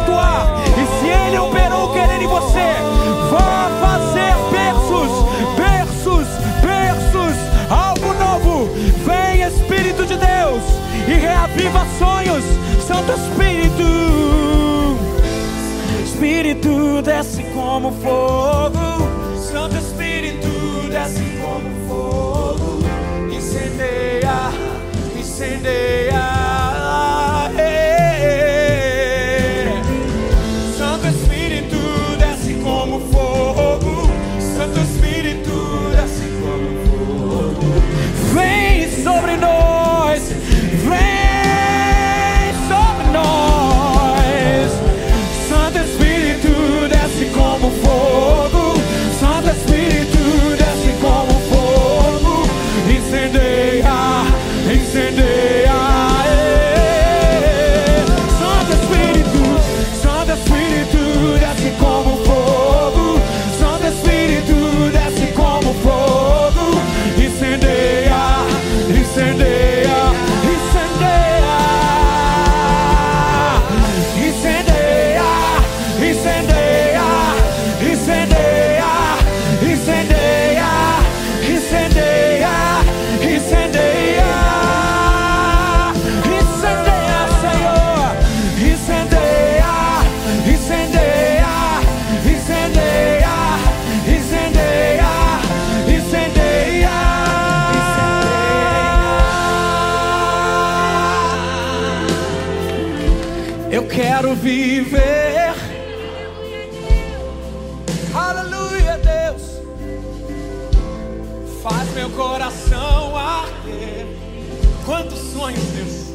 [0.00, 0.46] atuar.
[0.66, 2.74] E se Ele operou querendo em você,
[3.30, 5.10] vá fazer berços,
[5.56, 6.26] berços,
[6.62, 7.36] berços,
[7.70, 8.68] algo novo.
[9.04, 10.62] Vem Espírito de Deus
[11.06, 12.44] e reaviva sonhos,
[12.86, 13.80] Santo Espírito.
[16.04, 18.78] Espírito desce como fogo,
[19.38, 20.48] Santo Espírito
[20.90, 22.80] desce como fogo,
[23.30, 24.50] incendeia,
[25.18, 26.39] incendeia.
[104.00, 105.54] Quero viver.
[108.14, 109.42] Aleluia, Deus.
[111.62, 114.06] Faz meu coração arder.
[114.86, 116.14] Quantos sonhos, Deus.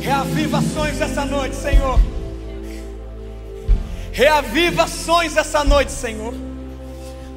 [0.00, 2.00] Reaviva sonhos essa noite, Senhor.
[4.10, 6.32] Reaviva sonhos essa noite, Senhor.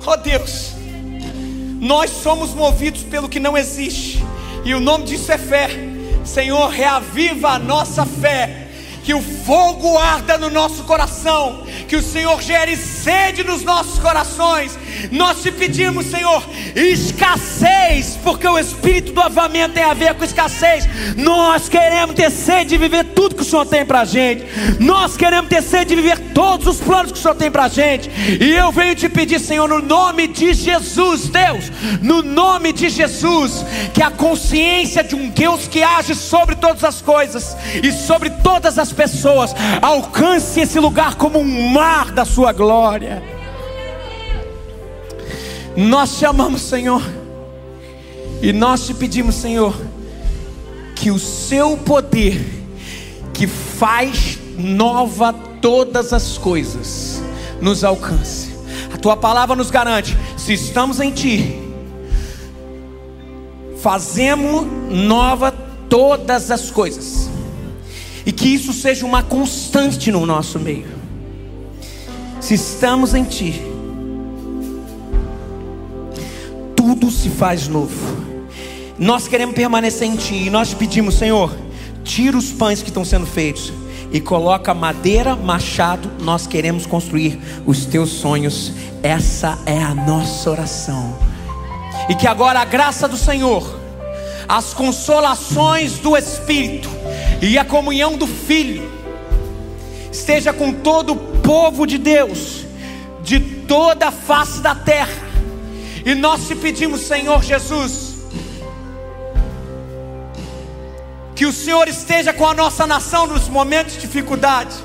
[0.06, 0.72] Oh Deus,
[1.80, 4.24] nós somos movidos pelo que não existe,
[4.66, 5.70] e o nome disso é fé.
[6.24, 8.71] Senhor, reaviva a nossa fé.
[9.04, 14.78] Que o fogo arda no nosso coração, que o Senhor gere sede nos nossos corações.
[15.12, 16.44] Nós te pedimos, Senhor,
[16.76, 20.88] escassez, porque o espírito do avamento tem a ver com escassez.
[21.18, 24.46] Nós queremos ter sede de viver tudo que o Senhor tem pra gente.
[24.80, 28.10] Nós queremos ter sede de viver todos os planos que o Senhor tem pra gente.
[28.40, 33.66] E eu venho te pedir, Senhor, no nome de Jesus, Deus, no nome de Jesus,
[33.94, 38.78] que a consciência de um Deus que age sobre todas as coisas e sobre todas
[38.78, 43.41] as pessoas alcance esse lugar como um mar da sua glória.
[45.76, 47.02] Nós te amamos, Senhor,
[48.42, 49.74] e nós te pedimos, Senhor,
[50.96, 52.46] que o seu poder,
[53.34, 57.22] que faz nova todas as coisas,
[57.62, 58.52] nos alcance.
[58.94, 61.58] A tua palavra nos garante: se estamos em ti,
[63.78, 65.52] fazemos nova
[65.90, 67.30] todas as coisas,
[68.26, 71.00] e que isso seja uma constante no nosso meio.
[72.42, 73.71] Se estamos em ti,
[76.82, 77.94] tudo se faz novo.
[78.98, 81.56] Nós queremos permanecer em Ti e nós pedimos, Senhor,
[82.04, 83.72] tira os pães que estão sendo feitos
[84.12, 86.10] e coloca madeira, machado.
[86.24, 88.74] Nós queremos construir os Teus sonhos.
[89.04, 91.16] Essa é a nossa oração.
[92.10, 93.80] E que agora a graça do Senhor,
[94.50, 96.90] as consolações do Espírito
[97.44, 98.90] e a comunhão do Filho
[100.12, 102.66] esteja com todo o povo de Deus,
[103.22, 105.31] de toda a face da terra.
[106.06, 108.16] E nós te pedimos, Senhor Jesus,
[111.36, 114.76] que o Senhor esteja com a nossa nação nos momentos de dificuldade,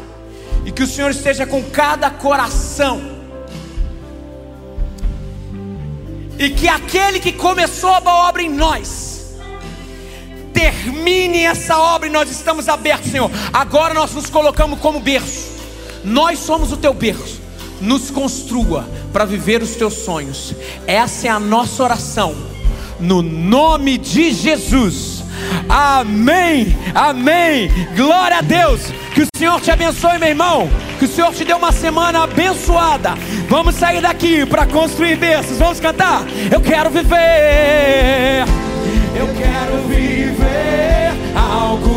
[0.65, 3.01] e que o Senhor esteja com cada coração,
[6.39, 9.37] e que aquele que começou a obra em nós,
[10.53, 13.31] termine essa obra e nós estamos abertos, Senhor.
[13.53, 15.51] Agora nós nos colocamos como berço,
[16.03, 17.41] nós somos o teu berço,
[17.81, 20.55] nos construa para viver os teus sonhos,
[20.87, 22.35] essa é a nossa oração,
[22.99, 25.25] no nome de Jesus.
[25.69, 27.71] Amém, amém.
[27.97, 28.81] Glória a Deus.
[29.15, 30.69] Que o Senhor te abençoe, meu irmão.
[30.99, 33.15] Que o Senhor te dê uma semana abençoada.
[33.49, 35.59] Vamos sair daqui para construir berços.
[35.59, 36.25] Vamos cantar?
[36.51, 38.45] Eu quero viver.
[39.15, 41.96] Eu quero viver algo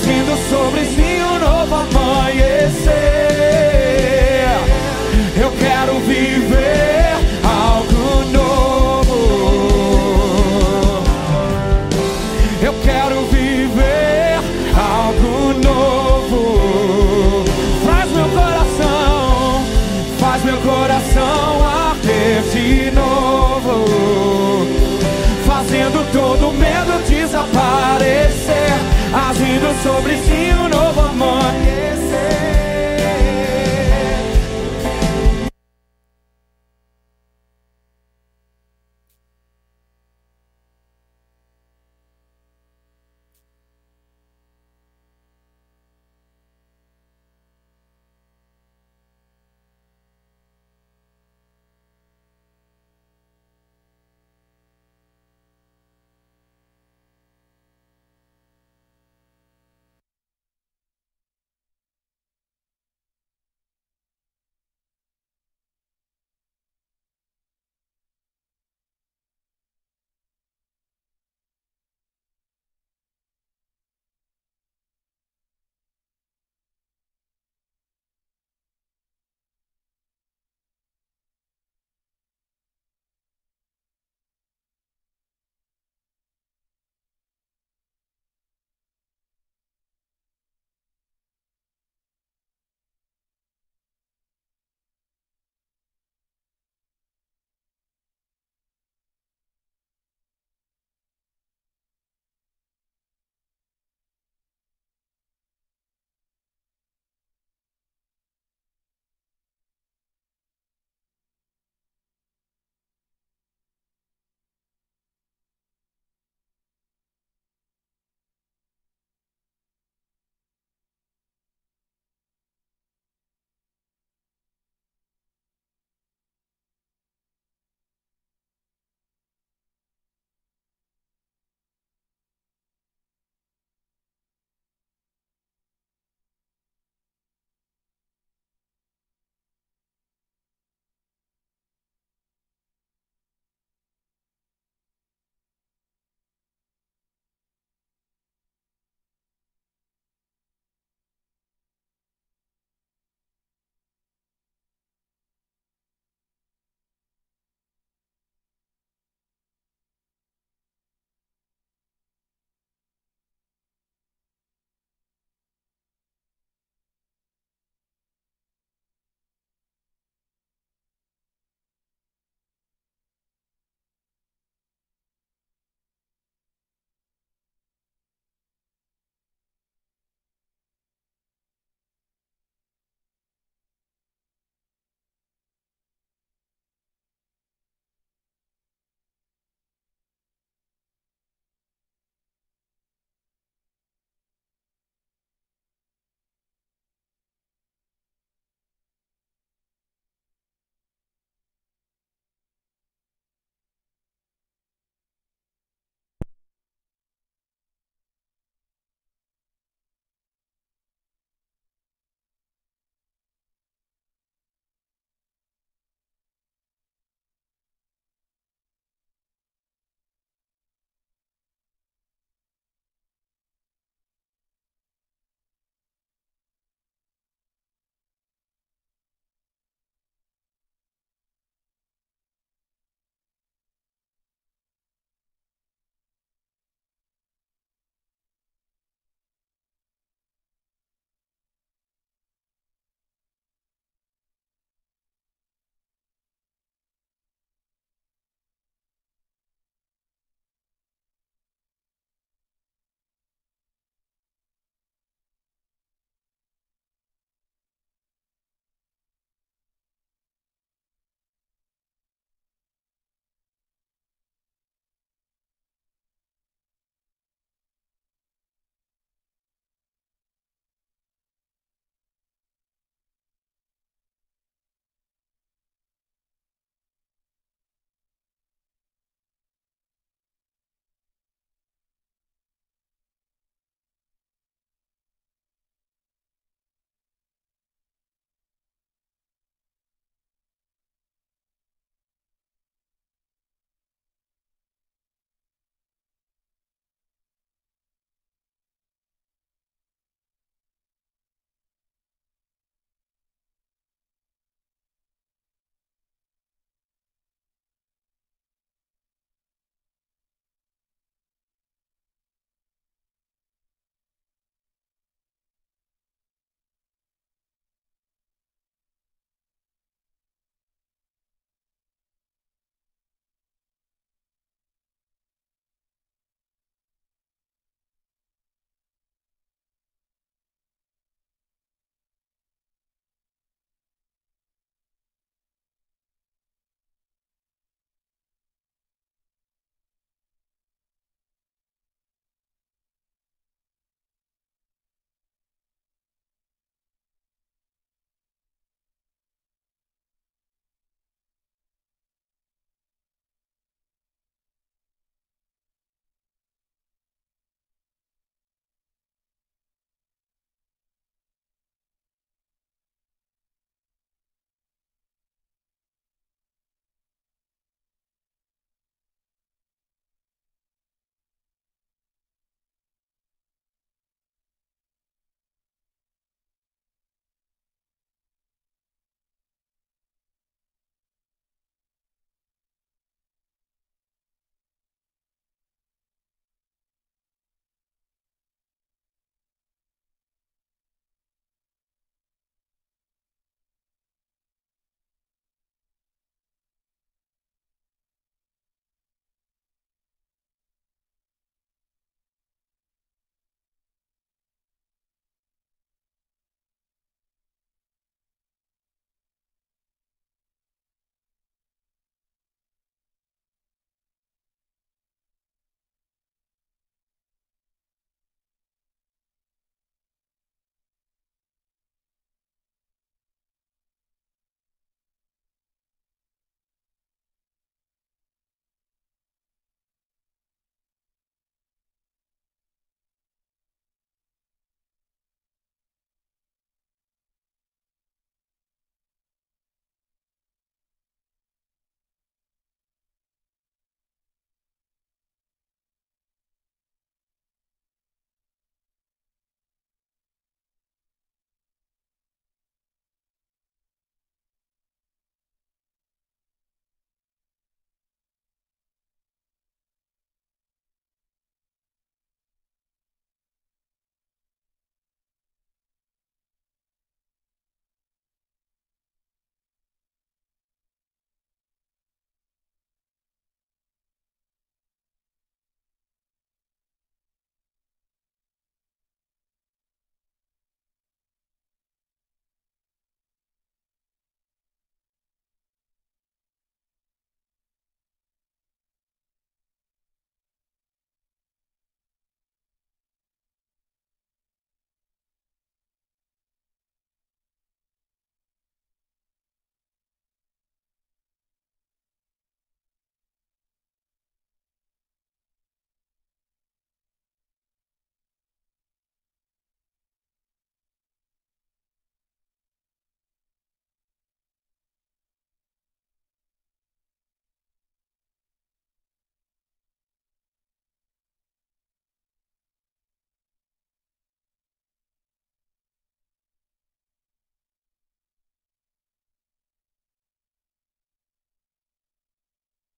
[0.00, 1.09] nascendo sobre si.
[29.82, 31.99] sobre si um novo amor.